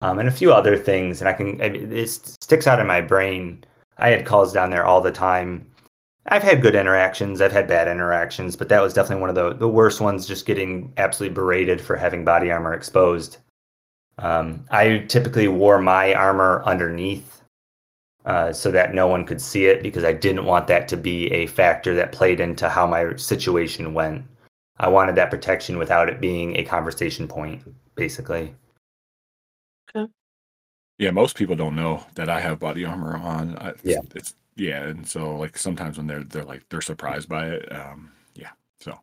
um, 0.01 0.19
and 0.19 0.28
a 0.28 0.32
few 0.32 0.53
other 0.53 0.78
things. 0.78 1.21
And 1.21 1.30
I 1.30 1.34
can, 1.34 1.59
it 1.61 2.07
sticks 2.09 2.67
out 2.67 2.80
in 2.80 2.88
my 2.88 3.01
brain. 3.01 3.63
I 3.97 4.09
had 4.09 4.26
calls 4.26 4.53
down 4.53 4.69
there 4.69 4.86
all 4.86 5.01
the 5.01 5.11
time. 5.11 5.65
I've 6.28 6.43
had 6.43 6.61
good 6.61 6.76
interactions. 6.76 7.39
I've 7.39 7.51
had 7.51 7.67
bad 7.67 7.88
interactions, 7.88 8.55
but 8.55 8.69
that 8.69 8.82
was 8.82 8.93
definitely 8.93 9.21
one 9.21 9.30
of 9.30 9.36
the, 9.36 9.53
the 9.53 9.67
worst 9.67 10.01
ones, 10.01 10.26
just 10.26 10.45
getting 10.45 10.91
absolutely 10.97 11.36
berated 11.36 11.80
for 11.80 11.95
having 11.95 12.26
body 12.26 12.49
armor 12.49 12.73
exposed. 12.73 13.38
Um, 14.17 14.65
I 14.71 14.99
typically 15.07 15.47
wore 15.47 15.80
my 15.80 16.13
armor 16.13 16.63
underneath 16.65 17.43
uh, 18.26 18.51
so 18.51 18.71
that 18.71 18.95
no 18.95 19.07
one 19.07 19.26
could 19.26 19.41
see 19.41 19.65
it 19.65 19.84
because 19.84 20.03
I 20.03 20.13
didn't 20.13 20.45
want 20.45 20.67
that 20.67 20.88
to 20.88 20.97
be 20.97 21.32
a 21.32 21.45
factor 21.45 21.93
that 21.95 22.11
played 22.11 22.39
into 22.39 22.69
how 22.69 22.88
my 22.88 23.15
situation 23.17 23.93
went. 23.93 24.23
I 24.78 24.88
wanted 24.88 25.15
that 25.15 25.30
protection 25.30 25.78
without 25.78 26.09
it 26.09 26.19
being 26.19 26.57
a 26.57 26.63
conversation 26.63 27.28
point, 27.28 27.61
basically. 27.95 28.55
Okay. 29.95 30.11
Yeah, 30.97 31.11
most 31.11 31.36
people 31.36 31.55
don't 31.55 31.76
know 31.76 32.03
that 32.15 32.30
I 32.30 32.39
have 32.39 32.59
body 32.59 32.84
armor 32.84 33.15
on. 33.17 33.57
I, 33.57 33.73
Yeah. 33.84 33.99
it's 34.15 34.34
yeah, 34.56 34.84
and 34.84 35.08
so 35.08 35.36
like 35.38 35.58
sometimes 35.58 35.97
when 35.97 36.08
they're 36.08 36.24
they're 36.24 36.45
like 36.45 36.64
they're 36.70 36.82
surprised 36.82 37.30
by 37.30 37.47
it. 37.47 37.72
Um, 37.74 38.12
yeah, 38.36 38.51
so 38.80 38.97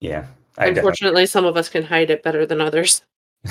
Yeah. 0.00 0.26
I 0.56 0.66
definitely 0.66 0.78
Unfortunately, 0.78 1.26
some 1.26 1.44
of 1.44 1.56
us 1.56 1.68
can 1.68 1.82
hide 1.84 2.10
it 2.10 2.22
better 2.22 2.46
than 2.46 2.60
others. 2.60 3.02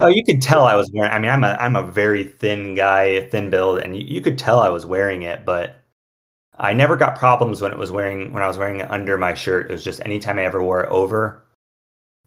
Oh, 0.00 0.08
you 0.08 0.24
could 0.24 0.42
tell 0.42 0.64
I 0.66 0.74
was 0.74 0.90
wearing. 0.92 1.12
I 1.12 1.18
mean, 1.18 1.30
I'm 1.30 1.44
a 1.44 1.56
I'm 1.60 1.76
a 1.76 1.82
very 1.82 2.24
thin 2.24 2.74
guy, 2.74 3.26
thin 3.28 3.50
build, 3.50 3.78
and 3.78 3.96
you, 3.96 4.04
you 4.04 4.20
could 4.20 4.38
tell 4.38 4.58
I 4.60 4.68
was 4.68 4.84
wearing 4.86 5.22
it. 5.22 5.44
But 5.44 5.76
I 6.58 6.72
never 6.72 6.96
got 6.96 7.18
problems 7.18 7.60
when 7.62 7.72
it 7.72 7.78
was 7.78 7.92
wearing 7.92 8.32
when 8.32 8.42
I 8.42 8.48
was 8.48 8.58
wearing 8.58 8.80
it 8.80 8.90
under 8.90 9.16
my 9.18 9.34
shirt. 9.34 9.70
It 9.70 9.72
was 9.72 9.84
just 9.84 10.00
anytime 10.04 10.38
I 10.38 10.44
ever 10.44 10.62
wore 10.62 10.82
it 10.82 10.90
over, 10.90 11.44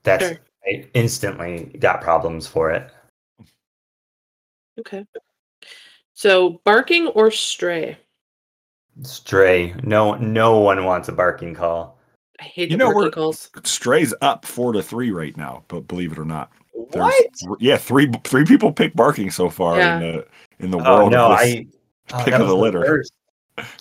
that's 0.04 0.28
Sure. 0.28 0.38
I 0.66 0.88
instantly 0.94 1.66
got 1.80 2.02
problems 2.02 2.48
for 2.48 2.72
it. 2.72 2.90
Okay. 4.80 5.06
So 6.14 6.62
barking 6.64 7.08
or 7.08 7.32
stray? 7.32 7.98
Stray. 9.02 9.74
No, 9.84 10.14
no 10.16 10.60
one 10.60 10.86
wants 10.86 11.10
a 11.10 11.12
barking 11.12 11.56
call. 11.56 11.98
I 12.40 12.44
hate 12.44 12.70
You 12.72 12.78
the 12.78 12.84
know, 12.84 12.86
barking 12.88 13.02
we're- 13.02 13.12
calls. 13.12 13.50
Strays 13.64 14.14
up 14.22 14.46
four 14.46 14.74
to 14.74 14.84
three 14.84 15.12
right 15.12 15.36
now, 15.38 15.64
but 15.68 15.88
believe 15.88 16.12
it 16.12 16.20
or 16.20 16.26
not, 16.26 16.52
there's 16.92 17.04
What? 17.06 17.34
th- 17.34 17.58
yeah 17.60 17.78
three 17.78 18.12
three 18.24 18.46
people 18.46 18.72
pick 18.72 18.96
barking 18.96 19.32
so 19.32 19.50
far 19.50 19.78
Yeah. 19.78 19.96
in 19.96 20.02
the 20.02 20.26
in 20.60 20.72
the 20.72 20.78
Oh 20.80 20.98
world. 20.98 21.12
no. 21.12 21.28
I 21.32 21.66
oh, 22.14 22.18
pick 22.24 22.34
that 22.34 22.42
of 22.42 22.48
the 22.48 22.56
litter. 22.56 22.80
worst. 22.82 23.14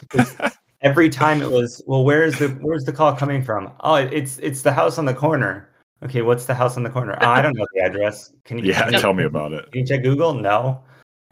Because 0.01 0.37
Every 0.83 1.09
time 1.09 1.41
it 1.43 1.49
was, 1.51 1.81
well, 1.87 2.03
where's 2.05 2.37
the 2.41 2.49
where's 2.61 2.83
the 2.85 2.93
call 2.93 3.15
coming 3.15 3.41
from? 3.45 3.71
Oh, 3.81 3.95
it's 3.95 4.39
it's 4.39 4.63
the 4.63 4.73
house 4.73 4.99
on 4.99 5.05
the 5.05 5.15
corner. 5.15 5.69
Okay, 6.03 6.23
what's 6.23 6.45
the 6.47 6.55
house 6.55 6.77
on 6.77 6.83
the 6.83 6.91
corner? 6.91 7.17
Oh, 7.21 7.29
I 7.29 7.41
don't 7.41 7.57
know 7.57 7.67
the 7.75 7.83
address. 7.83 8.33
Can 8.45 8.59
you 8.59 8.65
yeah, 8.73 8.83
can 8.85 8.95
you- 8.95 8.99
tell 8.99 9.15
me 9.15 9.23
about 9.25 9.53
it. 9.53 9.71
Can 9.71 9.83
you 9.83 9.87
check 9.87 10.03
Google? 10.03 10.35
No. 10.35 10.83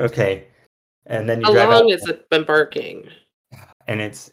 Okay. 0.01 0.47
And 1.07 1.29
then 1.29 1.41
you 1.41 1.47
How 1.47 1.53
drive 1.53 1.69
long 1.71 1.85
out, 1.85 1.91
has 1.91 2.09
it 2.09 2.29
been 2.31 2.45
barking? 2.45 3.09
and 3.87 4.01
it's 4.01 4.31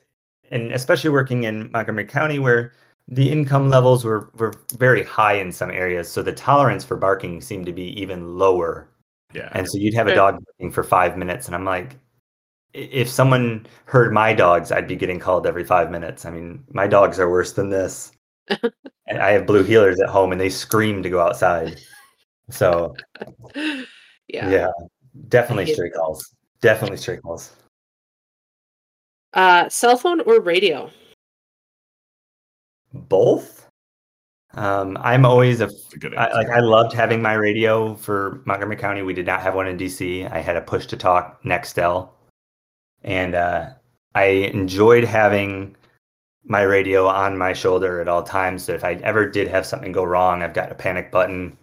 and 0.51 0.71
especially 0.71 1.09
working 1.09 1.43
in 1.43 1.71
Montgomery 1.71 2.05
County 2.05 2.39
where 2.39 2.73
the 3.07 3.31
income 3.31 3.69
levels 3.69 4.03
were 4.05 4.31
were 4.37 4.53
very 4.77 5.03
high 5.03 5.33
in 5.33 5.51
some 5.51 5.71
areas, 5.71 6.09
so 6.09 6.21
the 6.21 6.33
tolerance 6.33 6.83
for 6.83 6.97
barking 6.97 7.41
seemed 7.41 7.65
to 7.65 7.73
be 7.73 7.99
even 7.99 8.37
lower. 8.37 8.89
Yeah, 9.33 9.49
And 9.53 9.69
so 9.69 9.77
you'd 9.77 9.93
have 9.93 10.07
a 10.07 10.15
dog 10.15 10.39
barking 10.45 10.71
for 10.71 10.83
five 10.83 11.17
minutes, 11.17 11.47
and 11.47 11.55
I'm 11.55 11.65
like, 11.65 11.97
if 12.73 13.09
someone 13.09 13.65
heard 13.85 14.13
my 14.13 14.33
dogs, 14.33 14.71
I'd 14.71 14.87
be 14.87 14.95
getting 14.95 15.19
called 15.19 15.45
every 15.45 15.65
five 15.65 15.91
minutes. 15.91 16.25
I 16.25 16.31
mean, 16.31 16.63
my 16.71 16.87
dogs 16.87 17.19
are 17.19 17.29
worse 17.29 17.51
than 17.51 17.69
this. 17.69 18.11
and 18.49 19.19
I 19.19 19.31
have 19.31 19.45
blue 19.45 19.65
heelers 19.65 20.01
at 20.01 20.09
home, 20.09 20.31
and 20.31 20.39
they 20.39 20.49
scream 20.49 21.03
to 21.03 21.09
go 21.09 21.19
outside. 21.19 21.79
So 22.49 22.95
yeah. 23.55 24.49
yeah, 24.49 24.69
definitely 25.27 25.65
hate 25.65 25.75
stray 25.75 25.89
calls. 25.89 26.33
Definitely 26.61 26.97
straight 26.97 27.21
calls. 27.21 27.53
Uh, 29.33 29.69
cell 29.69 29.97
phone 29.97 30.21
or 30.21 30.39
radio? 30.39 30.89
Both. 32.93 33.67
Um, 34.53 34.97
I'm 35.01 35.25
always 35.25 35.61
a 35.61 35.69
a 35.93 35.97
good 35.99 36.15
I, 36.15 36.33
like 36.33 36.49
I 36.49 36.59
loved 36.59 36.93
having 36.93 37.21
my 37.21 37.33
radio 37.33 37.95
for 37.95 38.41
Montgomery 38.45 38.77
County. 38.77 39.01
We 39.01 39.13
did 39.13 39.25
not 39.25 39.41
have 39.41 39.55
one 39.55 39.67
in 39.67 39.77
DC. 39.77 40.31
I 40.31 40.39
had 40.39 40.55
a 40.55 40.61
push 40.61 40.87
to 40.87 40.97
talk 40.97 41.43
Nextel, 41.43 42.09
and 43.03 43.35
uh, 43.35 43.69
I 44.15 44.25
enjoyed 44.25 45.03
having 45.03 45.75
my 46.45 46.61
radio 46.61 47.07
on 47.07 47.37
my 47.37 47.53
shoulder 47.53 48.01
at 48.01 48.07
all 48.07 48.23
times. 48.23 48.63
So 48.63 48.73
if 48.73 48.83
I 48.83 48.93
ever 49.03 49.29
did 49.29 49.47
have 49.47 49.65
something 49.65 49.91
go 49.91 50.03
wrong, 50.03 50.41
I've 50.41 50.53
got 50.53 50.71
a 50.71 50.75
panic 50.75 51.11
button 51.11 51.57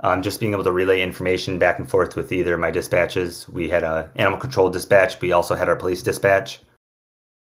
Um, 0.00 0.22
just 0.22 0.38
being 0.38 0.52
able 0.52 0.64
to 0.64 0.72
relay 0.72 1.02
information 1.02 1.58
back 1.58 1.80
and 1.80 1.90
forth 1.90 2.14
with 2.14 2.30
either 2.30 2.56
my 2.56 2.70
dispatches. 2.70 3.48
We 3.48 3.68
had 3.68 3.82
a 3.82 4.08
animal 4.14 4.38
control 4.38 4.70
dispatch. 4.70 5.20
We 5.20 5.32
also 5.32 5.56
had 5.56 5.68
our 5.68 5.74
police 5.74 6.04
dispatch, 6.04 6.60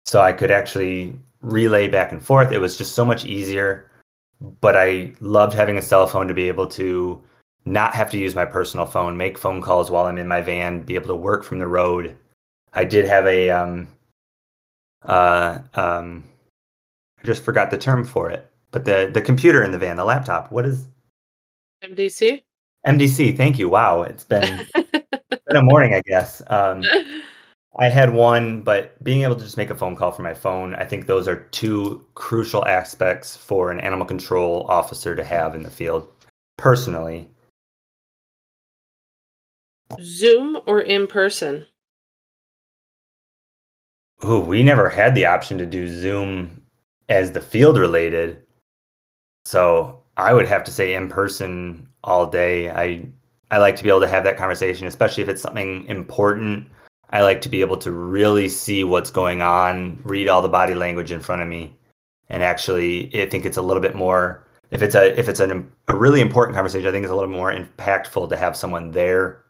so 0.05 0.21
I 0.21 0.33
could 0.33 0.51
actually 0.51 1.17
relay 1.41 1.87
back 1.87 2.11
and 2.11 2.23
forth. 2.23 2.51
It 2.51 2.59
was 2.59 2.77
just 2.77 2.93
so 2.93 3.03
much 3.03 3.25
easier. 3.25 3.89
But 4.61 4.75
I 4.75 5.13
loved 5.19 5.53
having 5.53 5.77
a 5.77 5.81
cell 5.81 6.05
phone 6.05 6.27
to 6.27 6.33
be 6.33 6.47
able 6.47 6.67
to 6.67 7.21
not 7.65 7.95
have 7.95 8.11
to 8.11 8.17
use 8.17 8.35
my 8.35 8.45
personal 8.45 8.85
phone, 8.85 9.15
make 9.17 9.37
phone 9.37 9.61
calls 9.61 9.89
while 9.89 10.05
I'm 10.05 10.17
in 10.17 10.27
my 10.27 10.41
van, 10.41 10.81
be 10.81 10.95
able 10.95 11.07
to 11.07 11.15
work 11.15 11.43
from 11.43 11.59
the 11.59 11.67
road. 11.67 12.15
I 12.73 12.83
did 12.83 13.05
have 13.05 13.25
a 13.25 13.49
um, 13.49 13.87
uh, 15.03 15.59
um, 15.75 16.23
I 17.21 17.25
just 17.25 17.43
forgot 17.43 17.71
the 17.71 17.77
term 17.77 18.03
for 18.03 18.29
it, 18.29 18.49
but 18.71 18.85
the 18.85 19.09
the 19.13 19.21
computer 19.21 19.63
in 19.63 19.71
the 19.71 19.77
van, 19.77 19.97
the 19.97 20.05
laptop. 20.05 20.51
What 20.51 20.65
is 20.65 20.87
MDC. 21.83 22.43
MDC? 22.87 23.37
Thank 23.37 23.59
you. 23.59 23.69
Wow, 23.69 24.03
it's 24.03 24.23
been 24.23 24.65
been 24.73 25.55
a 25.55 25.61
morning, 25.61 25.93
I 25.93 26.01
guess. 26.05 26.41
Um, 26.47 26.83
I 27.77 27.89
had 27.89 28.13
one, 28.13 28.61
but 28.61 29.03
being 29.03 29.23
able 29.23 29.35
to 29.35 29.43
just 29.43 29.57
make 29.57 29.71
a 29.71 29.75
phone 29.75 29.95
call 29.95 30.11
from 30.11 30.23
my 30.23 30.33
phone, 30.33 30.75
I 30.75 30.85
think 30.85 31.07
those 31.07 31.27
are 31.27 31.47
two 31.51 32.05
crucial 32.13 32.65
aspects 32.67 33.35
for 33.35 33.71
an 33.71 33.79
animal 33.79 34.05
control 34.05 34.67
officer 34.69 35.15
to 35.15 35.23
have 35.23 35.55
in 35.55 35.63
the 35.63 35.71
field. 35.71 36.07
Personally, 36.57 37.27
Zoom 40.01 40.59
or 40.67 40.81
in 40.81 41.07
person? 41.07 41.65
Ooh, 44.23 44.39
we 44.39 44.63
never 44.63 44.87
had 44.87 45.15
the 45.15 45.25
option 45.25 45.57
to 45.57 45.65
do 45.65 45.87
Zoom 45.87 46.61
as 47.09 47.31
the 47.31 47.41
field 47.41 47.77
related. 47.77 48.43
So 49.45 50.02
I 50.17 50.33
would 50.33 50.47
have 50.47 50.63
to 50.65 50.71
say 50.71 50.93
in 50.93 51.09
person 51.09 51.87
all 52.03 52.27
day. 52.27 52.69
I 52.69 53.07
I 53.51 53.57
like 53.57 53.75
to 53.77 53.83
be 53.83 53.89
able 53.89 54.01
to 54.01 54.07
have 54.07 54.23
that 54.23 54.37
conversation, 54.37 54.87
especially 54.87 55.23
if 55.23 55.29
it's 55.29 55.41
something 55.41 55.85
important. 55.85 56.67
I 57.11 57.21
like 57.21 57.41
to 57.41 57.49
be 57.49 57.61
able 57.61 57.77
to 57.77 57.91
really 57.91 58.49
see 58.49 58.83
what's 58.83 59.11
going 59.11 59.41
on, 59.43 59.99
read 60.03 60.27
all 60.27 60.41
the 60.41 60.49
body 60.49 60.73
language 60.73 61.11
in 61.11 61.19
front 61.19 61.43
of 61.43 61.47
me, 61.47 61.75
and 62.29 62.41
actually, 62.41 63.09
I 63.21 63.29
think 63.29 63.45
it's 63.45 63.57
a 63.57 63.61
little 63.61 63.81
bit 63.81 63.95
more. 63.95 64.47
If 64.71 64.81
it's 64.81 64.95
a 64.95 65.17
if 65.19 65.29
it's 65.29 65.39
an, 65.39 65.71
a 65.87 65.95
really 65.95 66.21
important 66.21 66.55
conversation, 66.55 66.87
I 66.87 66.91
think 66.91 67.03
it's 67.03 67.11
a 67.11 67.15
little 67.15 67.29
more 67.29 67.53
impactful 67.53 68.29
to 68.29 68.37
have 68.37 68.57
someone 68.57 68.91
there. 68.91 69.43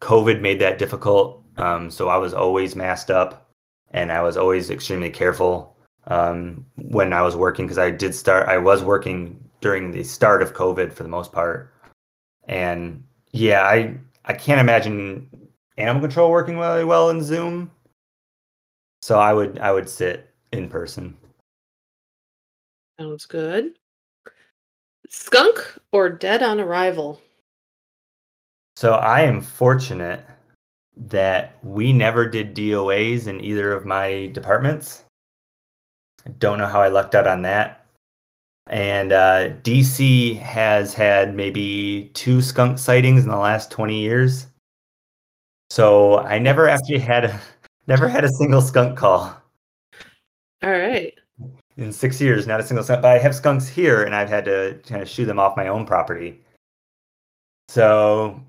COVID 0.00 0.40
made 0.40 0.60
that 0.60 0.78
difficult, 0.78 1.42
um, 1.56 1.90
so 1.90 2.08
I 2.08 2.16
was 2.16 2.34
always 2.34 2.76
masked 2.76 3.10
up, 3.10 3.50
and 3.90 4.12
I 4.12 4.22
was 4.22 4.36
always 4.36 4.70
extremely 4.70 5.10
careful 5.10 5.76
um, 6.06 6.64
when 6.76 7.12
I 7.12 7.22
was 7.22 7.36
working 7.36 7.66
because 7.66 7.78
I 7.78 7.90
did 7.90 8.14
start. 8.14 8.48
I 8.48 8.58
was 8.58 8.84
working 8.84 9.43
during 9.64 9.90
the 9.90 10.04
start 10.04 10.42
of 10.42 10.52
COVID 10.52 10.92
for 10.92 11.04
the 11.04 11.08
most 11.08 11.32
part, 11.32 11.72
and 12.46 13.02
yeah, 13.32 13.62
I 13.62 13.96
I 14.26 14.34
can't 14.34 14.60
imagine 14.60 15.26
animal 15.78 16.02
control 16.02 16.30
working 16.30 16.58
really 16.58 16.84
well 16.84 17.08
in 17.08 17.22
Zoom. 17.22 17.70
So 19.00 19.18
I 19.18 19.32
would 19.32 19.58
I 19.60 19.72
would 19.72 19.88
sit 19.88 20.28
in 20.52 20.68
person. 20.68 21.16
Sounds 23.00 23.24
good. 23.24 23.78
Skunk 25.08 25.78
or 25.92 26.10
dead 26.10 26.42
on 26.42 26.60
arrival? 26.60 27.22
So 28.76 28.92
I 28.92 29.22
am 29.22 29.40
fortunate 29.40 30.26
that 31.08 31.56
we 31.62 31.90
never 31.94 32.28
did 32.28 32.54
DOAs 32.54 33.28
in 33.28 33.40
either 33.40 33.72
of 33.72 33.86
my 33.86 34.26
departments. 34.34 35.04
I 36.26 36.30
don't 36.38 36.58
know 36.58 36.66
how 36.66 36.82
I 36.82 36.88
lucked 36.88 37.14
out 37.14 37.26
on 37.26 37.40
that. 37.42 37.83
And 38.66 39.12
uh, 39.12 39.50
DC 39.62 40.38
has 40.38 40.94
had 40.94 41.34
maybe 41.34 42.10
two 42.14 42.40
skunk 42.40 42.78
sightings 42.78 43.24
in 43.24 43.28
the 43.28 43.36
last 43.36 43.70
20 43.70 44.00
years. 44.00 44.46
So 45.70 46.18
I 46.20 46.38
never 46.38 46.68
actually 46.68 47.00
had 47.00 47.26
a, 47.26 47.40
never 47.86 48.08
had 48.08 48.24
a 48.24 48.28
single 48.28 48.62
skunk 48.62 48.96
call 48.96 49.36
All 50.62 50.70
right. 50.70 51.12
in 51.76 51.92
six 51.92 52.20
years. 52.20 52.46
Not 52.46 52.60
a 52.60 52.62
single 52.62 52.84
skunk. 52.84 53.02
But 53.02 53.12
I 53.16 53.18
have 53.18 53.34
skunks 53.34 53.68
here, 53.68 54.04
and 54.04 54.14
I've 54.14 54.30
had 54.30 54.44
to 54.46 54.80
kind 54.86 55.02
of 55.02 55.08
shoo 55.08 55.26
them 55.26 55.38
off 55.38 55.56
my 55.56 55.68
own 55.68 55.84
property. 55.84 56.40
So 57.68 58.40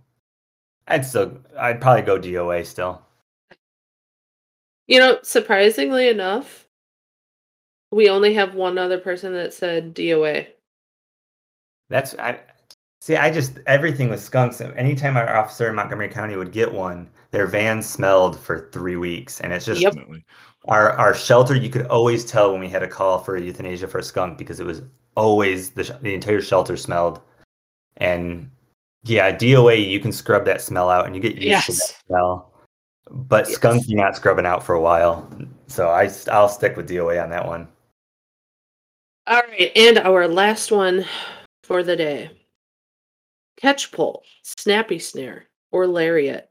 I'd 0.88 1.06
still 1.06 1.38
I'd 1.58 1.82
probably 1.82 2.04
go 2.04 2.20
DOA 2.20 2.66
still. 2.66 3.02
You 4.88 5.00
know, 5.00 5.20
surprisingly 5.24 6.08
enough, 6.10 6.65
we 7.96 8.10
only 8.10 8.34
have 8.34 8.56
one 8.56 8.78
other 8.78 8.98
person 8.98 9.32
that 9.32 9.54
said 9.54 9.96
DOA. 9.96 10.46
That's 11.88 12.14
I 12.16 12.42
see. 13.00 13.16
I 13.16 13.32
just 13.32 13.60
everything 13.68 14.10
with 14.10 14.20
skunks. 14.20 14.60
Anytime 14.60 15.16
our 15.16 15.34
officer 15.34 15.70
in 15.70 15.76
Montgomery 15.76 16.10
County 16.10 16.36
would 16.36 16.52
get 16.52 16.74
one, 16.74 17.10
their 17.32 17.48
van 17.48 17.82
smelled 17.82 18.38
for 18.38 18.70
three 18.74 18.98
weeks, 18.98 19.40
and 19.40 19.54
it's 19.54 19.66
just 19.66 19.82
Yep. 19.82 19.96
Our 20.68 20.92
our 20.92 21.14
shelter. 21.14 21.56
You 21.56 21.70
could 21.70 21.88
always 21.88 22.26
tell 22.26 22.52
when 22.52 22.60
we 22.60 22.68
had 22.68 22.84
a 22.84 22.88
call 22.88 23.20
for 23.20 23.38
euthanasia 23.38 23.88
for 23.88 24.00
a 24.00 24.04
skunk 24.04 24.38
because 24.38 24.60
it 24.60 24.66
was 24.66 24.82
always 25.16 25.70
the 25.70 25.98
the 26.02 26.14
entire 26.14 26.42
shelter 26.42 26.76
smelled. 26.76 27.22
And 27.96 28.52
yeah, 29.06 29.32
DOA 29.32 29.90
you 29.90 30.02
can 30.02 30.12
scrub 30.12 30.44
that 30.46 30.60
smell 30.60 30.90
out, 30.90 31.06
and 31.06 31.16
you 31.16 31.22
get 31.22 31.36
used 31.36 31.68
to 31.68 31.72
Yes. 31.72 31.78
that 31.78 32.06
smell. 32.08 32.52
But 33.10 33.48
Yes. 33.48 33.56
skunk 33.56 33.84
you're 33.88 34.04
not 34.04 34.18
scrubbing 34.18 34.46
out 34.46 34.64
for 34.66 34.76
a 34.76 34.82
while, 34.82 35.30
so 35.68 35.92
I 35.92 36.10
I'll 36.30 36.50
stick 36.50 36.76
with 36.76 36.90
DOA 36.90 37.24
on 37.24 37.30
that 37.30 37.48
one. 37.48 37.70
All 39.28 39.42
right, 39.50 39.72
and 39.76 39.98
our 40.00 40.28
last 40.28 40.72
one 40.72 41.06
for 41.64 41.82
the 41.84 41.96
day. 41.96 42.30
Catch 43.58 43.92
pole, 43.92 44.24
snappy 44.44 45.00
snare, 45.00 45.46
or 45.72 45.88
lariat. 45.88 46.50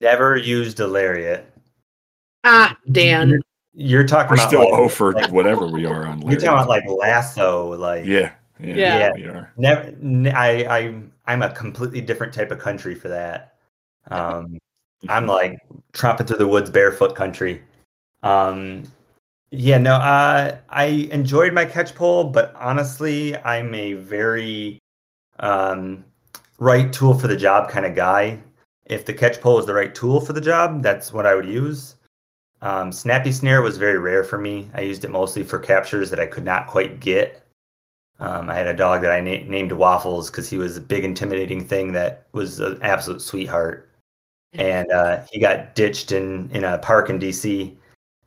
Never 0.00 0.36
used 0.36 0.80
a 0.80 0.86
lariat. 0.86 1.50
Ah, 2.44 2.76
Dan. 2.92 3.40
You're 3.72 4.06
talking 4.06 4.30
We're 4.30 4.34
about 4.36 4.48
still 4.48 4.70
like, 4.70 4.78
over 4.80 5.12
like- 5.12 5.30
whatever 5.30 5.66
we 5.66 5.86
are 5.86 6.06
on. 6.06 6.20
You're 6.22 6.40
talking 6.40 6.48
about 6.48 6.68
like 6.68 6.84
lasso, 6.88 7.74
like 7.76 8.04
yeah, 8.04 8.32
yeah, 8.58 8.74
Yeah. 8.74 9.10
we 9.14 9.24
are. 9.26 9.52
Never, 9.56 9.82
n- 10.02 10.32
I, 10.34 10.64
I, 10.64 10.94
I'm 11.26 11.42
a 11.42 11.50
completely 11.54 12.00
different 12.00 12.34
type 12.34 12.50
of 12.50 12.58
country 12.58 12.94
for 12.94 13.08
that. 13.08 13.54
Um, 14.10 14.58
I'm 15.08 15.26
like 15.26 15.58
tromping 15.92 16.26
through 16.26 16.38
the 16.38 16.48
woods 16.48 16.68
barefoot 16.70 17.14
country. 17.14 17.62
Um, 18.22 18.82
yeah, 19.50 19.78
no, 19.78 19.94
uh, 19.94 20.56
I 20.68 20.84
enjoyed 21.10 21.52
my 21.52 21.64
catch 21.64 21.94
pole, 21.94 22.24
but 22.24 22.54
honestly, 22.54 23.36
I'm 23.36 23.74
a 23.74 23.94
very 23.94 24.78
um, 25.40 26.04
right 26.58 26.92
tool 26.92 27.14
for 27.14 27.26
the 27.26 27.36
job 27.36 27.68
kind 27.68 27.84
of 27.84 27.96
guy. 27.96 28.40
If 28.86 29.04
the 29.04 29.12
catch 29.12 29.40
pole 29.40 29.58
is 29.58 29.66
the 29.66 29.74
right 29.74 29.94
tool 29.94 30.20
for 30.20 30.32
the 30.32 30.40
job, 30.40 30.82
that's 30.82 31.12
what 31.12 31.26
I 31.26 31.34
would 31.34 31.46
use. 31.46 31.96
Um, 32.62 32.92
snappy 32.92 33.32
snare 33.32 33.62
was 33.62 33.78
very 33.78 33.98
rare 33.98 34.22
for 34.22 34.38
me. 34.38 34.70
I 34.74 34.82
used 34.82 35.04
it 35.04 35.10
mostly 35.10 35.42
for 35.42 35.58
captures 35.58 36.10
that 36.10 36.20
I 36.20 36.26
could 36.26 36.44
not 36.44 36.66
quite 36.66 37.00
get. 37.00 37.42
Um, 38.20 38.50
I 38.50 38.54
had 38.54 38.66
a 38.66 38.74
dog 38.74 39.00
that 39.02 39.12
I 39.12 39.20
na- 39.20 39.44
named 39.46 39.72
Waffles 39.72 40.30
because 40.30 40.48
he 40.48 40.58
was 40.58 40.76
a 40.76 40.80
big, 40.80 41.04
intimidating 41.04 41.64
thing 41.64 41.92
that 41.92 42.26
was 42.32 42.60
an 42.60 42.78
absolute 42.82 43.22
sweetheart. 43.22 43.88
And 44.52 44.90
uh, 44.92 45.22
he 45.32 45.40
got 45.40 45.74
ditched 45.74 46.12
in, 46.12 46.50
in 46.50 46.64
a 46.64 46.78
park 46.78 47.08
in 47.08 47.18
DC, 47.18 47.74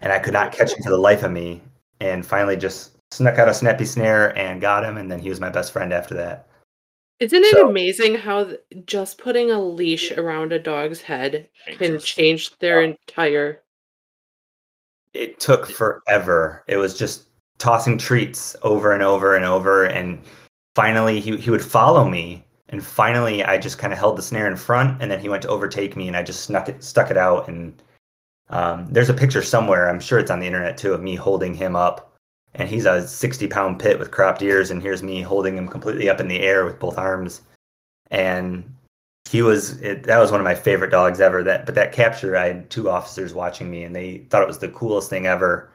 and 0.04 0.12
I 0.12 0.20
could 0.20 0.34
not 0.34 0.52
catch 0.52 0.74
him 0.74 0.84
for 0.84 0.92
the 0.92 0.98
life 0.98 1.24
of 1.24 1.32
me. 1.32 1.62
And 2.00 2.26
finally, 2.26 2.58
just 2.58 2.92
snuck 3.12 3.40
out 3.40 3.50
a 3.50 3.54
snappy 3.54 3.86
snare 3.86 4.38
and 4.38 4.62
got 4.62 4.84
him, 4.84 4.98
and 4.98 5.10
then 5.12 5.20
he 5.20 5.30
was 5.30 5.40
my 5.40 5.50
best 5.50 5.72
friend 5.72 5.92
after 5.94 6.14
that. 6.16 6.48
Isn't 7.20 7.44
it 7.44 7.56
So- 7.56 7.70
amazing 7.70 8.16
how 8.16 8.44
th- 8.44 8.60
just 8.86 9.18
putting 9.18 9.50
a 9.50 9.62
leash 9.62 10.12
around 10.12 10.52
a 10.52 10.60
dog's 10.60 11.02
head 11.02 11.48
can 11.78 12.00
change 12.00 12.58
their 12.60 12.82
entire. 12.82 13.62
It 15.14 15.40
took 15.40 15.68
forever. 15.68 16.64
It 16.68 16.78
was 16.78 16.98
just 16.98 17.28
tossing 17.60 17.98
treats 17.98 18.56
over 18.64 18.92
and 18.92 19.04
over 19.04 19.36
and 19.36 19.46
over. 19.46 19.86
And 19.86 20.20
finally, 20.76 21.20
he, 21.20 21.38
he 21.38 21.50
would 21.52 21.64
follow 21.64 22.10
me. 22.10 22.44
And 22.70 22.84
finally, 22.84 23.44
I 23.44 23.60
just 23.60 23.78
kind 23.78 23.94
of 23.94 24.00
held 24.00 24.18
the 24.18 24.24
snare 24.24 24.48
in 24.48 24.56
front, 24.58 25.00
and 25.02 25.12
then 25.12 25.20
he 25.20 25.30
went 25.30 25.44
to 25.44 25.50
overtake 25.50 25.96
me, 25.96 26.08
and 26.08 26.18
I 26.18 26.24
just 26.24 26.42
snuck 26.46 26.68
it, 26.68 26.84
stuck 26.84 27.12
it 27.12 27.18
out. 27.18 27.48
And 27.48 27.80
um, 28.50 28.88
there's 28.90 29.10
a 29.10 29.14
picture 29.14 29.42
somewhere, 29.42 29.90
I'm 29.90 30.00
sure 30.00 30.20
it's 30.20 30.32
on 30.32 30.40
the 30.40 30.48
internet 30.48 30.78
too, 30.78 30.94
of 30.94 31.02
me 31.02 31.16
holding 31.16 31.54
him 31.54 31.76
up. 31.76 32.12
And 32.56 32.70
he's 32.70 32.86
a 32.86 33.08
60 33.08 33.48
pound 33.48 33.80
pit 33.80 33.98
with 33.98 34.12
cropped 34.12 34.42
ears, 34.44 34.70
and 34.70 34.82
here's 34.82 35.02
me 35.02 35.22
holding 35.22 35.58
him 35.58 35.68
completely 35.68 36.08
up 36.08 36.20
in 36.20 36.28
the 36.28 36.42
air 36.42 36.66
with 36.66 36.80
both 36.80 37.00
arms. 37.00 37.42
And 38.12 38.64
he 39.30 39.42
was 39.42 39.82
it, 39.82 40.04
that 40.04 40.20
was 40.20 40.32
one 40.32 40.40
of 40.40 40.46
my 40.46 40.54
favorite 40.54 40.92
dogs 40.92 41.20
ever. 41.20 41.44
That 41.44 41.66
but 41.66 41.74
that 41.76 41.92
capture, 41.92 42.38
I 42.38 42.48
had 42.48 42.70
two 42.70 42.90
officers 42.90 43.34
watching 43.34 43.72
me, 43.72 43.84
and 43.84 43.96
they 43.96 44.20
thought 44.30 44.44
it 44.44 44.48
was 44.48 44.60
the 44.60 44.70
coolest 44.70 45.10
thing 45.10 45.26
ever. 45.26 45.72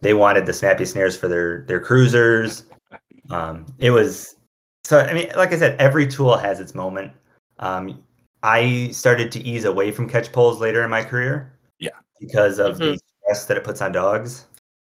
They 0.00 0.14
wanted 0.14 0.44
the 0.46 0.52
snappy 0.52 0.84
snares 0.84 1.16
for 1.16 1.28
their 1.28 1.62
their 1.62 1.80
cruisers. 1.80 2.64
Um, 3.30 3.66
it 3.78 3.90
was 3.90 4.36
so. 4.84 5.00
I 5.00 5.14
mean, 5.14 5.30
like 5.36 5.52
I 5.52 5.58
said, 5.58 5.80
every 5.80 6.06
tool 6.06 6.36
has 6.36 6.60
its 6.60 6.74
moment. 6.74 7.12
Um, 7.58 8.02
I 8.42 8.90
started 8.92 9.32
to 9.32 9.40
ease 9.40 9.64
away 9.64 9.90
from 9.90 10.08
catch 10.08 10.30
poles 10.32 10.60
later 10.60 10.84
in 10.84 10.90
my 10.90 11.02
career. 11.02 11.57
Yeah. 12.20 12.26
because 12.26 12.58
of 12.58 12.78
the 12.78 12.84
Mhm. 12.94 12.98
stress 13.22 13.46
that 13.46 13.56
it 13.56 13.64
puts 13.64 13.80
on 13.82 13.92
dogs. 13.92 14.46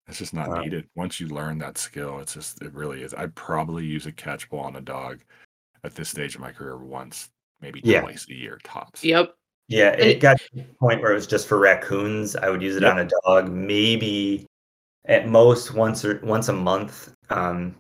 It's 0.09 0.19
just 0.19 0.35
not 0.35 0.49
Wow. 0.49 0.61
needed. 0.63 0.89
Once 0.97 1.21
you 1.21 1.29
learn 1.29 1.59
that 1.59 1.79
skill, 1.79 2.19
it's 2.21 2.35
just 2.35 2.61
it 2.63 2.73
really 2.75 3.03
is. 3.03 3.15
I'd 3.15 3.35
probably 3.35 3.85
use 3.85 4.07
a 4.07 4.13
catch 4.13 4.49
pole 4.51 4.61
on 4.61 4.77
a 4.77 4.81
dog 4.81 5.21
at 5.85 5.95
this 5.95 6.09
stage 6.09 6.35
of 6.35 6.41
my 6.41 6.51
career 6.53 6.77
once, 6.77 7.31
maybe 7.61 7.81
Yeah. 7.85 8.01
twice 8.03 8.27
a 8.29 8.35
year 8.35 8.59
tops. 8.65 9.05
Yep. 9.05 9.35
Yeah, 9.69 9.91
it 9.91 10.01
it- 10.01 10.21
got 10.21 10.39
to 10.39 10.49
the 10.55 10.65
point 10.81 11.01
where 11.01 11.13
it 11.13 11.15
was 11.15 11.29
just 11.29 11.47
for 11.47 11.59
raccoons. 11.59 12.35
I 12.35 12.51
would 12.51 12.61
use 12.61 12.75
it 12.77 12.83
Yep. 12.83 12.93
on 12.93 12.99
a 12.99 13.09
dog, 13.25 13.53
maybe 13.53 14.47
at 15.05 15.29
most 15.29 15.75
once 15.75 16.05
or 16.05 16.19
once 16.25 16.49
a 16.49 16.53
month. 16.53 17.15
Um, 17.31 17.77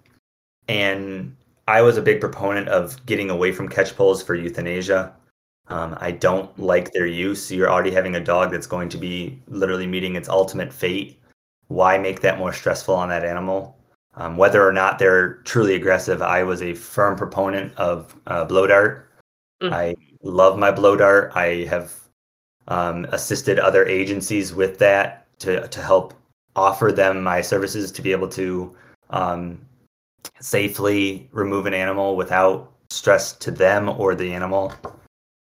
and 0.68 1.36
I 1.66 1.82
was 1.82 1.96
a 1.96 2.03
big 2.03 2.20
proponent 2.20 2.68
of 2.68 3.05
getting 3.07 3.28
away 3.28 3.51
from 3.51 3.68
catch 3.68 3.96
poles 3.96 4.22
for 4.22 4.34
euthanasia. 4.36 5.14
Um, 5.70 5.96
I 6.00 6.10
don't 6.10 6.56
like 6.58 6.92
their 6.92 7.06
use. 7.06 7.50
You're 7.50 7.70
already 7.70 7.92
having 7.92 8.16
a 8.16 8.24
dog 8.24 8.50
that's 8.50 8.66
going 8.66 8.88
to 8.90 8.98
be 8.98 9.40
literally 9.46 9.86
meeting 9.86 10.16
its 10.16 10.28
ultimate 10.28 10.72
fate. 10.72 11.20
Why 11.68 11.96
make 11.96 12.20
that 12.20 12.38
more 12.38 12.52
stressful 12.52 12.94
on 12.94 13.08
that 13.10 13.24
animal? 13.24 13.76
Um, 14.14 14.36
whether 14.36 14.66
or 14.66 14.72
not 14.72 14.98
they're 14.98 15.34
truly 15.44 15.76
aggressive, 15.76 16.20
I 16.20 16.42
was 16.42 16.62
a 16.62 16.74
firm 16.74 17.16
proponent 17.16 17.72
of 17.76 18.16
uh, 18.26 18.44
blow 18.44 18.66
dart. 18.66 19.08
Mm. 19.62 19.72
I 19.72 19.94
love 20.22 20.58
my 20.58 20.72
blow 20.72 20.96
dart. 20.96 21.32
I 21.36 21.64
have 21.68 21.94
um, 22.66 23.06
assisted 23.12 23.60
other 23.60 23.86
agencies 23.86 24.52
with 24.52 24.78
that 24.78 25.26
to 25.40 25.68
to 25.68 25.82
help 25.82 26.14
offer 26.56 26.90
them 26.90 27.22
my 27.22 27.40
services 27.40 27.92
to 27.92 28.02
be 28.02 28.10
able 28.10 28.28
to 28.28 28.74
um, 29.10 29.60
safely 30.40 31.28
remove 31.32 31.66
an 31.66 31.74
animal 31.74 32.16
without 32.16 32.72
stress 32.90 33.32
to 33.34 33.50
them 33.50 33.88
or 33.88 34.14
the 34.14 34.32
animal. 34.32 34.72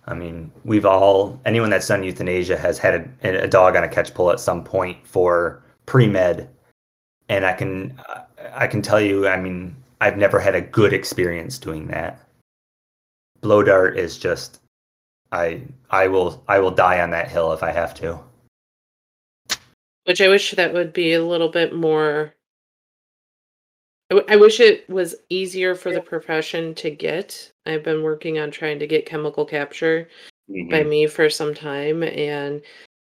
I 0.08 0.14
mean, 0.14 0.52
we've 0.64 0.86
all 0.86 1.40
anyone 1.46 1.70
that's 1.70 1.88
done 1.88 2.04
euthanasia 2.04 2.58
has 2.58 2.78
had 2.78 3.12
a, 3.24 3.44
a 3.44 3.48
dog 3.48 3.76
on 3.76 3.84
a 3.84 3.90
catch 3.90 4.14
pole 4.14 4.32
at 4.32 4.40
some 4.40 4.64
point 4.64 5.06
for 5.06 5.62
pre 5.86 6.08
med, 6.08 6.50
and 7.28 7.46
I 7.46 7.54
can 7.54 8.00
I 8.54 8.68
can 8.68 8.82
tell 8.82 9.02
you, 9.02 9.28
I 9.28 9.40
mean, 9.40 9.76
I've 10.00 10.18
never 10.18 10.40
had 10.40 10.56
a 10.56 10.62
good 10.62 10.94
experience 10.94 11.58
doing 11.58 11.88
that. 11.88 12.20
Blow 13.42 13.64
dart 13.64 13.98
is 13.98 14.18
just 14.18 14.62
I 15.32 15.64
I 15.90 16.08
will 16.08 16.44
I 16.48 16.60
will 16.60 16.72
die 16.72 17.02
on 17.02 17.12
that 17.12 17.30
hill 17.30 17.52
if 17.52 17.62
I 17.62 17.72
have 17.72 17.94
to. 17.96 18.20
Which 20.06 20.22
I 20.22 20.30
wish 20.30 20.52
that 20.52 20.74
would 20.74 20.94
be 20.94 21.14
a 21.14 21.26
little 21.26 21.50
bit 21.50 21.76
more. 21.76 22.34
I, 24.10 24.16
w- 24.16 24.34
I 24.34 24.38
wish 24.38 24.60
it 24.60 24.90
was 24.90 25.16
easier 25.30 25.76
for 25.76 25.92
the 25.92 26.02
profession 26.02 26.74
to 26.76 26.90
get. 26.90 27.52
I've 27.66 27.84
been 27.84 28.04
working 28.04 28.40
on 28.40 28.52
trying 28.52 28.80
to 28.80 28.88
get 28.88 29.06
chemical 29.06 29.46
capture 29.46 30.08
by 30.70 30.84
me 30.84 31.08
for 31.08 31.30
some 31.30 31.54
time, 31.54 32.04
and 32.04 32.62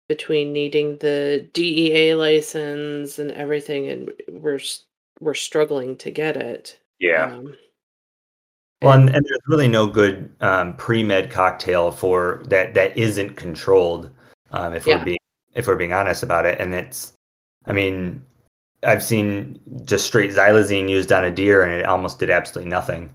between 0.08 0.54
needing 0.54 0.98
the 0.98 1.50
DEA 1.54 2.16
license 2.16 3.20
and 3.20 3.32
everything, 3.32 3.90
and 3.90 4.12
we're 4.30 4.60
we're 5.20 5.34
struggling 5.34 5.96
to 5.98 6.12
get 6.12 6.38
it. 6.38 6.80
Um, 7.26 7.56
Well, 8.82 8.94
and, 8.94 9.10
and 9.10 9.26
there's 9.26 9.42
really 9.48 9.68
no 9.68 9.88
good 9.88 10.30
um, 10.42 10.76
pre-med 10.76 11.32
cocktail 11.32 11.92
for 11.92 12.44
that 12.48 12.74
that 12.74 12.98
isn't 12.98 13.36
controlled. 13.36 14.10
Um, 14.52 14.74
if 14.74 14.86
Yeah. 14.86 15.00
we're 15.00 15.06
being 15.06 15.20
if 15.56 15.68
we're 15.68 15.76
being 15.76 15.94
honest 15.94 16.24
about 16.24 16.46
it, 16.46 16.60
and 16.60 16.74
it's, 16.74 17.14
I 17.66 17.74
mean, 17.74 18.26
I've 18.86 19.04
seen 19.04 19.60
just 19.86 20.06
straight 20.06 20.32
xylazine 20.32 20.90
used 20.90 21.12
on 21.12 21.24
a 21.26 21.32
deer, 21.32 21.64
and 21.64 21.74
it 21.74 21.86
almost 21.86 22.20
did 22.20 22.30
absolutely 22.30 22.70
nothing. 22.70 23.10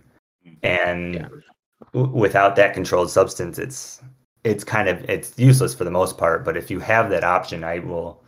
And 0.63 1.15
Yeah. 1.15 1.29
w- 1.93 2.13
without 2.13 2.57
that 2.57 2.75
controlled 2.75 3.11
substance, 3.11 3.59
it's 3.59 4.01
it's 4.45 4.65
kind 4.65 4.89
of 4.89 5.05
it's 5.09 5.39
useless 5.39 5.75
for 5.75 5.85
the 5.85 5.91
most 5.91 6.17
part. 6.17 6.45
But 6.45 6.57
if 6.57 6.71
you 6.71 6.79
have 6.81 7.11
that 7.11 7.25
option, 7.25 7.65
I 7.65 7.81
will 7.81 8.23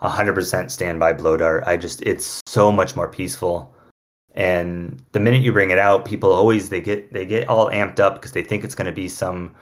100% 0.00 0.70
stand 0.70 1.00
by 1.00 1.12
blow 1.12 1.36
dart. 1.36 1.64
I 1.66 1.76
just 1.76 2.02
it's 2.02 2.40
so 2.46 2.70
much 2.70 2.96
more 2.96 3.08
peaceful 3.08 3.74
and 4.36 5.02
the 5.12 5.20
minute 5.20 5.42
you 5.42 5.50
bring 5.50 5.70
it 5.70 5.78
out 5.78 6.04
people 6.04 6.30
always 6.30 6.68
they 6.68 6.80
get 6.80 7.10
they 7.12 7.24
get 7.24 7.48
all 7.48 7.70
amped 7.70 7.98
up 7.98 8.14
because 8.14 8.32
they 8.32 8.42
think 8.42 8.62
it's 8.62 8.74
going 8.74 8.86
to 8.86 8.92
be 8.92 9.08
some 9.08 9.54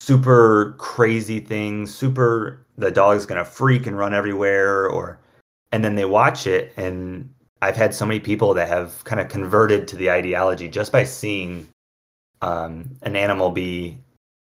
super 0.00 0.74
crazy 0.78 1.40
thing 1.40 1.86
super 1.86 2.64
the 2.76 2.90
dog's 2.90 3.26
going 3.26 3.38
to 3.38 3.44
freak 3.44 3.86
and 3.86 3.96
run 3.98 4.14
everywhere 4.14 4.88
or 4.88 5.18
and 5.72 5.84
then 5.84 5.94
they 5.94 6.04
watch 6.04 6.46
it 6.46 6.72
and 6.76 7.28
i've 7.62 7.76
had 7.76 7.94
so 7.94 8.04
many 8.06 8.20
people 8.20 8.54
that 8.54 8.68
have 8.68 9.02
kind 9.04 9.20
of 9.20 9.28
converted 9.28 9.86
to 9.88 9.96
the 9.96 10.10
ideology 10.10 10.68
just 10.68 10.92
by 10.92 11.04
seeing 11.04 11.68
um, 12.42 12.88
an 13.02 13.16
animal 13.16 13.50
be 13.50 13.98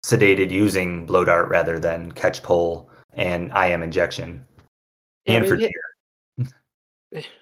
sedated 0.05 0.51
using 0.51 1.05
blow 1.05 1.23
dart 1.25 1.49
rather 1.49 1.79
than 1.79 2.11
catch 2.11 2.41
pole 2.43 2.89
and 3.13 3.51
im 3.51 3.83
injection 3.83 4.45
Yeah, 5.25 5.35
and 5.35 5.43
we 5.43 5.49
for 5.49 5.55
hit- 5.57 5.71
deer 7.11 7.23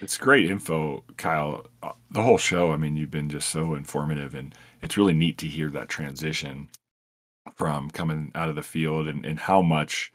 It's 0.00 0.16
great 0.16 0.48
info, 0.48 1.02
Kyle. 1.16 1.66
Uh, 1.82 1.90
The 2.12 2.22
whole 2.22 2.38
show, 2.38 2.70
I 2.70 2.76
mean, 2.76 2.94
you've 2.96 3.10
been 3.10 3.28
just 3.28 3.48
so 3.48 3.74
informative, 3.74 4.36
and 4.36 4.54
it's 4.80 4.96
really 4.96 5.12
neat 5.12 5.38
to 5.38 5.48
hear 5.48 5.70
that 5.70 5.88
transition 5.88 6.68
from 7.56 7.90
coming 7.90 8.30
out 8.36 8.48
of 8.48 8.54
the 8.54 8.62
field 8.62 9.08
and, 9.08 9.26
and 9.26 9.40
how 9.40 9.60
much 9.60 10.12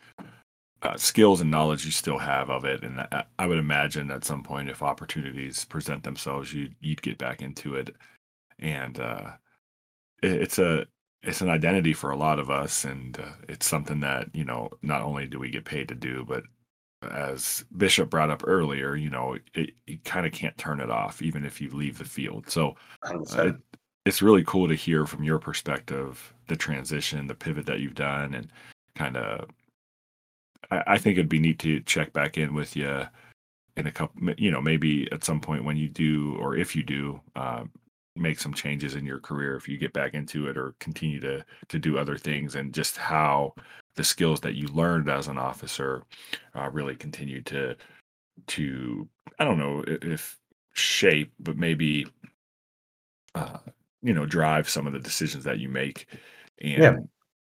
uh, 0.83 0.97
skills 0.97 1.41
and 1.41 1.49
knowledge 1.49 1.85
you 1.85 1.91
still 1.91 2.17
have 2.17 2.49
of 2.49 2.65
it. 2.65 2.83
And 2.83 2.99
I, 2.99 3.23
I 3.39 3.47
would 3.47 3.59
imagine 3.59 4.11
at 4.11 4.25
some 4.25 4.43
point, 4.43 4.69
if 4.69 4.83
opportunities 4.83 5.65
present 5.65 6.03
themselves, 6.03 6.53
you 6.53 6.69
you'd 6.81 7.01
get 7.01 7.17
back 7.17 7.41
into 7.41 7.75
it. 7.75 7.95
And 8.59 8.99
uh, 8.99 9.31
it, 10.21 10.33
it's 10.33 10.59
a 10.59 10.85
it's 11.23 11.41
an 11.41 11.49
identity 11.49 11.93
for 11.93 12.11
a 12.11 12.17
lot 12.17 12.39
of 12.39 12.49
us, 12.49 12.83
and 12.83 13.17
uh, 13.19 13.31
it's 13.47 13.65
something 13.65 14.01
that 14.01 14.29
you 14.33 14.43
know 14.43 14.69
not 14.81 15.01
only 15.01 15.25
do 15.25 15.39
we 15.39 15.49
get 15.49 15.65
paid 15.65 15.87
to 15.87 15.95
do, 15.95 16.25
but 16.27 16.43
as 17.11 17.65
Bishop 17.75 18.09
brought 18.09 18.29
up 18.29 18.43
earlier, 18.45 18.95
you 18.95 19.09
know, 19.09 19.37
it, 19.53 19.71
you 19.87 19.97
kind 20.05 20.25
of 20.25 20.31
can't 20.31 20.57
turn 20.57 20.79
it 20.79 20.89
off, 20.89 21.21
even 21.21 21.45
if 21.45 21.59
you 21.59 21.69
leave 21.69 21.97
the 21.97 22.05
field. 22.05 22.49
So 22.49 22.75
uh, 23.03 23.47
it, 23.47 23.55
it's 24.05 24.21
really 24.21 24.43
cool 24.45 24.67
to 24.67 24.75
hear 24.75 25.05
from 25.05 25.23
your 25.23 25.39
perspective 25.39 26.33
the 26.47 26.55
transition, 26.55 27.27
the 27.27 27.35
pivot 27.35 27.65
that 27.65 27.79
you've 27.79 27.95
done, 27.95 28.33
and 28.33 28.49
kind 28.95 29.17
of. 29.17 29.49
I, 30.71 30.83
I 30.87 30.97
think 30.97 31.17
it'd 31.17 31.29
be 31.29 31.39
neat 31.39 31.59
to 31.59 31.79
check 31.81 32.13
back 32.13 32.37
in 32.37 32.53
with 32.53 32.75
you 32.75 33.05
in 33.77 33.87
a 33.87 33.91
couple, 33.91 34.29
you 34.37 34.51
know, 34.51 34.61
maybe 34.61 35.11
at 35.11 35.23
some 35.23 35.39
point 35.41 35.63
when 35.63 35.77
you 35.77 35.89
do, 35.89 36.35
or 36.39 36.55
if 36.55 36.75
you 36.75 36.83
do, 36.83 37.19
uh, 37.35 37.63
make 38.15 38.39
some 38.39 38.53
changes 38.53 38.95
in 38.95 39.05
your 39.05 39.19
career, 39.19 39.55
if 39.55 39.67
you 39.67 39.77
get 39.77 39.91
back 39.93 40.13
into 40.13 40.47
it 40.47 40.57
or 40.57 40.75
continue 40.79 41.19
to 41.19 41.43
to 41.69 41.79
do 41.79 41.97
other 41.97 42.17
things, 42.17 42.55
and 42.55 42.73
just 42.73 42.97
how 42.97 43.53
the 43.95 44.03
skills 44.03 44.39
that 44.41 44.55
you 44.55 44.67
learned 44.69 45.09
as 45.09 45.27
an 45.27 45.37
officer 45.37 46.03
uh, 46.55 46.69
really 46.71 46.95
continue 46.95 47.41
to 47.41 47.75
to 48.47 49.07
I 49.39 49.45
don't 49.45 49.59
know 49.59 49.83
if 49.87 50.37
shape, 50.73 51.33
but 51.39 51.57
maybe 51.57 52.07
uh, 53.35 53.57
you 54.01 54.13
know 54.13 54.25
drive 54.25 54.69
some 54.69 54.85
of 54.87 54.93
the 54.93 54.99
decisions 54.99 55.43
that 55.45 55.59
you 55.59 55.69
make. 55.69 56.07
And 56.61 56.83
Yeah. 56.83 56.97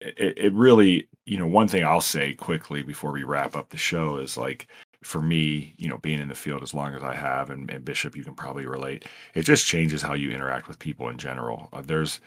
It, 0.04 0.38
it 0.38 0.52
really, 0.52 1.08
you 1.26 1.38
know, 1.38 1.46
one 1.46 1.68
thing 1.68 1.84
I'll 1.84 2.00
say 2.00 2.34
quickly 2.34 2.82
before 2.82 3.12
we 3.12 3.24
wrap 3.24 3.56
up 3.56 3.70
the 3.70 3.76
show 3.76 4.18
is 4.18 4.36
like 4.36 4.68
for 5.02 5.20
me, 5.20 5.74
you 5.76 5.88
know, 5.88 5.98
being 5.98 6.20
in 6.20 6.28
the 6.28 6.34
field 6.34 6.62
as 6.62 6.74
long 6.74 6.94
as 6.94 7.02
I 7.02 7.14
have, 7.14 7.50
and, 7.50 7.70
and 7.70 7.84
Bishop, 7.84 8.16
you 8.16 8.24
can 8.24 8.34
probably 8.34 8.66
relate. 8.66 9.04
It 9.34 9.42
just 9.42 9.66
changes 9.66 10.02
how 10.02 10.14
you 10.14 10.30
interact 10.30 10.68
with 10.68 10.78
people 10.78 11.08
in 11.08 11.18
general. 11.18 11.68
Uh, 11.72 11.82
there's 11.82 12.20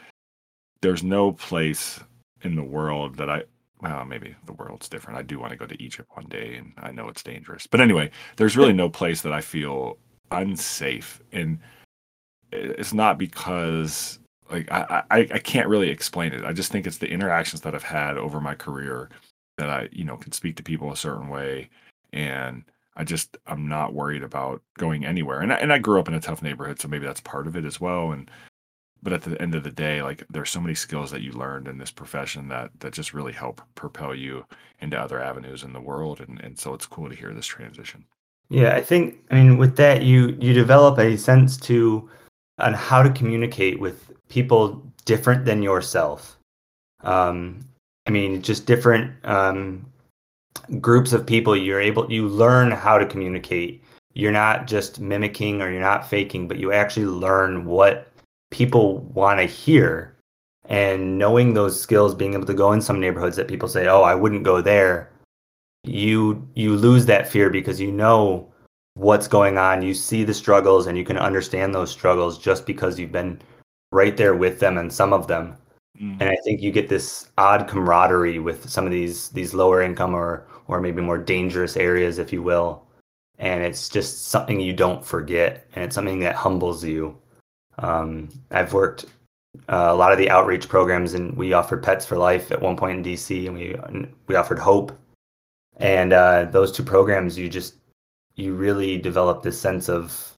there's 0.81 1.03
no 1.03 1.31
place 1.31 1.99
in 2.43 2.55
the 2.55 2.63
world 2.63 3.15
that 3.15 3.29
I 3.29 3.43
well, 3.81 4.05
maybe 4.05 4.35
the 4.45 4.53
world's 4.53 4.89
different. 4.89 5.19
I 5.19 5.23
do 5.23 5.39
want 5.39 5.51
to 5.51 5.57
go 5.57 5.67
to 5.67 5.83
Egypt 5.83 6.09
one 6.13 6.25
day, 6.25 6.55
and 6.55 6.73
I 6.77 6.91
know 6.91 7.07
it's 7.09 7.23
dangerous. 7.23 7.67
But 7.67 7.81
anyway, 7.81 8.09
there's 8.35 8.57
really 8.57 8.73
no 8.73 8.89
place 8.89 9.21
that 9.21 9.33
I 9.33 9.41
feel 9.41 9.97
unsafe, 10.31 11.21
and 11.31 11.59
it's 12.51 12.93
not 12.93 13.17
because 13.17 14.19
like 14.51 14.71
I, 14.71 15.03
I 15.11 15.19
I 15.19 15.39
can't 15.39 15.67
really 15.67 15.89
explain 15.89 16.33
it. 16.33 16.43
I 16.45 16.53
just 16.53 16.71
think 16.71 16.87
it's 16.87 16.97
the 16.97 17.09
interactions 17.09 17.61
that 17.61 17.75
I've 17.75 17.83
had 17.83 18.17
over 18.17 18.41
my 18.41 18.55
career 18.55 19.09
that 19.57 19.69
I 19.69 19.89
you 19.91 20.03
know 20.03 20.17
can 20.17 20.31
speak 20.31 20.55
to 20.57 20.63
people 20.63 20.91
a 20.91 20.97
certain 20.97 21.29
way, 21.29 21.69
and 22.13 22.63
I 22.95 23.03
just 23.03 23.37
I'm 23.47 23.67
not 23.67 23.93
worried 23.93 24.23
about 24.23 24.61
going 24.77 25.05
anywhere. 25.05 25.41
And 25.41 25.53
I, 25.53 25.57
and 25.57 25.73
I 25.73 25.79
grew 25.79 25.99
up 25.99 26.07
in 26.07 26.13
a 26.15 26.19
tough 26.19 26.41
neighborhood, 26.41 26.79
so 26.79 26.87
maybe 26.87 27.05
that's 27.05 27.21
part 27.21 27.47
of 27.47 27.55
it 27.55 27.65
as 27.65 27.79
well. 27.81 28.11
And 28.11 28.29
but 29.03 29.13
at 29.13 29.21
the 29.21 29.41
end 29.41 29.55
of 29.55 29.63
the 29.63 29.71
day 29.71 30.01
like 30.01 30.23
there's 30.29 30.49
so 30.49 30.59
many 30.61 30.75
skills 30.75 31.11
that 31.11 31.21
you 31.21 31.31
learned 31.31 31.67
in 31.67 31.77
this 31.77 31.91
profession 31.91 32.47
that 32.49 32.71
that 32.79 32.93
just 32.93 33.13
really 33.13 33.31
help 33.31 33.61
propel 33.75 34.15
you 34.15 34.45
into 34.79 34.99
other 34.99 35.21
avenues 35.21 35.63
in 35.63 35.73
the 35.73 35.81
world 35.81 36.19
and 36.21 36.39
and 36.41 36.57
so 36.57 36.73
it's 36.73 36.85
cool 36.85 37.09
to 37.09 37.15
hear 37.15 37.33
this 37.33 37.45
transition 37.45 38.05
Yeah, 38.49 38.75
I 38.75 38.81
think 38.81 39.17
I 39.31 39.35
mean 39.35 39.57
with 39.57 39.75
that 39.77 40.03
you 40.03 40.37
you 40.39 40.53
develop 40.53 40.97
a 40.99 41.17
sense 41.17 41.57
to 41.57 42.09
on 42.59 42.73
how 42.73 43.03
to 43.03 43.09
communicate 43.11 43.79
with 43.79 44.11
people 44.29 44.83
different 45.05 45.45
than 45.45 45.61
yourself. 45.61 46.37
Um, 47.01 47.59
I 48.07 48.11
mean, 48.11 48.41
just 48.41 48.65
different 48.65 49.13
um, 49.25 49.85
groups 50.79 51.13
of 51.13 51.25
people. 51.25 51.55
You're 51.55 51.81
able 51.81 52.11
you 52.11 52.27
learn 52.27 52.71
how 52.71 52.97
to 52.97 53.05
communicate. 53.05 53.83
You're 54.13 54.31
not 54.31 54.67
just 54.67 54.99
mimicking 54.99 55.61
or 55.61 55.71
you're 55.71 55.81
not 55.81 56.09
faking, 56.09 56.47
but 56.47 56.57
you 56.57 56.71
actually 56.71 57.05
learn 57.05 57.65
what 57.65 58.11
people 58.49 58.99
want 59.13 59.39
to 59.39 59.45
hear. 59.45 60.15
And 60.65 61.17
knowing 61.17 61.53
those 61.53 61.79
skills, 61.79 62.15
being 62.15 62.33
able 62.33 62.45
to 62.45 62.53
go 62.53 62.73
in 62.73 62.81
some 62.81 62.99
neighborhoods 62.99 63.37
that 63.37 63.47
people 63.47 63.69
say, 63.69 63.87
"Oh, 63.87 64.01
I 64.01 64.15
wouldn't 64.15 64.43
go 64.43 64.61
there," 64.61 65.09
you 65.85 66.45
you 66.55 66.75
lose 66.75 67.05
that 67.05 67.29
fear 67.29 67.49
because 67.49 67.79
you 67.79 67.91
know 67.91 68.51
what's 68.97 69.27
going 69.27 69.57
on 69.57 69.81
you 69.81 69.93
see 69.93 70.23
the 70.23 70.33
struggles 70.33 70.87
and 70.87 70.97
you 70.97 71.05
can 71.05 71.17
understand 71.17 71.73
those 71.73 71.91
struggles 71.91 72.37
just 72.37 72.65
because 72.65 72.99
you've 72.99 73.11
been 73.11 73.39
right 73.91 74.17
there 74.17 74.35
with 74.35 74.59
them 74.59 74.77
and 74.77 74.91
some 74.91 75.13
of 75.13 75.27
them. 75.27 75.55
Mm. 76.01 76.17
And 76.19 76.29
I 76.29 76.35
think 76.43 76.61
you 76.61 76.71
get 76.71 76.89
this 76.89 77.29
odd 77.37 77.67
camaraderie 77.67 78.39
with 78.39 78.69
some 78.69 78.85
of 78.85 78.91
these 78.91 79.29
these 79.29 79.53
lower 79.53 79.81
income 79.81 80.13
or 80.13 80.45
or 80.67 80.81
maybe 80.81 81.01
more 81.01 81.17
dangerous 81.17 81.77
areas, 81.77 82.19
if 82.19 82.31
you 82.31 82.41
will. 82.43 82.83
And 83.39 83.63
it's 83.63 83.89
just 83.89 84.27
something 84.27 84.59
you 84.59 84.73
don't 84.73 85.05
forget, 85.05 85.67
and 85.75 85.83
it's 85.83 85.95
something 85.95 86.19
that 86.21 86.35
humbles 86.35 86.83
you. 86.83 87.17
Um, 87.77 88.29
I've 88.49 88.73
worked 88.73 89.05
uh, 89.69 89.89
a 89.89 89.95
lot 89.95 90.11
of 90.11 90.17
the 90.17 90.29
outreach 90.29 90.67
programs, 90.67 91.13
and 91.13 91.35
we 91.37 91.53
offered 91.53 91.83
Pets 91.83 92.05
for 92.05 92.17
Life 92.17 92.51
at 92.51 92.61
one 92.61 92.75
point 92.75 92.97
in 92.97 93.13
DC, 93.13 93.47
and 93.47 93.55
we 93.55 93.75
we 94.27 94.35
offered 94.35 94.59
Hope, 94.59 94.91
and 95.77 96.13
uh, 96.13 96.45
those 96.45 96.71
two 96.71 96.83
programs, 96.83 97.37
you 97.37 97.47
just 97.47 97.75
you 98.37 98.53
really 98.55 98.97
develop 98.97 99.43
this 99.43 99.59
sense 99.59 99.89
of 99.89 100.33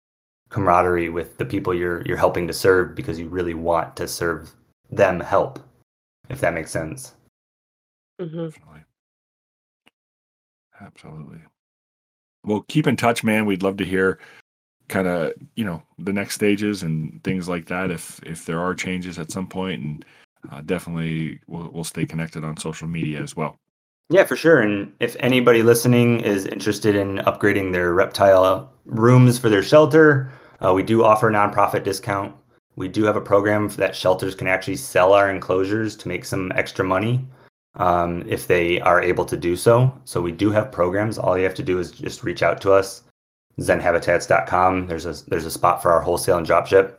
camaraderie 0.50 1.10
with 1.10 1.38
the 1.38 1.46
people 1.46 1.74
you're 1.74 2.02
you're 2.08 2.18
helping 2.18 2.48
to 2.48 2.54
serve 2.54 2.96
because 2.96 3.20
you 3.20 3.30
really 3.30 3.54
want 3.54 3.96
to 3.98 4.08
serve 4.08 4.52
them 4.90 5.20
help, 5.20 5.60
if 6.30 6.42
that 6.42 6.54
makes 6.56 6.72
sense. 6.72 7.14
hmm 8.20 8.50
Definitely. 8.50 8.84
Absolutely. 10.82 11.40
Well, 12.44 12.66
keep 12.68 12.88
in 12.88 12.96
touch, 12.96 13.24
man. 13.24 13.46
We'd 13.46 13.64
love 13.64 13.78
to 13.78 13.86
hear 13.86 14.20
kind 14.90 15.08
of, 15.08 15.34
you 15.56 15.66
know, 15.66 15.84
the 16.00 16.14
next 16.14 16.36
stages 16.36 16.84
and 16.84 17.24
things 17.24 17.50
like 17.50 17.68
that 17.68 17.92
if 17.92 18.22
if 18.24 18.46
there 18.46 18.60
are 18.62 18.76
changes 18.76 19.20
at 19.20 19.32
some 19.32 19.48
point 19.48 19.84
and 19.84 20.06
uh, 20.52 20.62
definitely 20.62 21.40
we'll, 21.48 21.70
we'll 21.72 21.84
stay 21.86 22.06
connected 22.06 22.44
on 22.46 22.58
social 22.58 22.88
media 22.88 23.22
as 23.22 23.36
well. 23.36 23.60
Yeah, 24.12 24.24
for 24.24 24.36
sure. 24.36 24.60
And 24.62 24.92
if 25.00 25.16
anybody 25.20 25.62
listening 25.62 26.22
is 26.22 26.48
interested 26.48 26.96
in 26.96 27.18
upgrading 27.20 27.72
their 27.72 27.94
reptile 27.94 28.72
rooms 28.86 29.38
for 29.38 29.50
their 29.50 29.62
shelter, 29.62 30.32
uh, 30.66 30.74
we 30.74 30.82
do 30.82 31.04
offer 31.04 31.30
a 31.30 31.32
nonprofit 31.32 31.84
discount. 31.84 32.36
We 32.76 32.88
do 32.88 33.04
have 33.04 33.16
a 33.16 33.22
program 33.22 33.68
that 33.70 33.96
shelters 33.96 34.34
can 34.34 34.48
actually 34.48 34.78
sell 34.78 35.14
our 35.14 35.30
enclosures 35.30 35.96
to 35.98 36.08
make 36.08 36.26
some 36.26 36.52
extra 36.56 36.84
money 36.84 37.24
um, 37.76 38.24
if 38.28 38.48
they 38.48 38.82
are 38.82 39.00
able 39.00 39.26
to 39.26 39.38
do 39.38 39.56
so. 39.56 39.94
So 40.06 40.22
we 40.22 40.32
do 40.32 40.50
have 40.50 40.72
programs. 40.72 41.20
All 41.20 41.38
you 41.38 41.44
have 41.44 41.56
to 41.56 41.64
do 41.64 41.78
is 41.78 41.92
just 41.92 42.24
reach 42.24 42.42
out 42.42 42.62
to 42.62 42.72
us, 42.74 43.04
zenhabitats.com. 43.60 44.88
There's 44.88 45.06
a 45.06 45.14
there's 45.30 45.46
a 45.46 45.52
spot 45.52 45.84
for 45.84 45.92
our 45.92 46.02
wholesale 46.02 46.38
and 46.38 46.48
dropship. 46.48 46.96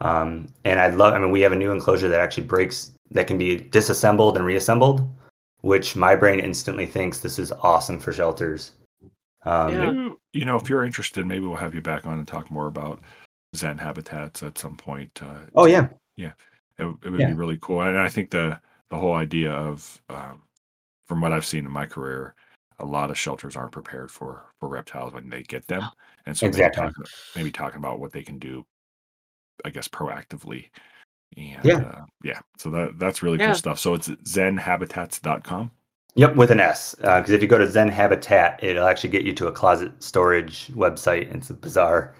Um, 0.00 0.52
and 0.64 0.78
I'd 0.80 0.96
love. 0.96 1.14
I 1.14 1.18
mean, 1.18 1.30
we 1.30 1.40
have 1.40 1.52
a 1.52 1.56
new 1.56 1.72
enclosure 1.72 2.08
that 2.08 2.20
actually 2.20 2.46
breaks 2.46 2.92
that 3.10 3.26
can 3.26 3.38
be 3.38 3.56
disassembled 3.56 4.36
and 4.36 4.44
reassembled 4.44 5.08
which 5.62 5.96
my 5.96 6.14
brain 6.14 6.38
instantly 6.40 6.86
thinks 6.86 7.18
this 7.18 7.38
is 7.38 7.52
awesome 7.52 7.98
for 7.98 8.12
shelters. 8.12 8.72
Um, 9.44 9.72
Yeah. 9.72 10.12
You 10.34 10.44
know, 10.44 10.56
if 10.56 10.68
you're 10.68 10.84
interested, 10.84 11.26
maybe 11.26 11.46
we'll 11.46 11.56
have 11.56 11.74
you 11.74 11.80
back 11.82 12.06
on 12.06 12.18
and 12.18 12.26
talk 12.26 12.50
more 12.50 12.66
about 12.66 13.00
Zen 13.54 13.78
habitats 13.78 14.42
at 14.42 14.58
some 14.58 14.76
point. 14.76 15.10
Uh, 15.22 15.40
Oh 15.54 15.66
yeah, 15.66 15.88
it, 16.16 16.32
it 16.78 17.10
would 17.10 17.20
Yeah. 17.20 17.28
be 17.28 17.34
really 17.34 17.58
cool. 17.60 17.82
And 17.82 17.98
I 17.98 18.08
think 18.08 18.30
the 18.30 18.60
the 18.90 18.96
whole 18.98 19.14
idea 19.14 19.52
of, 19.52 20.02
um, 20.10 20.42
from 21.08 21.20
what 21.20 21.32
I've 21.32 21.46
seen 21.46 21.64
in 21.64 21.70
my 21.70 21.86
career, 21.86 22.34
a 22.78 22.84
lot 22.84 23.10
of 23.10 23.18
shelters 23.18 23.56
aren't 23.56 23.72
prepared 23.72 24.10
for 24.10 24.46
for 24.58 24.68
reptiles 24.68 25.12
when 25.12 25.28
they 25.28 25.42
get 25.42 25.66
them, 25.66 25.84
and 26.26 26.36
so 26.36 26.46
Exactly. 26.46 26.82
maybe, 26.82 26.94
talk, 26.94 27.10
maybe 27.36 27.52
talking 27.52 27.78
about 27.78 28.00
what 28.00 28.12
they 28.12 28.22
can 28.22 28.38
do, 28.38 28.64
I 29.64 29.70
guess 29.70 29.88
proactively. 29.88 30.70
And 31.36 31.64
Yeah. 31.64 31.76
uh, 31.78 32.04
yeah, 32.22 32.40
so 32.58 32.70
that 32.70 32.98
that's 32.98 33.22
really 33.22 33.38
Yeah. 33.38 33.46
cool 33.46 33.54
stuff. 33.54 33.78
So 33.78 33.94
it's 33.94 34.08
zenhabitats.com. 34.08 35.70
yep, 36.14 36.36
with 36.36 36.50
an 36.50 36.60
S. 36.60 36.94
Because 36.96 37.30
if 37.30 37.40
you 37.40 37.48
go 37.48 37.56
to 37.58 37.70
Zen 37.70 37.88
Habitat, 37.88 38.62
it'll 38.62 38.86
actually 38.86 39.10
get 39.10 39.22
you 39.24 39.32
to 39.34 39.46
a 39.46 39.52
closet 39.52 39.92
storage 40.02 40.68
website. 40.74 41.34
It's 41.34 41.50
bizarre. 41.50 42.14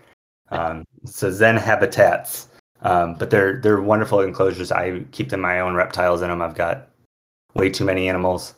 Um, 0.50 0.84
so 1.04 1.30
Zen 1.30 1.56
Habitats, 1.56 2.48
um, 2.82 3.14
but 3.14 3.30
they're 3.30 3.60
they're 3.60 3.80
wonderful 3.82 4.20
enclosures. 4.20 4.72
I 4.72 5.00
keep 5.12 5.28
them 5.30 5.40
my 5.40 5.60
own 5.60 5.74
reptiles 5.74 6.22
in 6.22 6.28
them. 6.28 6.40
I've 6.42 6.54
got 6.54 6.88
way 7.54 7.68
too 7.70 7.84
many 7.84 8.08
animals, 8.08 8.54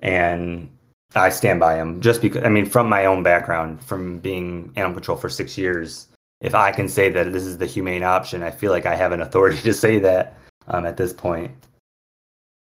and 0.00 0.68
I 1.14 1.28
stand 1.30 1.58
by 1.60 1.74
them 1.76 2.00
just 2.00 2.20
because. 2.22 2.44
I 2.44 2.48
mean, 2.48 2.66
from 2.66 2.88
my 2.88 3.04
own 3.06 3.22
background, 3.22 3.82
from 3.84 4.18
being 4.20 4.72
animal 4.76 4.94
control 4.94 5.16
for 5.18 5.28
six 5.28 5.56
years, 5.58 6.08
if 6.40 6.54
I 6.54 6.70
can 6.72 6.88
say 6.88 7.10
that 7.10 7.32
this 7.32 7.44
is 7.44 7.58
the 7.58 7.66
humane 7.66 8.02
option, 8.02 8.42
I 8.42 8.50
feel 8.50 8.70
like 8.72 8.86
I 8.86 8.94
have 8.94 9.12
an 9.12 9.22
authority 9.22 9.60
to 9.62 9.74
say 9.74 9.98
that 9.98 10.38
um, 10.68 10.86
at 10.86 10.96
this 10.96 11.12
point. 11.12 11.50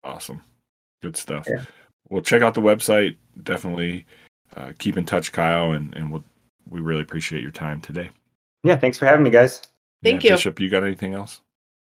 Awesome. 0.04 0.42
Good 1.02 1.16
stuff. 1.16 1.46
Yeah. 1.48 1.64
Well, 2.08 2.22
check 2.22 2.42
out 2.42 2.54
the 2.54 2.60
website. 2.60 3.16
Definitely 3.42 4.06
uh, 4.56 4.72
keep 4.78 4.96
in 4.96 5.04
touch, 5.04 5.32
Kyle, 5.32 5.72
and, 5.72 5.94
and 5.94 6.10
we'll, 6.10 6.24
we 6.68 6.80
really 6.80 7.02
appreciate 7.02 7.42
your 7.42 7.52
time 7.52 7.80
today. 7.80 8.10
Yeah, 8.64 8.76
thanks 8.76 8.98
for 8.98 9.06
having 9.06 9.22
me, 9.22 9.30
guys. 9.30 9.62
Thank 10.02 10.24
Yeah, 10.24 10.30
you. 10.30 10.36
Bishop, 10.36 10.60
you 10.60 10.68
got 10.68 10.84
anything 10.84 11.14
else? 11.14 11.40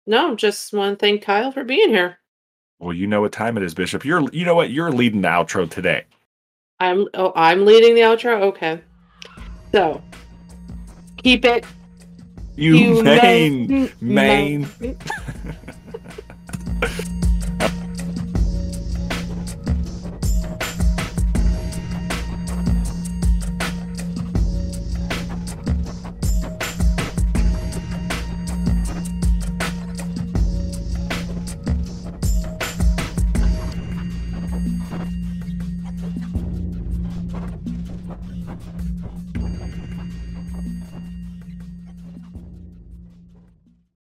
No, 0.06 0.34
just 0.34 0.72
want 0.72 0.98
to 0.98 1.04
thank 1.04 1.22
Kyle 1.22 1.52
for 1.52 1.64
being 1.64 1.88
here. 1.88 2.18
Well, 2.78 2.92
you 2.92 3.06
know 3.06 3.20
what 3.20 3.32
time 3.32 3.56
it 3.56 3.62
is, 3.62 3.74
Bishop. 3.74 4.04
You're 4.04 4.28
you 4.32 4.44
know 4.44 4.56
what? 4.56 4.70
You're 4.70 4.90
leading 4.90 5.20
the 5.20 5.28
outro 5.28 5.70
today. 5.70 6.04
I'm 6.80 7.06
oh 7.14 7.32
I'm 7.36 7.64
leading 7.64 7.94
the 7.94 8.00
outro. 8.00 8.40
Okay, 8.42 8.80
so 9.70 10.02
keep 11.22 11.44
it 11.44 11.64
You 12.56 13.02
main 13.02 13.88
humane. 14.00 14.68
main. 14.80 14.98